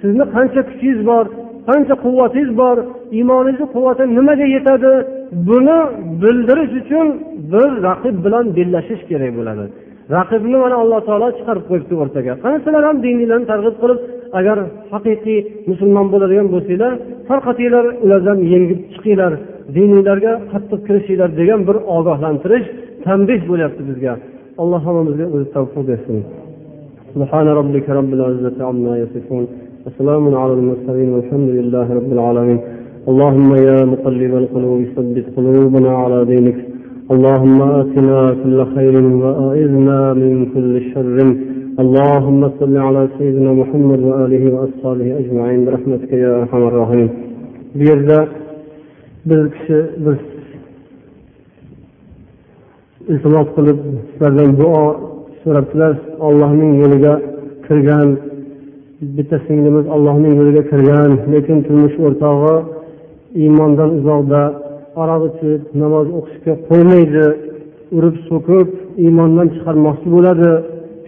Sizni 0.00 0.24
qancha 0.34 0.60
kuchingiz 0.70 1.00
bor 1.10 1.24
qancha 1.68 1.94
quvvatingiz 2.04 2.50
bor 2.62 2.76
iymoningizni 3.18 3.66
quvvati 3.74 4.02
nimaga 4.18 4.46
yetadi? 4.56 4.92
Buni 5.48 5.78
bildirish 6.22 6.72
uchun 6.80 7.06
bir 7.52 7.68
raqib 7.88 8.16
bilan 8.24 8.44
bellashish 8.56 9.02
kerak 9.10 9.32
bo'ladi. 9.38 9.64
raqibni 10.15 10.57
mana 10.63 10.75
alloh 10.83 10.99
taolo 11.07 11.27
chiqarib 11.37 11.63
qo'yibdi 11.69 11.93
o'rtaga 12.03 12.33
qani 12.43 12.57
sizlar 12.65 12.83
ham 12.89 12.97
dininglarni 13.05 13.45
targ'ib 13.51 13.75
qilib 13.81 13.99
agar 14.39 14.57
haqiqiy 14.93 15.39
musulmon 15.69 16.07
bo'ladigan 16.13 16.47
bo'lsanglar 16.53 16.93
tarqatinglar 17.29 17.85
ulardan 18.05 18.37
yengib 18.53 18.79
chiqinglar 18.93 19.33
dininglarga 19.75 20.33
qattiq 20.51 20.79
kirishinglar 20.87 21.29
degan 21.39 21.59
bir 21.67 21.77
ogohlantirish 21.97 22.67
tanbeh 23.05 23.41
bo'lyapti 23.51 23.81
bizga 23.89 24.13
alloh 24.61 24.81
hammamizga 24.87 25.25
o'zi 25.35 25.47
tavfiq 25.55 25.83
bersin 25.91 26.19
سبحان 27.13 27.47
ربك 27.59 27.85
رب 27.99 28.11
العزة 28.17 28.57
عما 28.69 28.93
يصفون 29.03 29.43
وسلام 29.85 30.23
على 30.41 30.53
المرسلين 30.59 31.09
والحمد 31.13 31.49
لله 31.57 31.87
رب 31.99 32.11
العالمين 32.17 32.59
اللهم 33.09 33.49
يا 33.69 33.79
مقلب 33.93 34.33
القلوب 34.41 34.79
ثبت 34.95 35.25
قلوبنا 35.35 35.91
على 36.01 36.17
دينك 36.31 36.57
اللهم 37.13 37.59
آتنا 37.81 38.19
كل 38.43 38.59
خير 38.75 38.95
وأعذنا 39.23 39.99
من 40.13 40.33
كل 40.53 40.73
شر 40.91 41.17
اللهم 41.83 42.41
صل 42.59 42.77
على 42.87 43.01
سيدنا 43.17 43.51
محمد 43.61 43.99
وآله 44.09 44.43
وأصحابه 44.53 45.07
أجمعين 45.21 45.59
برحمتك 45.65 46.11
يا 46.23 46.31
أرحم 46.39 46.61
الراحمين 46.69 47.09
bu 47.75 47.83
yerda 47.83 48.27
bir 49.25 49.51
kishi 49.51 49.79
bir 50.05 50.17
iltimos 53.13 53.47
qilib 53.55 53.77
sizlardan 54.11 54.51
duo 54.61 54.83
so'rabdilar 55.43 55.93
allohning 56.27 56.71
yo'liga 56.81 57.13
kirgan 57.67 58.07
bitta 59.17 59.37
singlimiz 59.47 59.85
allohning 59.95 60.33
yo'liga 60.39 60.63
kirgan 60.71 61.11
lekin 61.33 61.57
turmush 61.67 61.95
o'rtog'i 62.05 62.55
iymondan 63.41 63.89
uzoqda 63.99 64.41
aroq 65.00 65.22
ichib 65.30 65.62
namoz 65.82 66.06
o'qishga 66.18 66.54
qo'ymaydi. 66.68 67.24
Urib 67.96 68.16
so'kib 68.28 68.68
iymondan 69.04 69.48
chiqarmoqchi 69.54 70.08
bo'ladi. 70.16 70.50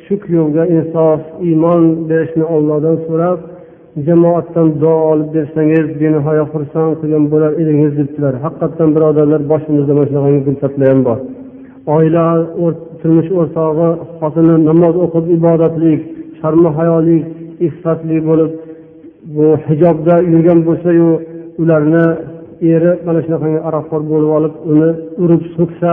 Shu 0.04 0.14
kuyovga 0.24 0.64
insof 0.76 1.20
iymon 1.48 1.82
berishni 2.08 2.44
ollohdan 2.54 2.96
so'rab 3.06 3.38
jamoatdan 4.06 4.68
duo 4.80 4.96
olib 5.12 5.28
bersangiz 5.36 5.86
benihoya 6.02 6.44
xursand 6.52 6.92
qilgan 7.00 7.24
bo'lar 7.32 7.52
edingiz 7.62 7.92
debdilar. 8.00 8.34
Haqiqatdan 8.44 8.88
birodarlar 8.96 9.40
boshimizda 9.52 9.92
mana 9.96 10.06
shunaqangi 10.10 10.40
gulchatlar 10.46 10.86
ham 10.92 11.00
bor. 11.08 11.18
Oila 11.96 12.26
turmush 13.00 13.30
o'rtog'i 13.40 13.88
xotini 14.18 14.56
namoz 14.68 14.94
o'qib 15.04 15.24
ibodatlik 15.36 16.00
sharmi 16.40 16.70
hayolik 16.78 17.24
iffatli 17.66 18.16
bo'lib 18.28 18.52
bu 19.34 19.46
hijobda 19.66 20.14
yurgan 20.32 20.60
bo'lsayu 20.68 21.10
ularni 21.62 22.06
eri 22.72 22.90
mana 23.06 23.20
shunaqangi 23.24 23.60
aroqxo'r 23.68 24.02
bo'lib 24.12 24.30
olib 24.38 24.54
uni 24.72 24.90
urib 25.24 25.42
so'ksa 25.56 25.90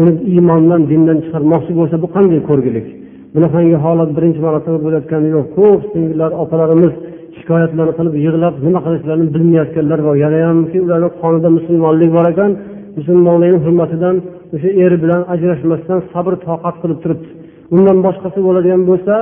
uni 0.00 0.12
iymondan 0.32 0.80
dindan 0.90 1.18
chiqarmoqchi 1.24 1.72
bo'lsa 1.80 1.96
bu 2.02 2.08
qanday 2.16 2.40
ko'rgilik? 2.48 2.86
Bunaqangi 3.34 3.76
holat 3.84 4.10
birinchi 4.16 4.40
marotaba 4.46 4.78
bo'layotgani 4.84 5.28
yo'q. 5.34 5.46
Ko'p 5.58 5.80
singillar 5.92 6.30
opalarimiz 6.42 6.92
shikoyatlarni 7.38 7.94
qilib 7.98 8.14
yig'lab 8.26 8.54
nima 8.66 8.80
qilishlarini 8.86 9.28
bilmayotganlar 9.34 10.00
bor. 10.06 10.14
Yanayamki 10.24 10.78
ularni 10.84 11.08
qonida 11.22 11.48
musulmonlik 11.58 12.10
bor 12.16 12.26
ekan. 12.32 12.50
Musulmonlikni 12.98 13.58
hurmatidan 13.64 14.16
o'sha 14.54 14.70
eri 14.84 14.96
bilan 15.02 15.22
ajrashmasdan 15.34 15.98
sabr 16.12 16.32
toqat 16.46 16.76
qilib 16.82 16.98
turibdi. 17.04 17.28
Undan 17.74 17.98
boshqasi 18.06 18.38
bo'ladigan 18.46 18.82
bo'lsa 18.90 19.14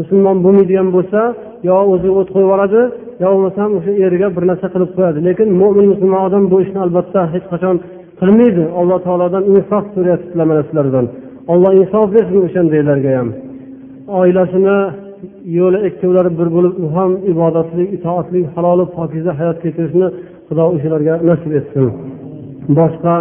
musulmon 0.00 0.36
bo'lmaydigan 0.44 0.88
bo'lsa 0.96 1.20
yo 1.68 1.76
o'zi 1.92 2.08
o't 2.18 2.28
qo'yib 2.34 2.46
yuboradi 2.46 2.80
yo 3.22 3.28
bo'lmasam 3.34 3.68
o'sha 3.78 3.92
eriga 4.06 4.28
bir 4.36 4.44
narsa 4.50 4.66
qilib 4.74 4.90
qo'yadi. 4.96 5.18
Lekin 5.28 5.48
mo'min 5.60 5.86
musulmon 5.92 6.22
odam 6.28 6.44
bu 6.52 6.56
ishni 6.64 6.78
albatta 6.84 7.20
hech 7.34 7.46
qachon 7.52 7.76
qilmaydi. 8.20 8.64
Alloh 8.80 8.98
taolodan 9.06 9.42
insof 9.52 9.84
so'rayapsizlar 9.94 10.46
mana 10.50 10.62
sizlardan 10.68 11.06
olloh 11.52 11.72
insof 11.80 12.06
bersin 12.14 12.38
o'shandaylarga 12.46 13.10
ham. 13.18 13.28
Oilasini 14.20 14.78
yo'li 15.58 15.78
ikkovlari 15.88 16.30
bir 16.38 16.48
bo'lib 16.56 16.74
u 16.84 16.86
ham 16.96 17.10
ibodatli 17.32 17.84
itoatli 17.96 18.40
haloli 18.54 18.84
pokiza 18.96 19.32
hayot 19.40 19.58
kechirishni 19.64 20.06
xudo 20.48 20.64
o'shalarga 20.74 21.14
nasib 21.28 21.52
etsin. 21.60 21.84
Boshqa 22.78 23.14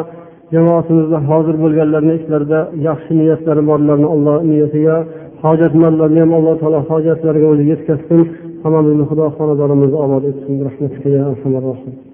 jamoatimizda 0.53 1.19
hozir 1.30 1.55
bo'lganlarni 1.63 2.13
ichlarida 2.19 2.59
yaxshi 2.88 3.11
niyatlari 3.21 3.61
borlarni 3.69 4.07
alloh 4.15 4.38
niyatiga 4.51 4.95
hojatmandlarni 5.44 6.20
ham 6.24 6.34
alloh 6.40 6.56
taolo 6.62 6.80
hojatlariga 6.90 7.48
o'zi 7.54 7.64
yetkazsin. 7.72 8.22
Hammamizni 8.64 9.06
xudo 9.10 9.26
xonadonimizni 9.38 9.98
obod 10.06 10.24
etsin. 10.32 10.54
Rahmatiga 10.68 12.09